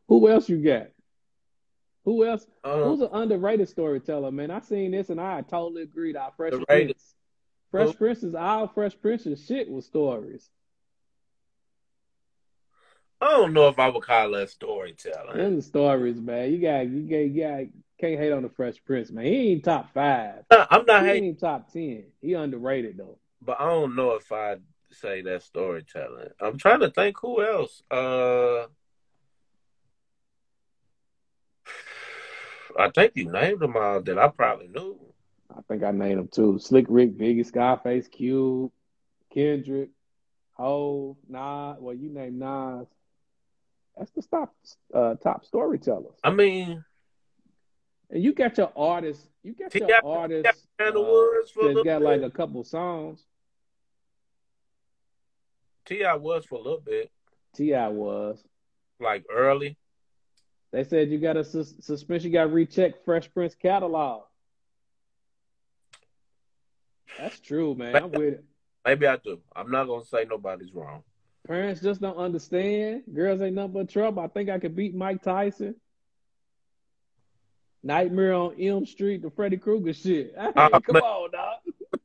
Who 0.08 0.30
else 0.30 0.50
you 0.50 0.64
got? 0.64 0.88
Who 2.06 2.26
else? 2.26 2.48
Um, 2.64 2.84
Who's 2.84 3.02
an 3.02 3.10
underrated 3.12 3.70
storyteller, 3.70 4.32
man? 4.32 4.50
I 4.52 4.62
seen 4.62 4.92
this 4.92 5.10
and 5.10 5.22
I 5.22 5.42
totally 5.42 5.84
agreed. 5.84 6.16
Our 6.16 6.32
Fresh 6.36 6.54
Underrated. 6.54 6.96
Prince. 6.96 7.16
Fresh 7.70 7.88
Who? 7.88 7.94
Prince's 7.94 8.36
all 8.36 8.68
Fresh 8.68 9.00
Prince's 9.02 9.46
shit 9.46 9.70
was 9.70 9.86
stories. 9.86 10.50
I 13.22 13.30
don't 13.32 13.54
know 13.54 13.68
if 13.68 13.78
I 13.78 13.88
would 13.90 14.04
call 14.04 14.32
that 14.32 14.50
storytelling. 14.50 15.38
Them 15.38 15.56
the 15.58 15.62
stories, 15.62 16.20
man. 16.20 16.52
You 16.52 16.60
got 16.60 16.88
you 16.88 17.02
got 17.04 17.18
you 17.18 17.42
got 17.42 17.64
can't 18.00 18.20
hate 18.20 18.32
on 18.32 18.42
the 18.42 18.50
Fresh 18.50 18.84
Prince, 18.84 19.12
man. 19.12 19.26
He 19.26 19.52
ain't 19.52 19.64
top 19.64 19.94
five. 19.94 20.44
Nah, 20.52 20.66
I'm 20.72 20.86
not 20.86 21.04
He 21.04 21.10
hating, 21.10 21.24
ain't 21.26 21.40
top 21.40 21.72
ten. 21.72 22.06
He 22.20 22.34
underrated 22.34 22.98
though. 22.98 23.20
but 23.42 23.62
I 23.62 23.66
don't 23.70 23.96
know 23.96 24.14
if 24.16 24.32
I 24.32 24.58
say 24.90 25.22
that 25.22 25.44
storytelling. 25.44 26.30
I'm 26.40 26.58
trying 26.58 26.80
to 26.80 26.90
think 26.90 27.18
who 27.22 27.44
else. 27.46 27.84
Uh, 27.92 28.66
I 32.80 32.90
think 32.90 33.14
you 33.16 33.32
named 33.32 33.60
them 33.60 33.78
all 33.78 34.02
that 34.02 34.18
I 34.18 34.30
probably 34.30 34.68
knew. 34.68 34.98
I 35.56 35.62
think 35.68 35.84
I 35.84 35.92
named 35.92 36.18
them 36.20 36.28
too. 36.30 36.58
Slick 36.60 36.86
Rick, 36.90 37.18
Biggie, 37.18 37.46
Scarface, 37.46 38.08
Cube, 38.08 38.72
Kendrick, 39.34 39.90
Hove, 40.54 41.18
Nas. 41.30 41.78
Well, 41.80 41.94
you 41.94 42.10
named 42.10 42.40
Nas. 42.40 42.88
That's 44.02 44.12
the 44.14 44.24
top 44.24 44.56
uh, 44.96 45.14
top 45.16 45.46
storytellers. 45.46 46.16
I 46.24 46.32
mean, 46.32 46.84
and 48.10 48.24
you 48.24 48.34
got 48.34 48.58
your 48.58 48.72
artists. 48.76 49.24
You 49.44 49.54
got 49.54 49.76
your 49.76 50.04
artists 50.04 50.68
got 50.80 50.94
the 50.96 51.00
uh, 51.00 51.04
words 51.04 51.52
for 51.52 51.72
that 51.72 51.86
got 51.86 52.02
like 52.02 52.22
bit. 52.22 52.28
a 52.28 52.32
couple 52.32 52.64
songs. 52.64 53.24
T.I. 55.86 56.16
was 56.16 56.46
for 56.46 56.56
a 56.56 56.62
little 56.64 56.82
bit, 56.84 57.12
T.I. 57.56 57.90
was. 57.90 58.44
like 59.00 59.24
early. 59.32 59.78
They 60.72 60.84
said 60.84 61.12
you 61.12 61.20
got 61.20 61.38
a 61.38 61.44
sus- 61.44 61.76
suspension. 61.82 62.32
You 62.32 62.34
got 62.34 62.46
to 62.46 62.50
recheck 62.50 63.06
Fresh 63.06 63.32
Prince 63.36 63.54
catalog. 63.54 64.24
That's 67.20 67.40
true, 67.40 67.76
man. 67.76 67.96
I'm 67.96 68.12
with 68.12 68.34
it. 68.34 68.46
Maybe 68.84 69.06
I 69.06 69.18
do. 69.18 69.42
I'm 69.56 69.70
not 69.70 69.86
gonna 69.86 70.06
say 70.06 70.26
nobody's 70.28 70.74
wrong. 70.74 71.04
Parents 71.48 71.82
just 71.82 72.02
don't 72.02 72.18
understand. 72.18 73.04
Girls 73.14 73.42
ain't 73.42 73.56
nothing 73.56 73.74
but 73.74 73.90
trouble. 73.90 74.22
I 74.22 74.28
think 74.28 74.50
I 74.50 74.60
could 74.60 74.76
beat 74.76 74.96
Mike 74.96 75.24
Tyson. 75.24 75.76
Nightmare 77.84 78.34
on 78.34 78.62
Elm 78.62 78.86
Street, 78.86 79.24
the 79.24 79.32
Freddy 79.32 79.58
Krueger 79.58 79.94
shit. 79.94 80.34
Hey, 80.38 80.52
Uh, 80.56 80.80
come 80.80 80.98
on, 80.98 81.32
dog. 81.32 82.00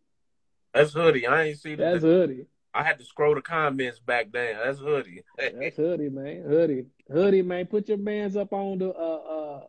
That's 0.73 0.93
hoodie. 0.93 1.27
I 1.27 1.45
ain't 1.45 1.59
see 1.59 1.75
That's 1.75 2.03
hoodie. 2.03 2.47
I 2.75 2.83
had 2.83 2.99
to 2.99 3.05
scroll 3.05 3.35
the 3.35 3.41
comments 3.41 3.99
back 3.99 4.31
down. 4.31 4.57
That's 4.65 4.79
hoodie. 4.79 5.23
That's 5.39 5.77
hoodie, 5.77 6.11
man. 6.11 6.43
Hoodie, 6.43 6.87
hoodie, 7.11 7.43
man. 7.43 7.67
Put 7.67 7.89
your 7.89 7.99
bands 7.99 8.37
up 8.37 8.53
on 8.53 8.79
the 8.79 8.91
uh 8.91 8.93
uh 8.93 9.61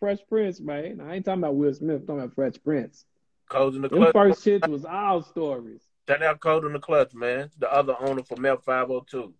Fresh 0.00 0.20
Prince, 0.28 0.60
man. 0.60 1.00
I 1.00 1.16
ain't 1.16 1.24
talking 1.24 1.42
about 1.42 1.56
Will 1.56 1.72
Smith. 1.74 2.00
I'm 2.00 2.06
talking 2.06 2.22
about 2.22 2.34
Fresh 2.34 2.54
Prince. 2.64 3.04
Closing 3.48 3.84
in 3.84 3.90
the 3.90 4.00
Them 4.00 4.12
first 4.12 4.44
shits 4.44 4.66
was 4.68 4.84
all 4.84 5.22
stories. 5.22 5.82
Shout 6.08 6.22
out 6.22 6.40
Code 6.40 6.64
in 6.66 6.72
the 6.74 6.78
clutch, 6.78 7.14
man. 7.14 7.50
The 7.58 7.72
other 7.72 7.96
owner 7.98 8.22
for 8.22 8.36
Mel 8.36 8.58
502. 8.58 9.32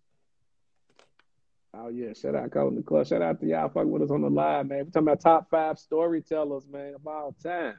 Oh 1.77 1.89
yeah, 1.89 2.13
shout 2.13 2.35
out 2.35 2.51
Code 2.51 2.71
in 2.71 2.77
the 2.77 2.83
Clutch. 2.83 3.09
Shout 3.09 3.21
out 3.21 3.39
to 3.41 3.45
y'all 3.45 3.69
fucking 3.69 3.91
with 3.91 4.01
us 4.01 4.11
on 4.11 4.21
the 4.21 4.29
live, 4.29 4.67
man. 4.67 4.79
We're 4.79 4.85
talking 4.85 5.07
about 5.07 5.19
top 5.19 5.49
five 5.49 5.77
storytellers, 5.77 6.65
man, 6.67 6.95
of 6.95 7.05
all 7.05 7.35
time. 7.43 7.75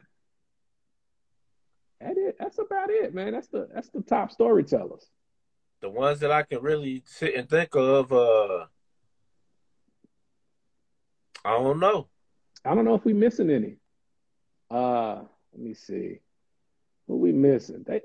That 2.01 2.17
it. 2.19 2.37
That's 2.39 2.59
about 2.59 2.91
it, 2.91 3.15
man. 3.15 3.33
That's 3.33 3.49
the 3.49 3.69
that's 3.75 3.89
the 3.89 4.03
top 4.03 4.31
storytellers. 4.31 5.07
The 5.81 5.89
ones 5.89 6.21
that 6.21 6.31
I 6.31 6.43
can 6.43 6.61
really 6.61 7.03
sit 7.07 7.35
and 7.35 7.49
think 7.49 7.75
of, 7.75 8.13
uh, 8.13 8.67
I 11.45 11.51
don't 11.53 11.81
know. 11.81 12.09
I 12.65 12.75
don't 12.75 12.85
know 12.85 12.95
if 12.95 13.05
we 13.05 13.13
missing 13.15 13.51
any. 13.51 13.77
Uh, 14.71 15.23
let 15.53 15.63
me 15.63 15.75
see. 15.75 16.19
Who 17.07 17.17
we 17.17 17.33
missing? 17.33 17.85
They 17.87 18.03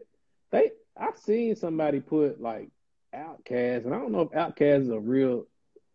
they 0.52 0.72
I've 0.98 1.18
seen 1.18 1.56
somebody 1.56 2.00
put 2.00 2.42
like 2.42 2.70
OutKast, 3.16 3.86
and 3.86 3.94
I 3.94 3.98
don't 3.98 4.12
know 4.12 4.22
if 4.22 4.30
OutKast 4.30 4.84
is 4.84 4.90
a 4.90 5.00
real 5.00 5.48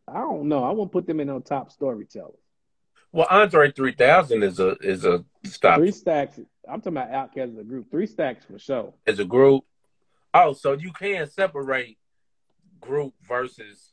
I 0.09 0.21
don't 0.21 0.49
know. 0.49 0.65
I 0.65 0.71
won't 0.71 0.93
put 0.93 1.07
them 1.07 1.21
in 1.21 1.29
on 1.29 1.43
top 1.43 1.73
storytellers. 1.73 2.39
Well, 3.13 3.27
Andre 3.31 3.73
3000 3.73 4.43
is 4.43 4.61
a 4.61 4.77
is 4.79 5.05
a 5.05 5.25
stop 5.45 5.79
Three 5.79 5.93
stacks. 5.93 6.39
I'm 6.69 6.81
talking 6.81 6.99
about 6.99 7.11
OutKast 7.11 7.53
as 7.53 7.59
a 7.59 7.65
group. 7.65 7.91
Three 7.91 8.07
stacks 8.07 8.45
for 8.45 8.59
sure. 8.59 8.95
as 9.07 9.19
a 9.19 9.25
group. 9.25 9.65
Oh, 10.35 10.53
so 10.53 10.73
you 10.73 10.93
can 10.93 11.29
separate 11.31 11.99
group 12.81 13.15
versus 13.27 13.93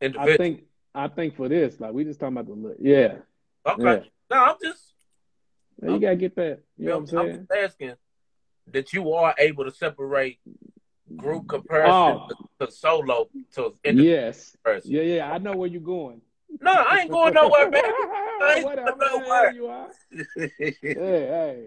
individual. 0.00 0.34
I 0.34 0.36
think 0.36 0.64
I 0.94 1.08
think 1.08 1.36
for 1.36 1.48
this, 1.48 1.78
like 1.80 1.92
we 1.92 2.04
just 2.04 2.18
talking 2.18 2.36
about 2.36 2.46
the 2.46 2.54
look. 2.54 2.76
Yeah. 2.80 3.16
okay. 3.66 3.82
yeah. 3.82 4.00
No, 4.30 4.44
I'm 4.44 4.56
just 4.62 4.82
you 5.82 6.00
gotta 6.00 6.16
get 6.16 6.34
that. 6.36 6.60
You 6.78 6.86
know 6.86 6.96
I'm, 6.96 7.02
what 7.04 7.14
I'm 7.14 7.26
saying? 7.26 7.46
just 7.50 7.52
asking 7.52 7.94
that 8.72 8.92
you 8.92 9.12
are 9.12 9.34
able 9.38 9.64
to 9.64 9.70
separate 9.70 10.38
group 11.16 11.42
oh. 11.44 11.48
comparison 11.48 11.92
Oh. 11.92 12.28
to, 12.60 12.66
to 12.66 12.72
solo 12.72 13.28
to 13.54 13.74
Yes. 13.84 14.56
person. 14.64 14.90
Yeah, 14.90 15.02
yeah. 15.02 15.32
I 15.32 15.38
know 15.38 15.56
where 15.56 15.68
you're 15.68 15.80
going. 15.80 16.20
No, 16.60 16.72
I 16.72 17.00
ain't 17.00 17.10
going 17.10 17.34
nowhere, 17.34 17.70
man. 17.70 17.82
I 17.84 18.54
ain't 18.56 18.64
Whatever, 18.64 18.92
going 18.96 19.22
nowhere. 19.22 19.52
you 19.52 19.66
are. 19.66 19.88
Hey, 20.36 20.74
hey. 20.92 21.64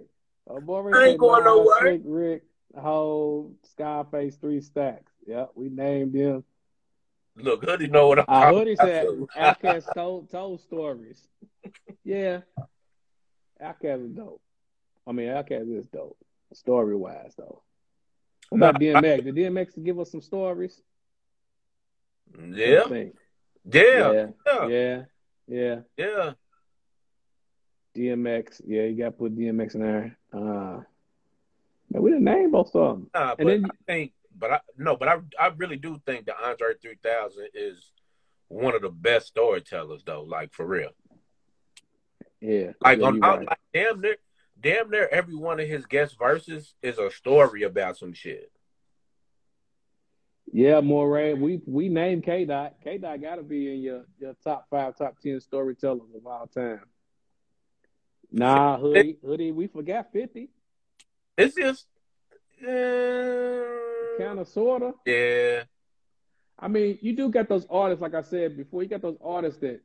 Oh, 0.48 0.60
boy, 0.60 0.92
I 0.94 1.08
ain't 1.10 1.20
going 1.20 1.44
nowhere. 1.44 1.80
Slick 1.82 2.02
Rick, 2.06 2.44
Hove, 2.76 3.52
Scarface, 3.72 4.36
three 4.38 4.62
stacks. 4.62 5.12
Yep, 5.28 5.52
we 5.56 5.70
named 5.70 6.14
them. 6.14 6.44
Look, 7.36 7.64
Hoodie 7.64 7.88
know 7.88 8.08
what 8.08 8.20
I'm 8.20 8.26
uh, 8.28 8.32
already 8.54 8.74
about. 8.74 8.88
said 8.88 9.04
too. 9.06 9.28
OutKast 9.38 9.94
told 9.94 10.32
told 10.32 10.62
stories. 10.62 11.28
Yeah, 12.04 12.40
OutKast 13.62 14.06
is 14.06 14.12
dope. 14.12 14.42
I 15.06 15.12
mean, 15.12 15.28
OutKast 15.28 15.78
is 15.78 15.86
dope, 15.88 16.18
story 16.54 16.96
wise 16.96 17.34
though. 17.38 17.62
What 18.50 18.58
about 18.58 18.82
DMX? 18.82 19.24
Did 19.24 19.36
DMX 19.36 19.84
give 19.84 20.00
us 20.00 20.12
some 20.12 20.22
stories? 20.22 20.82
Yeah, 22.38 22.84
yeah, 22.90 23.06
yeah, 23.66 24.12
yeah, 24.46 24.68
yeah, 24.68 25.04
yeah. 25.48 25.80
yeah. 25.98 26.32
DMX. 27.96 28.62
Yeah, 28.66 28.84
you 28.84 28.98
got 28.98 29.06
to 29.06 29.12
put 29.12 29.36
DMX 29.36 29.76
in 29.76 29.82
there. 29.82 30.18
Uh, 30.32 30.82
man, 31.92 32.02
we 32.02 32.12
didn't 32.12 32.24
name 32.26 32.52
most 32.52 32.76
of 32.76 32.98
them. 32.98 33.10
Nah, 33.14 33.36
but 33.36 33.40
And 33.48 33.64
then- 33.66 33.72
I 33.72 33.76
think, 33.92 34.14
but 34.38 34.52
I 34.52 34.60
no, 34.78 34.96
but 34.96 35.08
I 35.10 35.18
I 35.40 35.48
really 35.58 35.76
do 35.76 36.00
think 36.06 36.26
that 36.28 36.36
Andre 36.42 36.74
3000 36.82 37.48
is 37.54 37.92
one 38.48 38.74
of 38.76 38.82
the 38.82 38.90
best 38.90 39.28
storytellers, 39.28 40.04
though. 40.06 40.24
Like 40.24 40.54
for 40.54 40.66
real. 40.66 40.92
Yeah, 42.42 42.72
Like 42.82 43.00
yeah, 43.00 43.06
on 43.06 43.14
I'm 43.16 43.40
right. 43.40 43.48
like, 43.50 43.60
damn 43.74 44.00
near, 44.00 44.16
damn 44.62 44.90
near 44.90 45.08
every 45.12 45.36
one 45.36 45.60
of 45.60 45.68
his 45.68 45.86
guest 45.86 46.18
verses 46.18 46.74
is 46.82 46.98
a 46.98 47.10
story 47.12 47.64
about 47.64 47.98
some 47.98 48.14
shit. 48.14 48.52
Yeah, 50.52 50.82
Moray. 50.82 51.34
We 51.34 51.62
we 51.66 51.90
named 51.90 52.24
K 52.24 52.46
Dot. 52.46 52.76
K 52.84 52.98
Dot 52.98 53.22
got 53.22 53.36
to 53.36 53.44
be 53.44 53.72
in 53.74 53.82
your 53.82 54.06
your 54.20 54.36
top 54.44 54.66
five, 54.70 54.98
top 54.98 55.20
ten 55.20 55.40
storytellers 55.40 56.10
of 56.16 56.26
all 56.26 56.48
time. 56.48 56.82
Nah, 58.32 58.78
hoodie, 58.78 59.18
hoodie. 59.24 59.52
We 59.52 59.68
forgot 59.68 60.12
fifty. 60.12 60.50
It's 61.38 61.56
just, 61.56 61.86
uh, 62.62 64.18
Kind 64.20 64.40
of, 64.40 64.48
sorta. 64.48 64.94
yeah. 65.06 65.64
I 66.60 66.68
mean, 66.68 66.98
you 67.02 67.16
do 67.16 67.30
got 67.30 67.48
those 67.48 67.66
artists, 67.70 68.02
like 68.02 68.14
I 68.14 68.22
said 68.22 68.58
before. 68.58 68.84
You 68.84 68.90
got 68.90 69.02
those 69.02 69.18
artists 69.24 69.62
that 69.62 69.82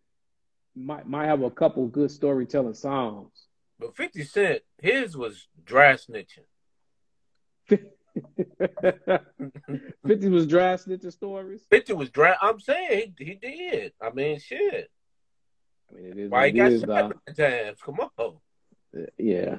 might 0.74 1.06
might 1.06 1.26
have 1.26 1.42
a 1.42 1.50
couple 1.50 1.86
good 1.86 2.10
storytelling 2.10 2.74
songs. 2.74 3.30
But 3.78 3.96
50 3.96 4.24
Cent, 4.24 4.62
his 4.80 5.16
was 5.16 5.46
dry 5.64 5.94
snitching. 5.94 6.46
Fifty 10.06 10.28
was 10.28 10.46
dry 10.46 10.74
snitching 10.74 11.12
stories. 11.12 11.66
50 11.70 11.92
was 11.94 12.10
dry. 12.10 12.36
I'm 12.40 12.60
saying 12.60 13.14
he, 13.18 13.24
he 13.24 13.34
did. 13.34 13.92
I 14.00 14.10
mean, 14.10 14.38
shit. 14.38 14.90
I 15.90 15.96
mean, 15.96 16.06
it 16.12 16.18
is 16.18 16.30
Why 16.30 16.46
he 16.46 16.52
got 16.52 16.72
is, 16.72 16.82
shot 16.82 17.12
times? 17.36 17.78
Come 17.84 18.00
on. 18.18 18.34
Yeah, 19.18 19.56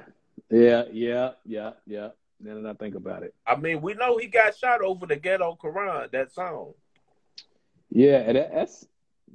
yeah, 0.50 0.84
yeah, 0.90 1.30
yeah, 1.44 1.72
yeah. 1.86 2.08
Now 2.40 2.54
that 2.54 2.66
I 2.66 2.72
think 2.74 2.94
about 2.94 3.22
it, 3.22 3.34
I 3.46 3.56
mean, 3.56 3.80
we 3.82 3.94
know 3.94 4.16
he 4.18 4.26
got 4.28 4.56
shot 4.56 4.80
over 4.82 5.06
the 5.06 5.16
ghetto 5.16 5.58
Quran, 5.62 6.10
that 6.12 6.32
song. 6.32 6.72
yeah, 7.90 8.32
that, 8.32 8.54
that's 8.54 8.86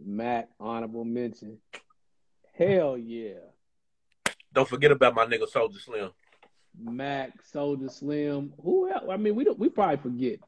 Mac 0.03 0.49
honorable 0.59 1.05
mention. 1.05 1.57
Hell 2.57 2.97
yeah, 2.97 3.39
Don't 4.53 4.67
forget 4.67 4.91
about 4.91 5.15
my 5.15 5.25
nigga 5.25 5.51
Soulja 5.51 5.79
Slim. 5.79 6.11
Mac, 6.77 7.31
Soulja 7.53 7.91
Slim. 7.91 8.53
Who 8.63 8.89
else? 8.89 9.05
I 9.09 9.17
mean, 9.17 9.35
we 9.35 9.43
don't. 9.43 9.59
We 9.59 9.69
probably 9.69 9.97
forget. 9.97 10.39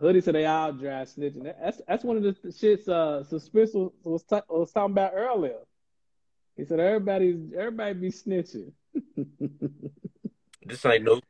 Hoodie 0.00 0.20
said 0.22 0.34
they 0.34 0.46
all 0.46 0.72
dry 0.72 1.02
snitching. 1.02 1.52
That's 1.60 1.80
that's 1.86 2.04
one 2.04 2.16
of 2.16 2.22
the 2.22 2.32
shits. 2.48 2.88
Uh, 2.88 3.22
Suspense 3.24 3.72
was 3.74 3.92
was, 4.02 4.22
ta- 4.22 4.42
was 4.48 4.72
talking 4.72 4.92
about 4.92 5.12
earlier. 5.14 5.58
He 6.56 6.64
said 6.64 6.80
everybody's 6.80 7.52
everybody 7.56 7.94
be 7.94 8.10
snitching. 8.10 8.72
This 10.64 10.84
ain't 10.84 11.04
new. 11.04 11.20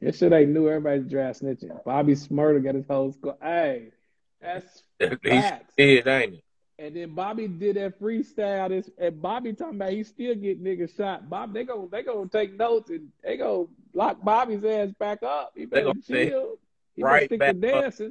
This 0.00 0.18
shit 0.18 0.32
ain't 0.32 0.50
new. 0.50 0.68
Everybody's 0.68 1.10
dry 1.10 1.30
snitching. 1.30 1.84
Bobby 1.84 2.14
Shmurda 2.14 2.62
got 2.62 2.74
his 2.74 2.86
whole 2.86 3.12
squad. 3.12 3.36
Hey, 3.40 3.92
that's 4.40 4.82
He's 4.98 5.18
facts. 5.22 5.72
did, 5.76 6.06
ain't 6.06 6.34
it? 6.34 6.44
And 6.82 6.96
then 6.96 7.14
Bobby 7.14 7.46
did 7.46 7.76
that 7.76 8.00
freestyle. 8.00 8.68
This 8.68 8.90
and 8.98 9.22
Bobby 9.22 9.52
talking 9.52 9.76
about 9.76 9.92
he 9.92 10.02
still 10.02 10.34
get 10.34 10.62
niggas 10.62 10.96
shot. 10.96 11.30
Bob, 11.30 11.54
they 11.54 11.62
go 11.62 11.88
they 11.90 12.02
gonna 12.02 12.28
take 12.28 12.58
notes 12.58 12.90
and 12.90 13.08
they 13.22 13.36
go 13.36 13.70
lock 13.94 14.20
Bobby's 14.24 14.64
ass 14.64 14.88
back 14.98 15.22
up. 15.22 15.52
He 15.54 15.64
better 15.64 15.92
chill. 16.04 16.56
He 16.96 17.04
Right 17.04 17.30
better 17.30 17.54
back 17.54 17.92
stick 17.94 18.10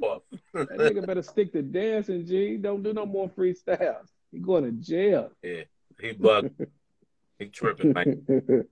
That 0.54 0.68
nigga 0.70 1.06
better 1.06 1.22
stick 1.22 1.52
to 1.52 1.60
dancing. 1.60 2.24
G, 2.24 2.56
don't 2.56 2.82
do 2.82 2.94
no 2.94 3.04
more 3.04 3.28
freestyles. 3.28 4.08
He 4.32 4.38
going 4.38 4.64
to 4.64 4.72
jail. 4.72 5.30
Yeah, 5.42 5.64
he 6.00 6.12
bugged. 6.12 6.66
he 7.38 7.46
tripping, 7.46 7.92
man. 7.92 8.24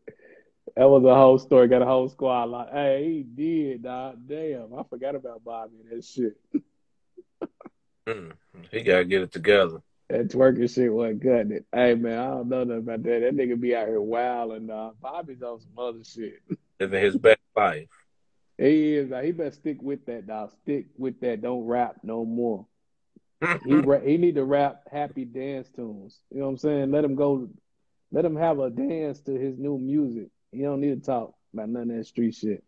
That 0.76 0.88
was 0.88 1.05
a 1.05 1.14
whole 1.14 1.36
story. 1.36 1.66
Got 1.66 1.82
a 1.82 1.86
whole 1.86 2.09
squad 2.09 2.44
like, 2.44 2.70
hey, 2.70 3.12
he 3.12 3.22
did, 3.24 3.82
dog. 3.82 4.18
Damn, 4.28 4.72
I 4.72 4.84
forgot 4.84 5.16
about 5.16 5.42
Bobby 5.42 5.74
and 5.82 5.98
that 5.98 6.05
shit. 6.05 6.36
Mm, 8.07 8.32
he 8.70 8.82
gotta 8.82 9.05
get 9.05 9.22
it 9.22 9.32
together. 9.32 9.82
That 10.11 10.28
twerking 10.28 10.74
shit 10.74 10.92
wasn't 10.92 11.22
cutting 11.22 11.52
it. 11.52 11.66
Hey 11.72 11.94
man, 11.94 12.18
I 12.18 12.26
don't 12.30 12.48
know 12.48 12.64
nothing 12.64 12.78
about 12.78 13.02
that. 13.04 13.20
That 13.20 13.36
nigga 13.36 13.61
be 13.61 13.76
out 13.76 13.86
here 13.86 14.00
wilding, 14.00 14.66
dog. 14.66 14.96
Bobby's 15.00 15.40
on 15.40 15.61
some 15.61 15.78
other 15.78 16.02
shit. 16.02 16.42
Living 16.80 17.02
his 17.02 17.16
best 17.16 17.38
life. 17.54 17.86
He 18.58 18.96
is. 18.96 19.11
Like, 19.11 19.24
he 19.24 19.30
better 19.30 19.52
stick 19.52 19.80
with 19.80 20.04
that, 20.06 20.26
dog. 20.26 20.50
Stick 20.62 20.86
with 20.98 21.20
that. 21.20 21.42
Don't 21.42 21.64
rap 21.64 21.98
no 22.02 22.24
more. 22.24 22.66
He 23.64 23.74
ra- 23.74 24.00
he 24.00 24.16
need 24.16 24.34
to 24.34 24.44
rap 24.44 24.82
happy 24.90 25.24
dance 25.24 25.68
tunes. 25.70 26.18
You 26.32 26.40
know 26.40 26.46
what 26.46 26.50
I'm 26.50 26.58
saying? 26.58 26.90
Let 26.90 27.04
him 27.04 27.14
go. 27.14 27.48
Let 28.11 28.24
him 28.24 28.34
have 28.34 28.58
a 28.58 28.68
dance 28.68 29.20
to 29.20 29.32
his 29.32 29.58
new 29.58 29.78
music. 29.78 30.30
He 30.50 30.62
don't 30.62 30.80
need 30.80 31.00
to 31.00 31.06
talk 31.06 31.34
about 31.54 31.68
none 31.68 31.88
of 31.88 31.96
that 31.96 32.06
street 32.06 32.34
shit. 32.34 32.64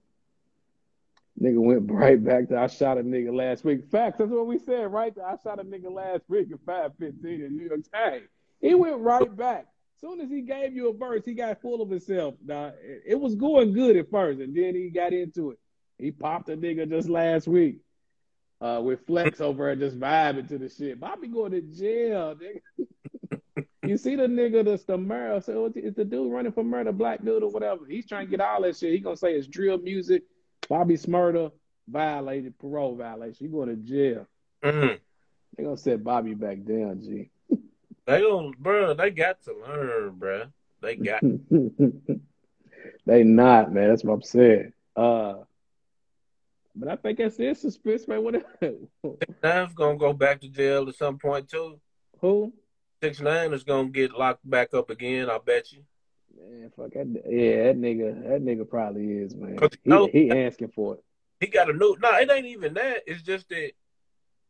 Nigga 1.40 1.60
went 1.60 1.90
right 1.90 2.22
back 2.22 2.48
to 2.48 2.58
I 2.58 2.66
shot 2.66 2.98
a 2.98 3.02
nigga 3.02 3.34
last 3.34 3.64
week. 3.64 3.90
Facts. 3.90 4.18
That's 4.18 4.30
what 4.30 4.46
we 4.46 4.58
said, 4.58 4.92
right? 4.92 5.14
I 5.18 5.36
shot 5.42 5.60
a 5.60 5.64
nigga 5.64 5.90
last 5.90 6.22
week 6.28 6.48
at 6.52 6.60
515 6.66 7.42
in 7.42 7.56
New 7.56 7.64
York. 7.64 7.80
Hey, 7.92 8.22
he 8.60 8.74
went 8.74 9.00
right 9.00 9.36
back. 9.36 9.66
Soon 10.00 10.20
as 10.20 10.30
he 10.30 10.42
gave 10.42 10.74
you 10.74 10.90
a 10.90 10.92
verse, 10.92 11.24
he 11.24 11.32
got 11.32 11.62
full 11.62 11.80
of 11.80 11.88
himself. 11.88 12.34
Nah, 12.44 12.72
it, 12.82 13.18
was 13.18 13.36
going 13.36 13.72
good 13.72 13.96
at 13.96 14.10
first, 14.10 14.40
and 14.40 14.54
then 14.54 14.74
he 14.74 14.90
got 14.90 15.12
into 15.12 15.52
it. 15.52 15.58
He 15.96 16.10
popped 16.10 16.48
a 16.48 16.56
nigga 16.56 16.88
just 16.88 17.08
last 17.08 17.46
week 17.46 17.78
uh, 18.60 18.80
with 18.82 19.06
Flex 19.06 19.40
over 19.40 19.66
there 19.66 19.76
just 19.76 20.00
vibing 20.00 20.48
to 20.48 20.58
the 20.58 20.68
shit. 20.68 20.98
Bobby 20.98 21.28
going 21.28 21.52
to 21.52 21.60
jail, 21.60 22.34
nigga. 22.34 23.64
you 23.86 23.96
see 23.96 24.16
the 24.16 24.26
nigga 24.26 24.64
that's 24.64 24.84
the 24.84 24.98
murder. 24.98 25.40
So 25.40 25.70
it's 25.74 25.96
the 25.96 26.04
dude 26.04 26.32
running 26.32 26.52
for 26.52 26.64
murder, 26.64 26.92
black 26.92 27.24
dude 27.24 27.44
or 27.44 27.50
whatever. 27.50 27.86
He's 27.88 28.06
trying 28.06 28.26
to 28.26 28.30
get 28.30 28.40
all 28.40 28.62
that 28.62 28.76
shit. 28.76 28.92
He 28.92 28.98
gonna 28.98 29.16
say 29.16 29.34
it's 29.34 29.46
drill 29.46 29.78
music. 29.78 30.24
Bobby 30.72 30.94
Shmurda 30.94 31.52
violated 31.86 32.58
parole 32.58 32.96
violation. 32.96 33.46
He 33.46 33.52
going 33.52 33.68
to 33.68 33.76
jail. 33.76 34.26
Mhm. 34.64 34.98
They 35.54 35.64
gonna 35.64 35.76
set 35.76 36.02
Bobby 36.02 36.32
back 36.32 36.64
down, 36.64 37.02
G. 37.02 37.30
They 38.06 38.20
don't, 38.20 38.58
bro. 38.58 38.94
They 38.94 39.10
got 39.10 39.42
to 39.42 39.52
learn, 39.52 40.14
bro. 40.18 40.44
They 40.80 40.96
got. 40.96 41.20
they 43.06 43.22
not, 43.22 43.72
man. 43.72 43.90
That's 43.90 44.02
what 44.02 44.14
I'm 44.14 44.22
saying. 44.22 44.72
Uh, 44.96 45.34
but 46.74 46.88
I 46.88 46.96
think 46.96 47.18
that's 47.18 47.38
it. 47.38 47.58
Suspense, 47.58 48.08
man. 48.08 48.24
What? 48.24 48.42
Nine's 49.42 49.74
gonna 49.74 49.98
go 49.98 50.14
back 50.14 50.40
to 50.40 50.48
jail 50.48 50.88
at 50.88 50.94
some 50.96 51.18
point 51.18 51.50
too. 51.50 51.78
Who? 52.22 52.50
Six 53.02 53.20
nine 53.20 53.52
is 53.52 53.62
gonna 53.62 53.90
get 53.90 54.12
locked 54.12 54.48
back 54.48 54.72
up 54.72 54.88
again. 54.88 55.28
I 55.28 55.36
bet 55.36 55.70
you. 55.70 55.82
Man, 56.50 56.70
fuck 56.76 56.92
that. 56.92 57.06
Yeah, 57.28 57.64
that 57.64 57.78
nigga. 57.78 58.22
That 58.28 58.42
nigga 58.44 58.68
probably 58.68 59.12
is, 59.12 59.34
man. 59.34 59.58
He, 59.60 59.90
no- 59.90 60.08
he 60.10 60.30
asking 60.30 60.68
for 60.74 60.94
it. 60.94 61.04
He 61.40 61.46
got 61.48 61.70
a 61.70 61.72
new. 61.72 61.96
No, 62.00 62.10
it 62.18 62.30
ain't 62.30 62.46
even 62.46 62.74
that. 62.74 63.02
It's 63.06 63.22
just 63.22 63.48
that, 63.48 63.72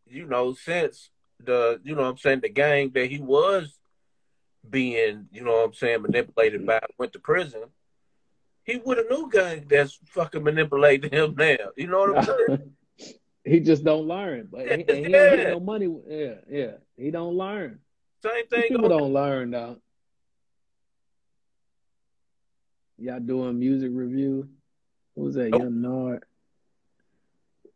you 0.06 0.26
know, 0.26 0.52
since 0.54 1.10
the, 1.42 1.80
you 1.84 1.94
know, 1.94 2.02
what 2.02 2.08
I'm 2.08 2.16
saying 2.18 2.40
the 2.40 2.48
gang 2.50 2.90
that 2.94 3.10
he 3.10 3.18
was 3.18 3.78
being, 4.68 5.26
you 5.32 5.42
know, 5.42 5.52
what 5.52 5.64
I'm 5.64 5.74
saying 5.74 6.02
manipulated 6.02 6.66
by 6.66 6.80
went 6.98 7.12
to 7.14 7.18
prison. 7.18 7.62
He 8.64 8.76
with 8.76 8.98
a 8.98 9.06
new 9.10 9.28
gang 9.30 9.66
that's 9.68 9.98
fucking 10.06 10.44
manipulating 10.44 11.10
him 11.10 11.34
now. 11.36 11.56
You 11.76 11.88
know 11.88 12.00
what 12.00 12.28
I'm 12.28 12.36
saying? 12.46 12.70
he 13.44 13.60
just 13.60 13.84
don't 13.84 14.06
learn. 14.06 14.48
But 14.52 14.66
he, 14.66 14.84
and 14.88 15.06
he 15.06 15.14
ain't 15.14 15.38
Yeah. 15.38 15.50
no 15.50 15.60
money. 15.60 15.92
Yeah, 16.06 16.34
yeah. 16.48 16.72
He 16.96 17.10
don't 17.10 17.34
learn. 17.34 17.80
Same 18.22 18.46
thing. 18.46 18.68
People 18.68 18.88
don't 18.88 19.12
learn, 19.12 19.50
though. 19.50 19.78
Y'all 23.02 23.18
doing 23.18 23.58
music 23.58 23.90
review? 23.92 24.48
What 25.14 25.24
was 25.24 25.34
that, 25.34 25.48
Nope. 25.50 25.62
Young 25.62 25.82
Nard? 25.82 26.24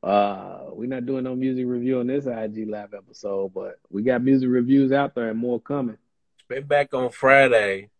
Uh, 0.00 0.66
we're 0.70 0.88
not 0.88 1.04
doing 1.04 1.24
no 1.24 1.34
music 1.34 1.66
review 1.66 1.98
on 1.98 2.06
this 2.06 2.26
IG 2.26 2.68
Live 2.68 2.94
episode, 2.94 3.52
but 3.52 3.80
we 3.90 4.04
got 4.04 4.22
music 4.22 4.48
reviews 4.48 4.92
out 4.92 5.16
there 5.16 5.30
and 5.30 5.38
more 5.38 5.58
coming. 5.60 5.98
been 6.46 6.62
back 6.62 6.94
on 6.94 7.10
Friday 7.10 7.90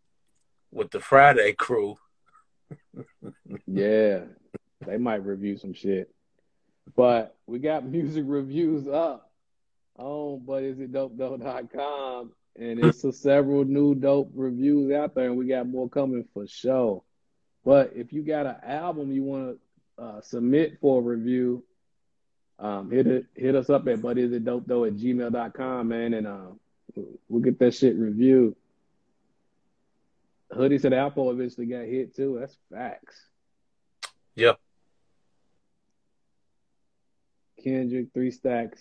with 0.70 0.92
the 0.92 1.00
Friday 1.00 1.52
crew. 1.52 1.96
Yeah, 3.66 4.20
they 4.86 4.96
might 4.96 5.24
review 5.24 5.56
some 5.58 5.74
shit. 5.74 6.14
But 6.94 7.36
we 7.48 7.58
got 7.58 7.84
music 7.88 8.22
reviews 8.26 8.86
up 8.86 9.28
on 9.98 10.42
butisitdopedope.com 10.46 12.32
and 12.56 12.84
it's 12.84 13.02
a 13.02 13.12
several 13.12 13.64
new 13.64 13.96
dope 13.96 14.30
reviews 14.34 14.92
out 14.92 15.14
there 15.16 15.26
and 15.26 15.36
we 15.36 15.46
got 15.48 15.66
more 15.68 15.88
coming 15.88 16.24
for 16.32 16.46
sure. 16.46 17.02
But 17.66 17.94
if 17.96 18.12
you 18.12 18.22
got 18.22 18.46
an 18.46 18.56
album 18.62 19.10
you 19.10 19.24
want 19.24 19.58
to 19.98 20.02
uh, 20.02 20.20
submit 20.20 20.78
for 20.80 21.00
a 21.00 21.02
review, 21.02 21.64
um, 22.60 22.92
hit 22.92 23.08
it 23.08 23.26
hit 23.34 23.56
us 23.56 23.68
up 23.68 23.88
at 23.88 23.98
butisitdopedope 23.98 24.86
at 24.86 24.96
gmail.com, 24.96 25.88
man, 25.88 26.14
and 26.14 26.28
um, 26.28 26.60
we'll 27.28 27.42
get 27.42 27.58
that 27.58 27.74
shit 27.74 27.96
reviewed. 27.96 28.54
Hoodie 30.52 30.78
said 30.78 30.92
Apple 30.92 31.28
eventually 31.32 31.66
got 31.66 31.86
hit 31.86 32.14
too. 32.14 32.36
That's 32.38 32.56
facts. 32.70 33.20
Yeah. 34.36 34.52
Kendrick, 37.64 38.06
Three 38.14 38.30
Stacks, 38.30 38.80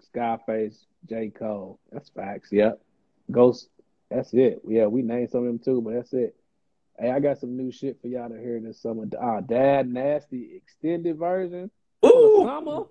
Scarface, 0.00 0.86
J. 1.06 1.28
Cole. 1.28 1.78
That's 1.92 2.08
facts. 2.08 2.48
Yep. 2.50 2.80
Ghost. 3.30 3.68
That's 4.10 4.32
it. 4.32 4.62
Yeah, 4.66 4.86
we 4.86 5.02
named 5.02 5.30
some 5.30 5.40
of 5.40 5.46
them 5.46 5.58
too, 5.58 5.82
but 5.82 5.92
that's 5.92 6.14
it. 6.14 6.34
Hey, 6.98 7.10
I 7.10 7.18
got 7.18 7.38
some 7.38 7.56
new 7.56 7.72
shit 7.72 8.00
for 8.00 8.06
y'all 8.06 8.28
to 8.28 8.38
hear 8.38 8.60
this 8.60 8.80
summer. 8.80 9.06
Ah, 9.20 9.40
Dad 9.40 9.88
Nasty 9.88 10.54
extended 10.54 11.18
version 11.18 11.70
Ooh, 12.06 12.42
summer. 12.44 12.84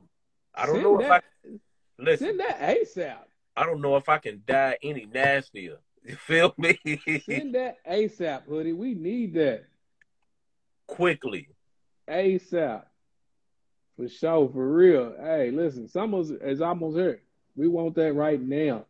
I 0.53 0.65
don't 0.65 0.75
Send 0.75 0.83
know 0.83 0.99
if 0.99 1.11
I 1.11 1.21
that, 1.21 1.23
listen. 1.97 2.27
send 2.27 2.39
that 2.41 2.59
ASAP. 2.59 3.17
I 3.55 3.65
don't 3.65 3.81
know 3.81 3.95
if 3.95 4.09
I 4.09 4.17
can 4.17 4.41
die 4.45 4.77
any 4.83 5.05
nastier. 5.05 5.77
You 6.05 6.17
feel 6.17 6.53
me? 6.57 6.77
Send 7.25 7.55
that 7.55 7.77
ASAP, 7.89 8.43
hoodie. 8.43 8.73
We 8.73 8.93
need 8.93 9.35
that 9.35 9.63
Quickly. 10.85 11.47
ASAP. 12.09 12.83
For 13.95 14.09
sure, 14.09 14.49
for 14.49 14.73
real. 14.73 15.15
Hey, 15.17 15.49
listen, 15.51 15.87
summer 15.87 16.21
is 16.41 16.59
almost 16.59 16.97
here. 16.97 17.21
We 17.55 17.69
want 17.69 17.95
that 17.95 18.13
right 18.15 18.41
now. 18.41 18.85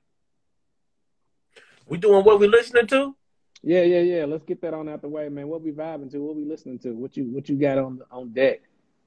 We 1.85 1.99
doing 1.99 2.25
what 2.25 2.39
we 2.39 2.47
listening 2.47 2.87
to? 2.87 3.15
Yeah, 3.63 3.83
yeah, 3.83 4.01
yeah. 4.01 4.25
Let's 4.25 4.43
get 4.43 4.61
that 4.61 4.73
on 4.73 4.89
out 4.89 5.01
the 5.01 5.07
way, 5.07 5.29
man. 5.29 5.47
What 5.47 5.61
we 5.61 5.71
vibing 5.71 6.11
to? 6.11 6.19
What 6.19 6.35
we 6.35 6.43
listening 6.43 6.79
to? 6.79 6.91
What 6.91 7.15
you 7.15 7.25
what 7.25 7.47
you 7.47 7.55
got 7.55 7.77
on 7.77 8.01
on 8.11 8.33
deck? 8.33 8.61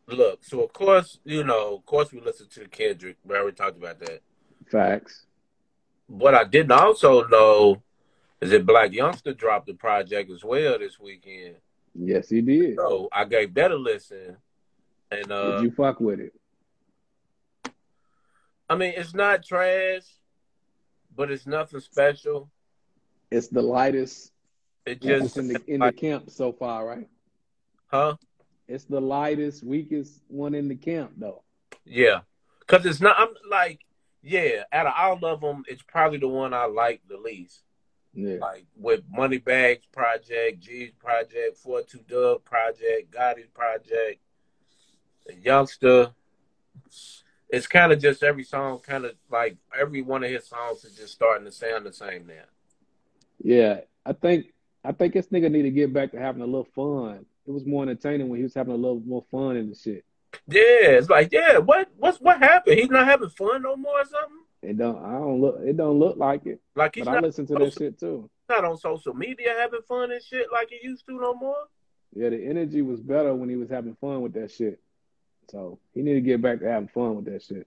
Look, 0.09 0.43
so 0.43 0.63
of 0.63 0.73
course, 0.73 1.19
you 1.25 1.45
know, 1.45 1.75
of 1.75 1.85
course 1.85 2.11
we 2.11 2.21
listen 2.21 2.49
to 2.55 2.67
Kendrick. 2.69 3.17
We 3.25 3.37
already 3.37 3.55
talked 3.55 3.77
about 3.77 3.99
that. 4.01 4.23
Facts. 4.71 5.27
What 6.07 6.35
I 6.35 6.45
didn't 6.45 6.73
also 6.73 7.27
know 7.27 7.83
is 8.41 8.51
that 8.51 8.65
Blac 8.65 8.95
Youngsta 8.95 9.37
dropped 9.37 9.67
the 9.67 9.75
project 9.75 10.31
as 10.31 10.43
well 10.43 10.79
this 10.79 10.99
weekend. 10.99 11.57
Yes, 11.95 12.31
he 12.31 12.41
did. 12.41 12.77
So 12.77 13.09
I 13.13 13.25
gave 13.25 13.53
that 13.55 13.73
a 13.73 13.77
listen. 13.77 14.37
And 15.11 15.31
uh 15.31 15.57
Did 15.57 15.65
you 15.65 15.71
fuck 15.73 16.01
with 16.01 16.21
it? 16.21 16.33
I 18.71 18.77
mean 18.77 18.95
it's 18.97 19.15
not 19.15 19.45
trash, 19.45 20.03
but 21.15 21.31
it's 21.31 21.47
nothing 21.47 21.81
special. 21.81 22.51
It's 23.31 23.49
the 23.49 23.63
lightest 23.63 24.33
It 24.87 25.03
just 25.03 25.37
in 25.37 25.49
the 25.49 25.63
in 25.67 25.81
the 25.81 25.93
camp 25.93 26.31
so 26.31 26.53
far, 26.53 26.87
right? 26.87 27.09
huh? 27.89 28.17
It's 28.69 28.85
the 28.85 29.01
lightest, 29.01 29.65
weakest 29.65 30.23
one 30.29 30.55
in 30.55 30.69
the 30.69 30.75
camp, 30.75 31.13
though. 31.17 31.43
Yeah, 31.85 32.21
because 32.61 32.85
it's 32.87 33.01
not. 33.01 33.17
I'm 33.19 33.29
like, 33.49 33.81
yeah. 34.23 34.65
Out 34.73 34.87
of 34.87 34.93
all 34.97 35.33
of 35.33 35.41
them, 35.41 35.65
it's 35.69 35.83
probably 35.83 36.19
the 36.19 36.29
one 36.29 36.53
I 36.53 36.67
like 36.67 37.03
the 37.09 37.17
least. 37.17 37.63
Yeah. 38.13 38.39
Like 38.41 38.67
with 38.77 39.03
Moneybagg 39.13 39.81
Project, 39.93 40.61
G's 40.61 40.93
Project, 40.99 41.59
Four 41.59 41.83
Two 41.83 42.01
Dub 42.09 42.45
Project, 42.45 43.13
Gotti's 43.13 43.49
Project, 43.53 44.21
the 45.27 45.35
Youngsta. 45.35 46.13
It's 47.49 47.69
kind 47.69 47.93
of 47.93 48.01
just 48.01 48.25
every 48.25 48.43
song, 48.43 48.81
kind 48.81 49.05
of 49.05 49.13
like 49.31 49.57
every 49.79 50.03
one 50.03 50.25
of 50.25 50.31
his 50.31 50.49
songs 50.49 50.85
is 50.85 50.97
just 50.97 51.13
starting 51.13 51.45
to 51.45 51.53
sound 51.53 51.87
the 51.87 51.93
same 51.93 52.27
now. 52.27 52.45
Yeah. 53.39 53.81
I 54.05 54.13
think 54.13 54.47
I 54.87 54.93
think 54.93 55.15
this 55.15 55.27
nigga 55.29 55.51
need 55.51 55.63
to 55.63 55.71
get 55.71 55.93
back 55.93 56.13
to 56.13 56.19
having 56.19 56.43
a 56.43 56.47
little 56.47 56.69
fun. 56.75 57.27
It 57.47 57.51
was 57.51 57.67
more 57.67 57.83
entertaining 57.83 58.29
when 58.29 58.39
he 58.39 58.45
was 58.45 58.55
having 58.55 58.73
a 58.73 58.77
little 58.77 59.01
more 59.01 59.25
fun 59.31 59.57
in 59.57 59.69
the 59.69 59.75
shit. 59.75 60.05
Yeah, 60.49 60.97
it's 60.99 61.09
like, 61.09 61.33
yeah, 61.33 61.59
what, 61.59 61.89
what's 61.97 62.21
what 62.21 62.39
happened? 62.39 62.79
He's 62.79 62.91
not 62.91 63.07
having 63.07 63.31
fun 63.31 63.63
no 63.63 63.77
more 63.77 64.01
or 64.01 64.05
something. 64.05 64.39
It 64.63 64.79
don't 64.79 65.03
I 65.05 65.13
don't 65.13 65.41
look 65.41 65.61
it 65.63 65.77
don't 65.77 65.99
look 65.99 66.17
like 66.17 66.47
it. 66.47 66.61
Like 66.75 66.95
he's 66.97 67.05
But 67.05 67.11
I 67.11 67.15
not, 67.15 67.23
listen 67.25 67.47
to 67.47 67.55
that 67.55 67.73
shit 67.73 67.99
too. 67.99 68.29
not 68.49 68.65
on 68.65 68.77
social 68.79 69.15
media 69.15 69.55
having 69.59 69.83
fun 69.89 70.11
and 70.11 70.23
shit 70.23 70.47
like 70.53 70.71
he 70.71 70.87
used 70.87 71.07
to 71.07 71.13
no 71.21 71.35
more. 71.35 71.57
Yeah, 72.15 72.31
the 72.31 72.45
energy 72.45 72.83
was 72.83 73.01
better 73.01 73.35
when 73.35 73.49
he 73.49 73.57
was 73.57 73.69
having 73.69 73.97
fun 74.01 74.23
with 74.23 74.33
that 74.35 74.51
shit. 74.51 74.81
So 75.51 75.79
he 75.95 76.03
need 76.03 76.15
to 76.15 76.21
get 76.21 76.43
back 76.43 76.61
to 76.61 76.69
having 76.69 76.89
fun 76.89 77.17
with 77.17 77.27
that 77.27 77.43
shit. 77.43 77.67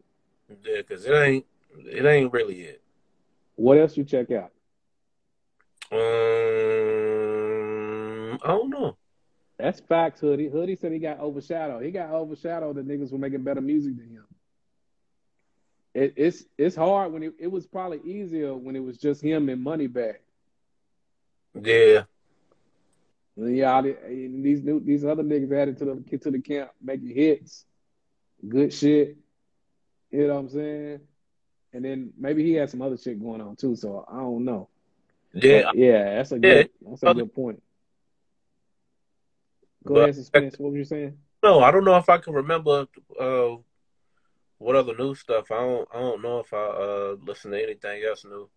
Yeah, 0.49 0.77
because 0.77 1.05
it 1.05 1.13
ain't 1.13 1.45
it 1.85 2.05
ain't 2.05 2.33
really 2.33 2.61
it. 2.61 2.81
What 3.55 3.77
else 3.77 3.95
you 3.95 4.03
check 4.03 4.31
out? 4.31 4.51
Um, 5.91 5.99
I 8.43 8.47
don't 8.49 8.69
know. 8.69 8.97
That's 9.57 9.79
facts, 9.81 10.21
Hoodie. 10.21 10.47
Hoodie 10.49 10.75
said 10.77 10.91
he 10.91 10.99
got 10.99 11.19
overshadowed. 11.19 11.83
He 11.83 11.91
got 11.91 12.11
overshadowed. 12.11 12.75
The 12.77 12.81
niggas 12.81 13.11
were 13.11 13.17
making 13.17 13.43
better 13.43 13.61
music 13.61 13.97
than 13.97 14.09
him. 14.09 14.25
It, 15.93 16.13
it's 16.15 16.45
it's 16.57 16.75
hard 16.75 17.11
when 17.11 17.23
it, 17.23 17.33
it 17.39 17.47
was 17.47 17.65
probably 17.67 17.99
easier 18.03 18.55
when 18.55 18.75
it 18.75 18.83
was 18.83 18.97
just 18.97 19.21
him 19.21 19.49
and 19.49 19.65
Moneybagg. 19.65 20.15
Yeah. 21.61 22.03
And 23.35 23.55
yeah, 23.57 23.81
these 23.81 24.63
new 24.63 24.79
these 24.79 25.03
other 25.03 25.23
niggas 25.23 25.51
added 25.51 25.77
to 25.79 25.85
the 25.85 26.17
to 26.19 26.31
the 26.31 26.39
camp 26.39 26.71
making 26.81 27.13
hits, 27.13 27.65
good 28.47 28.71
shit. 28.73 29.17
You 30.11 30.27
know 30.27 30.35
what 30.35 30.39
I'm 30.39 30.49
saying? 30.49 30.99
And 31.73 31.85
then 31.85 32.13
maybe 32.17 32.43
he 32.43 32.53
had 32.53 32.69
some 32.69 32.81
other 32.81 32.97
shit 32.97 33.21
going 33.21 33.41
on 33.41 33.55
too. 33.55 33.75
So 33.75 34.05
I 34.11 34.17
don't 34.17 34.45
know. 34.45 34.69
Yeah. 35.33 35.63
But 35.65 35.75
yeah, 35.75 36.15
that's 36.15 36.31
a 36.31 36.35
Yeah. 36.35 36.39
good 36.39 36.69
that's 36.81 37.03
a 37.03 37.13
good 37.13 37.33
point. 37.33 37.61
Go 39.85 39.93
But- 39.95 39.99
ahead, 40.03 40.15
suspense. 40.15 40.59
What 40.59 40.71
were 40.71 40.77
you 40.77 40.83
saying? 40.85 41.17
No, 41.41 41.61
I 41.61 41.71
don't 41.71 41.85
know 41.85 41.95
if 41.97 42.09
I 42.09 42.17
can 42.17 42.33
remember 42.33 42.85
uh, 43.19 43.55
what 44.57 44.75
other 44.75 44.95
new 44.97 45.15
stuff. 45.15 45.49
I 45.51 45.55
don't. 45.59 45.87
I 45.93 45.99
don't 45.99 46.21
know 46.21 46.39
if 46.39 46.53
I 46.53 46.57
uh, 46.57 47.15
listen 47.25 47.51
to 47.51 47.63
anything 47.63 48.03
else 48.03 48.25
new. 48.25 48.49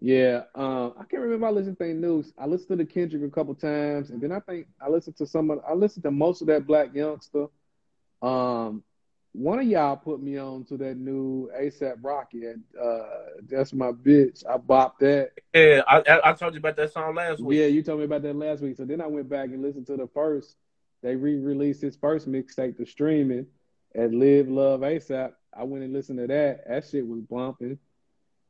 Yeah, 0.00 0.42
um, 0.56 0.94
I 0.98 1.04
can't 1.04 1.22
remember. 1.22 1.46
I 1.46 1.50
listened 1.50 1.78
to 1.78 1.94
news. 1.94 2.32
I 2.36 2.46
listened 2.46 2.70
to 2.70 2.84
the 2.84 2.84
Kendrick 2.84 3.22
a 3.22 3.30
couple 3.30 3.54
times, 3.54 4.10
and 4.10 4.20
then 4.20 4.32
I 4.32 4.40
think 4.40 4.66
I 4.80 4.88
listened 4.88 5.16
to 5.18 5.26
some. 5.26 5.50
Of, 5.50 5.60
I 5.68 5.72
listened 5.74 6.02
to 6.02 6.10
most 6.10 6.40
of 6.40 6.48
that 6.48 6.66
Blac 6.66 6.92
Youngsta. 6.94 7.48
Um, 8.26 8.82
one 9.34 9.58
of 9.58 9.66
y'all 9.66 9.96
put 9.96 10.22
me 10.22 10.38
on 10.38 10.64
to 10.66 10.76
that 10.76 10.96
new 10.96 11.50
ASAP 11.60 11.96
Rocky, 12.02 12.46
and 12.46 12.62
uh, 12.80 13.00
that's 13.50 13.72
my 13.72 13.90
bitch. 13.90 14.44
I 14.48 14.56
bopped 14.58 14.98
that. 15.00 15.32
Yeah, 15.52 15.82
I 15.88 15.98
I, 15.98 16.30
I 16.30 16.32
told 16.34 16.54
you 16.54 16.60
about 16.60 16.76
that 16.76 16.92
song 16.92 17.16
last 17.16 17.42
week. 17.42 17.58
Yeah, 17.58 17.66
you 17.66 17.82
told 17.82 17.98
me 17.98 18.04
about 18.04 18.22
that 18.22 18.36
last 18.36 18.62
week. 18.62 18.76
So 18.76 18.84
then 18.84 19.00
I 19.00 19.08
went 19.08 19.28
back 19.28 19.48
and 19.48 19.60
listened 19.60 19.88
to 19.88 19.96
the 19.96 20.06
first. 20.14 20.54
They 21.02 21.16
re-released 21.16 21.82
his 21.82 21.96
first 21.96 22.30
mixtape 22.30 22.76
to 22.76 22.86
streaming 22.86 23.46
at 23.94 24.14
Live 24.14 24.48
Love 24.48 24.80
ASAP. 24.80 25.32
I 25.52 25.64
went 25.64 25.82
and 25.82 25.92
listened 25.92 26.20
to 26.20 26.28
that. 26.28 26.68
That 26.68 26.84
shit 26.88 27.06
was 27.06 27.20
bumping. 27.20 27.78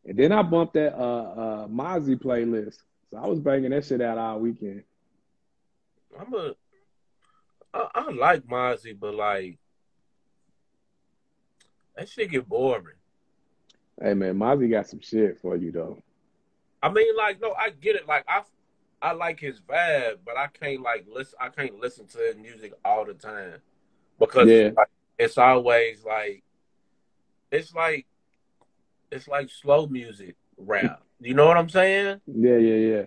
And 0.05 0.19
then 0.19 0.33
I 0.33 0.43
bumped 0.43 0.75
that 0.75 0.95
uh 0.95 1.23
uh 1.65 1.67
Mozzy 1.69 2.17
playlist. 2.17 2.77
So 3.11 3.17
I 3.17 3.27
was 3.27 3.41
banging 3.41 3.71
that 3.71 3.87
shit 3.87 4.03
out 4.03 4.19
all 4.19 4.39
weekend. 4.39 4.83
I'm 6.21 6.35
a. 6.35 6.55
I, 7.73 7.89
I 7.95 8.11
like 8.11 8.43
Mozzy, 8.43 8.97
but 8.99 9.15
like 9.15 9.59
that 11.97 12.09
shit 12.09 12.31
get 12.31 12.49
boring. 12.49 12.97
Hey 14.01 14.15
man, 14.15 14.37
Mozzy 14.37 14.71
got 14.71 14.89
some 14.89 15.01
shit 15.01 15.39
for 15.41 15.57
you 15.57 15.71
though. 15.73 16.03
I 16.83 16.91
mean, 16.91 17.17
like, 17.17 17.41
no, 17.41 17.55
I 17.55 17.71
get 17.71 17.97
it. 17.97 18.07
Like, 18.07 18.25
I, 18.29 18.43
I 19.01 19.13
like 19.13 19.41
his 19.41 19.59
vibe, 19.61 20.19
but 20.25 20.37
I 20.37 20.49
can't 20.49 20.83
like 20.83 21.07
listen. 21.11 21.39
I 21.41 21.49
can't 21.49 21.79
listen 21.81 22.07
to 22.09 22.19
his 22.19 22.37
music 22.37 22.75
all 22.85 23.07
the 23.07 23.15
time 23.15 23.55
because 24.19 24.49
Yeah. 24.49 24.55
it's, 24.55 24.77
like, 24.77 24.89
it's 25.19 25.39
always 25.39 26.05
like, 26.05 26.43
it's 27.51 27.75
like, 27.75 28.07
it's 29.11 29.29
like 29.29 29.49
slow 29.49 29.87
music 29.87 30.37
rap. 30.59 31.03
You 31.21 31.35
know 31.35 31.47
what 31.47 31.57
I'm 31.57 31.69
saying? 31.71 32.21
Yeah, 32.27 32.57
yeah, 32.57 32.75
yeah. 32.97 33.03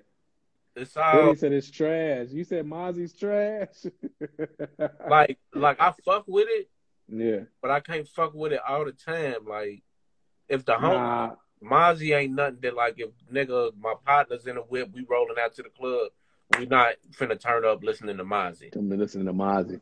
It's 0.76 0.96
all 0.96 1.30
he 1.30 1.36
said 1.36 1.52
it's 1.54 1.70
trash. 1.70 2.28
You 2.30 2.44
said 2.44 2.66
Mozzy's 2.66 3.14
trash. 3.14 3.86
like, 5.10 5.38
like 5.54 5.80
I 5.80 5.94
fuck 6.06 6.24
with 6.28 6.48
it, 6.50 6.70
yeah. 7.10 7.42
but 7.62 7.72
I 7.72 7.80
can't 7.80 8.08
fuck 8.08 8.34
with 8.34 8.54
it 8.54 8.62
all 8.68 8.86
the 8.86 8.92
time. 8.92 9.46
Like, 9.48 9.84
if 10.50 10.66
the 10.66 10.76
home 10.76 10.94
Nah, 10.94 11.36
Mozzy 11.64 12.16
ain't 12.16 12.34
nothing 12.34 12.60
that 12.62 12.76
like 12.76 12.96
if 12.98 13.10
nigga 13.32 13.72
my 13.80 13.94
partner's 14.06 14.46
in 14.46 14.58
a 14.58 14.62
whip, 14.62 14.90
we 14.94 15.06
rolling 15.10 15.36
out 15.40 15.54
to 15.56 15.64
the 15.64 15.70
club, 15.70 16.12
we 16.58 16.66
not 16.66 16.96
finna 17.12 17.40
turn 17.40 17.66
up 17.66 17.84
listening 17.84 18.18
to 18.18 18.26
Mozzy. 18.26 18.76
I'm 18.76 18.90
listening 18.90 19.26
to 19.26 19.34
Mozzy. 19.34 19.82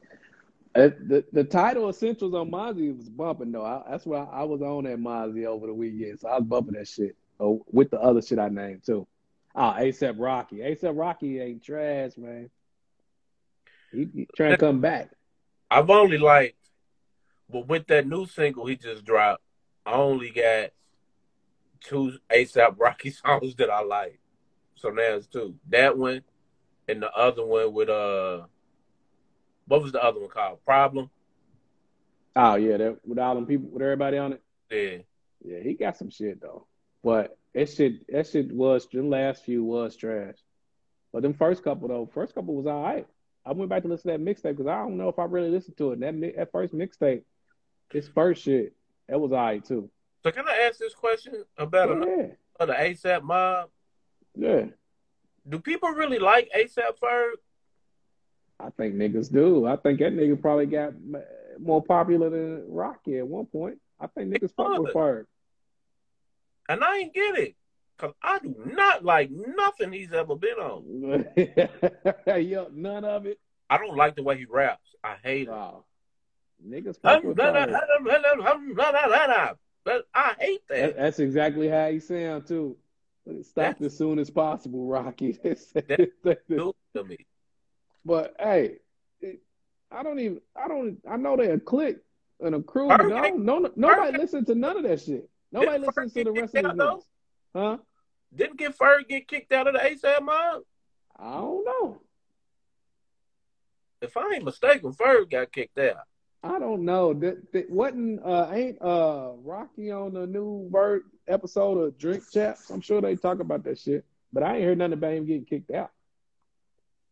The 0.73 1.23
the 1.31 1.43
title 1.43 1.89
Essentials 1.89 2.33
on 2.33 2.51
Mozzy 2.51 2.95
was 2.95 3.09
bumping 3.09 3.51
though. 3.51 3.65
I, 3.65 3.83
that's 3.89 4.05
why 4.05 4.27
I 4.31 4.43
was 4.43 4.61
on 4.61 4.83
that 4.85 4.97
Mozzy 4.97 5.45
over 5.45 5.67
the 5.67 5.73
weekend, 5.73 6.19
so 6.19 6.27
I 6.27 6.39
was 6.39 6.43
bumping 6.47 6.73
that 6.73 6.87
shit. 6.87 7.15
Oh, 7.39 7.65
with 7.71 7.91
the 7.91 7.99
other 7.99 8.21
shit 8.21 8.39
I 8.39 8.49
named 8.49 8.85
too. 8.85 9.07
Ah, 9.55 9.77
ASAP 9.77 10.15
Rocky. 10.17 10.57
ASAP 10.57 10.97
Rocky 10.97 11.39
ain't 11.39 11.63
trash, 11.63 12.17
man. 12.17 12.49
He, 13.91 14.09
he 14.13 14.27
trying 14.35 14.51
to 14.51 14.57
come 14.57 14.81
back. 14.81 15.11
I've 15.71 15.89
only 15.89 16.17
liked, 16.17 16.57
but 17.49 17.67
with 17.67 17.87
that 17.87 18.07
new 18.07 18.25
single 18.25 18.65
he 18.65 18.75
just 18.75 19.05
dropped, 19.05 19.41
I 19.85 19.93
only 19.93 20.29
got 20.31 20.71
two 21.81 22.13
ASAP 22.29 22.75
Rocky 22.77 23.11
songs 23.11 23.55
that 23.55 23.69
I 23.69 23.83
like. 23.83 24.19
So 24.75 24.89
now 24.89 25.15
it's 25.15 25.27
two. 25.27 25.55
That 25.69 25.97
one 25.97 26.23
and 26.87 27.01
the 27.01 27.11
other 27.11 27.45
one 27.45 27.73
with 27.73 27.89
uh, 27.89 28.41
what 29.67 29.81
was 29.81 29.91
the 29.91 30.03
other 30.03 30.19
one 30.19 30.29
called? 30.29 30.63
Problem. 30.65 31.09
Oh 32.35 32.55
yeah, 32.55 32.77
that, 32.77 32.99
with 33.05 33.19
all 33.19 33.35
them 33.35 33.45
people, 33.45 33.69
with 33.69 33.81
everybody 33.81 34.17
on 34.17 34.33
it. 34.33 34.41
Yeah, 34.69 34.97
Yeah, 35.43 35.63
he 35.63 35.73
got 35.73 35.97
some 35.97 36.09
shit 36.09 36.41
though. 36.41 36.67
But 37.03 37.37
that 37.53 37.69
shit, 37.69 38.11
that 38.11 38.27
shit 38.27 38.51
was 38.51 38.87
the 38.91 39.01
last 39.01 39.45
few 39.45 39.63
was 39.63 39.95
trash. 39.95 40.35
But 41.13 41.21
them 41.21 41.33
first 41.33 41.63
couple 41.63 41.87
though, 41.87 42.09
first 42.13 42.35
couple 42.35 42.55
was 42.55 42.67
all 42.67 42.83
right. 42.83 43.07
I 43.45 43.53
went 43.53 43.69
back 43.69 43.83
to 43.83 43.87
listen 43.87 44.11
to 44.11 44.17
that 44.17 44.23
mixtape 44.23 44.57
because 44.57 44.67
I 44.67 44.77
don't 44.77 44.97
know 44.97 45.07
if 45.07 45.19
I 45.19 45.25
really 45.25 45.49
listened 45.49 45.77
to 45.77 45.91
it. 45.91 45.99
That 46.01 46.19
that 46.35 46.51
first 46.51 46.73
mixtape, 46.73 47.21
his 47.91 48.07
first 48.07 48.43
shit, 48.43 48.73
that 49.07 49.19
was 49.19 49.31
all 49.31 49.37
right 49.37 49.63
too. 49.63 49.89
So 50.23 50.31
can 50.31 50.47
I 50.47 50.67
ask 50.67 50.79
this 50.79 50.93
question 50.95 51.43
about 51.57 51.91
another 51.91 52.37
Yeah, 52.59 52.65
the 52.65 52.73
ASAP 52.73 53.23
mob? 53.23 53.69
yeah. 54.35 54.65
Do 55.47 55.59
people 55.59 55.89
really 55.89 56.17
like 56.17 56.49
ASAP 56.57 56.97
Ferg? 57.01 57.33
I 58.59 58.69
think 58.71 58.95
niggas 58.95 59.31
do. 59.31 59.67
I 59.67 59.75
think 59.75 59.99
that 59.99 60.13
nigga 60.13 60.41
probably 60.41 60.65
got 60.65 60.93
more 61.59 61.83
popular 61.83 62.29
than 62.31 62.65
Rocky 62.67 63.19
at 63.19 63.27
one 63.27 63.45
point. 63.45 63.77
I 63.99 64.07
think 64.07 64.33
niggas 64.33 64.53
fuck 64.55 64.79
with 64.79 64.93
Ferg. 64.93 65.25
And 66.67 66.83
I 66.83 66.97
ain't 66.97 67.13
get 67.13 67.37
it. 67.37 67.55
Cause 67.97 68.13
I 68.21 68.39
do 68.39 68.55
not 68.65 69.05
like 69.05 69.29
nothing 69.31 69.93
he's 69.93 70.11
ever 70.11 70.35
been 70.35 70.57
on. 70.57 70.83
None 72.73 73.05
of 73.05 73.25
it. 73.25 73.39
I 73.69 73.77
don't 73.77 73.95
like 73.95 74.15
the 74.15 74.23
way 74.23 74.37
he 74.37 74.45
raps. 74.45 74.89
I 75.03 75.15
hate 75.23 75.47
it. 75.47 75.51
Wow. 75.51 75.85
Niggas 76.63 76.99
fuck 77.01 77.23
with 77.23 77.37
Ferg. 77.37 77.79
But 79.83 80.07
I 80.15 80.35
hate 80.39 80.67
That, 80.67 80.77
that. 80.79 80.97
that's 80.97 81.19
exactly 81.19 81.67
how 81.69 81.89
he 81.91 81.99
sound 81.99 82.47
too. 82.47 82.75
But 83.25 83.45
stop 83.45 83.81
as 83.81 83.97
soon 83.97 84.19
as 84.19 84.29
possible, 84.29 84.87
Rocky. 84.87 85.33
Dude 85.43 86.73
to 86.95 87.03
me. 87.03 87.17
but 88.03 88.35
hey, 88.39 88.77
it, 89.21 89.41
I 89.91 90.03
don't 90.03 90.19
even. 90.19 90.41
I 90.55 90.67
don't. 90.67 90.97
I 91.09 91.17
know 91.17 91.37
they're 91.37 91.53
a 91.53 91.59
clique 91.59 91.97
and 92.39 92.55
a 92.55 92.61
crew. 92.61 92.87
No, 92.87 93.59
no, 93.59 93.69
nobody 93.75 94.17
listens 94.17 94.47
to 94.47 94.55
none 94.55 94.77
of 94.77 94.83
that 94.83 95.01
shit. 95.01 95.29
Nobody 95.51 95.79
listens 95.85 96.13
Ferg 96.13 96.15
to 96.15 96.23
the 96.23 96.31
rest 96.41 96.55
of 96.55 96.63
the 96.63 96.69
niggas. 96.83 97.03
Huh? 97.55 97.77
Didn't 98.35 98.57
get 98.57 98.77
Ferg 98.77 99.07
get 99.07 99.27
kicked 99.27 99.51
out 99.51 99.67
of 99.67 99.73
the 99.73 99.79
ASAP 99.79 100.21
mob? 100.21 100.63
I 101.17 101.33
don't 101.35 101.65
know. 101.65 102.01
If 104.01 104.17
I 104.17 104.33
ain't 104.35 104.43
mistaken, 104.43 104.93
Ferg 104.93 105.31
got 105.31 105.51
kicked 105.51 105.79
out. 105.79 105.97
I 106.45 106.59
don't 106.59 106.85
know. 106.85 107.13
That, 107.13 107.51
that 107.53 107.69
wasn't 107.69 108.21
uh 108.23 108.49
ain't 108.53 108.81
uh 108.81 109.31
Rocky 109.43 109.91
on 109.91 110.13
the 110.13 110.27
new 110.27 110.69
Bird 110.69 111.03
episode 111.27 111.77
of 111.79 111.97
Drink 111.97 112.23
Champs. 112.31 112.69
I'm 112.69 112.81
sure 112.81 113.01
they 113.01 113.15
talk 113.15 113.39
about 113.39 113.63
that 113.63 113.79
shit. 113.79 114.05
But 114.31 114.43
I 114.43 114.55
ain't 114.57 114.65
heard 114.65 114.77
nothing 114.77 114.93
about 114.93 115.13
him 115.13 115.25
getting 115.25 115.45
kicked 115.45 115.71
out. 115.71 115.91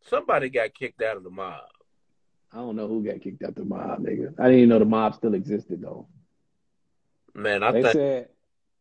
Somebody 0.01 0.49
got 0.49 0.73
kicked 0.73 1.01
out 1.01 1.17
of 1.17 1.23
the 1.23 1.29
mob. 1.29 1.61
I 2.51 2.57
don't 2.57 2.75
know 2.75 2.87
who 2.87 3.03
got 3.03 3.21
kicked 3.21 3.41
out 3.41 3.49
of 3.49 3.55
the 3.55 3.65
mob, 3.65 3.99
nigga. 4.01 4.35
I 4.37 4.43
didn't 4.43 4.57
even 4.57 4.69
know 4.69 4.79
the 4.79 4.85
mob 4.85 5.15
still 5.15 5.33
existed 5.33 5.81
though. 5.81 6.07
Man, 7.33 7.63
I 7.63 7.71
they 7.71 7.81
think 7.81 7.93
said 7.93 8.29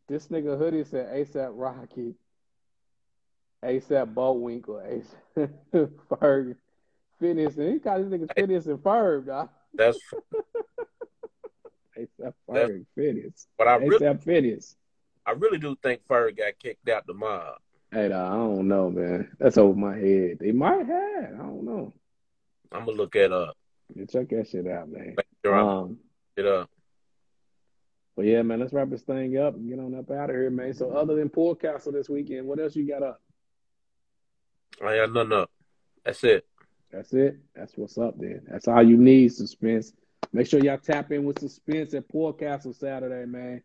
this 0.08 0.26
nigga 0.26 0.58
hoodie 0.58 0.84
said 0.84 1.14
ASAP 1.14 1.52
Rocky, 1.54 2.14
ASAP 3.64 4.12
Bullwinkle, 4.12 4.82
ASAP 4.84 5.50
Ferg, 6.10 6.56
Phineas, 7.18 7.56
and 7.56 7.72
he 7.72 7.78
called 7.78 8.10
this 8.10 8.20
nigga 8.20 8.34
Phineas 8.34 8.66
and 8.66 8.78
Ferg, 8.80 9.26
dog. 9.26 9.48
That's 9.74 9.98
ASAP 11.98 12.32
Ferg, 12.48 12.86
Phineas, 12.94 13.46
but 13.58 13.68
I 13.68 13.76
really 13.76 14.16
Phineas. 14.18 14.76
I 15.26 15.32
really 15.32 15.58
do 15.58 15.76
think 15.82 16.04
Ferg 16.06 16.36
got 16.38 16.58
kicked 16.58 16.88
out 16.88 17.06
the 17.06 17.14
mob. 17.14 17.56
Hey, 17.92 18.06
I 18.06 18.08
don't 18.08 18.66
know, 18.68 18.90
man. 18.90 19.30
That's 19.38 19.58
over 19.58 19.78
my 19.78 19.96
head. 19.96 20.38
They 20.40 20.50
might 20.52 20.86
have. 20.86 21.34
I 21.34 21.36
don't 21.36 21.64
know. 21.64 21.92
I'm 22.72 22.86
gonna 22.86 22.96
look 22.96 23.14
it 23.16 23.30
up. 23.32 23.56
Yeah, 23.94 24.06
check 24.06 24.30
that 24.30 24.48
shit 24.48 24.66
out, 24.66 24.88
man. 24.88 25.14
Make 25.16 25.26
sure 25.44 25.54
Um, 25.54 25.98
it 26.36 26.46
up. 26.46 26.70
but 28.16 28.24
yeah, 28.24 28.40
man, 28.42 28.60
let's 28.60 28.72
wrap 28.72 28.88
this 28.88 29.02
thing 29.02 29.36
up 29.36 29.54
and 29.54 29.68
get 29.68 29.78
on 29.78 29.94
up 29.94 30.10
out 30.10 30.30
of 30.30 30.36
here, 30.36 30.48
man. 30.50 30.72
So, 30.72 30.90
other 30.92 31.14
than 31.14 31.28
Poor 31.28 31.54
Castle 31.54 31.92
this 31.92 32.08
weekend, 32.08 32.46
what 32.46 32.58
else 32.58 32.74
you 32.74 32.88
got 32.88 33.02
up? 33.02 33.20
I 34.82 34.96
got 34.96 35.12
nothing 35.12 35.32
up. 35.34 35.50
That's 36.04 36.24
it. 36.24 36.46
That's 36.92 37.12
it. 37.14 37.38
That's 37.54 37.76
what's 37.76 37.96
up 37.96 38.18
then. 38.18 38.42
That's 38.46 38.68
all 38.68 38.82
you 38.82 38.96
need, 38.96 39.32
suspense. 39.32 39.92
Make 40.32 40.46
sure 40.46 40.60
y'all 40.60 40.78
tap 40.78 41.10
in 41.10 41.24
with 41.24 41.38
suspense 41.38 41.94
at 41.94 42.08
Poor 42.08 42.32
Castle 42.32 42.74
Saturday, 42.74 43.26
man. 43.26 43.62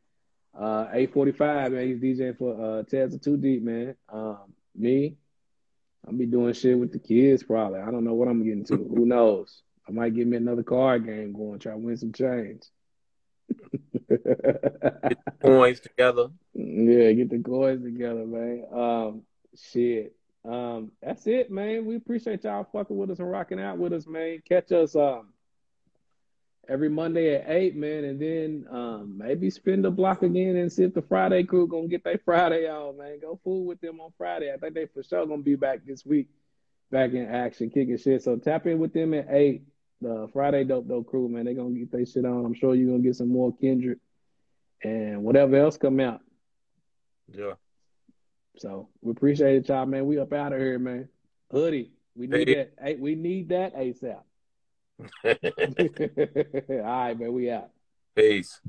Uh, 0.57 0.87
845, 0.91 1.71
man. 1.71 1.87
He's 1.87 2.19
DJing 2.19 2.37
for 2.37 2.79
uh 2.79 2.83
Ted's 2.83 3.13
a 3.13 3.19
Too 3.19 3.37
Deep, 3.37 3.61
man. 3.61 3.95
Um, 4.09 4.53
me, 4.75 5.17
I'll 6.05 6.13
be 6.13 6.25
doing 6.25 6.53
shit 6.53 6.77
with 6.79 6.93
the 6.93 6.99
kids 6.99 7.43
probably. 7.43 7.79
I 7.79 7.91
don't 7.91 8.05
know 8.05 8.13
what 8.13 8.27
I'm 8.27 8.43
getting 8.43 8.65
to. 8.65 8.77
Who 8.77 9.05
knows? 9.05 9.61
I 9.87 9.91
might 9.91 10.15
get 10.15 10.27
me 10.27 10.37
another 10.37 10.63
card 10.63 11.05
game 11.05 11.33
going, 11.33 11.59
try 11.59 11.73
to 11.73 11.77
win 11.77 11.97
some 11.97 12.13
change. 12.13 12.63
Coins 15.41 15.79
together. 15.79 16.29
Yeah, 16.59 17.11
get 17.11 17.29
the 17.29 17.37
coins 17.37 17.83
together, 17.83 18.25
man. 18.25 18.65
Um, 18.73 19.21
shit. 19.55 20.16
Um, 20.47 20.91
that's 21.01 21.27
it, 21.27 21.51
man. 21.51 21.85
We 21.85 21.97
appreciate 21.97 22.45
y'all 22.45 22.67
fucking 22.71 22.95
with 22.95 23.11
us 23.11 23.19
and 23.19 23.29
rocking 23.29 23.59
out 23.59 23.77
with 23.77 23.91
us, 23.91 24.07
man. 24.07 24.41
Catch 24.47 24.71
us 24.71 24.95
um 24.95 25.33
every 26.69 26.89
Monday 26.89 27.35
at 27.35 27.49
eight, 27.49 27.75
man, 27.75 28.05
and 28.05 28.21
then 28.21 28.65
um 28.71 29.17
maybe 29.17 29.49
spin 29.49 29.81
the 29.81 29.91
block 29.91 30.23
again 30.23 30.55
and 30.55 30.71
see 30.71 30.83
if 30.83 30.93
the 30.93 31.01
Friday 31.01 31.43
crew 31.43 31.67
gonna 31.67 31.87
get 31.87 32.03
their 32.05 32.19
Friday 32.23 32.69
on, 32.69 32.97
man. 32.97 33.19
Go 33.19 33.39
fool 33.43 33.65
with 33.65 33.81
them 33.81 33.99
on 33.99 34.11
Friday. 34.17 34.53
I 34.53 34.57
think 34.57 34.73
they 34.73 34.85
for 34.85 35.03
sure 35.03 35.25
gonna 35.25 35.41
be 35.41 35.55
back 35.55 35.85
this 35.85 36.05
week, 36.05 36.29
back 36.91 37.11
in 37.11 37.27
action, 37.27 37.69
kicking 37.69 37.97
shit. 37.97 38.23
So 38.23 38.37
tap 38.37 38.67
in 38.67 38.79
with 38.79 38.93
them 38.93 39.13
at 39.13 39.27
eight. 39.29 39.63
The 39.99 40.29
Friday 40.31 40.63
dope 40.63 40.87
dope 40.87 41.07
crew, 41.07 41.27
man. 41.27 41.43
They 41.43 41.55
gonna 41.55 41.71
get 41.71 41.91
their 41.91 42.05
shit 42.05 42.23
on. 42.23 42.45
I'm 42.45 42.53
sure 42.53 42.73
you're 42.73 42.89
gonna 42.89 43.03
get 43.03 43.17
some 43.17 43.29
more 43.29 43.53
Kendrick 43.53 43.99
and 44.81 45.23
whatever 45.23 45.57
else 45.57 45.75
come 45.75 45.99
out. 45.99 46.21
Yeah. 47.33 47.55
So 48.57 48.89
we 49.01 49.11
appreciate 49.11 49.55
it, 49.57 49.67
y'all, 49.69 49.85
man. 49.85 50.05
We 50.05 50.19
up 50.19 50.33
out 50.33 50.53
of 50.53 50.59
here, 50.59 50.79
man. 50.79 51.07
Hoodie, 51.51 51.91
we 52.15 52.27
need 52.27 52.47
Hey. 52.49 52.55
that. 52.55 52.73
Hey, 52.81 52.95
we 52.95 53.15
need 53.15 53.49
that 53.49 53.75
ASAP. 53.75 54.21
All 56.69 56.85
right, 56.85 57.19
man. 57.19 57.33
We 57.33 57.51
out. 57.51 57.69
Peace. 58.15 58.59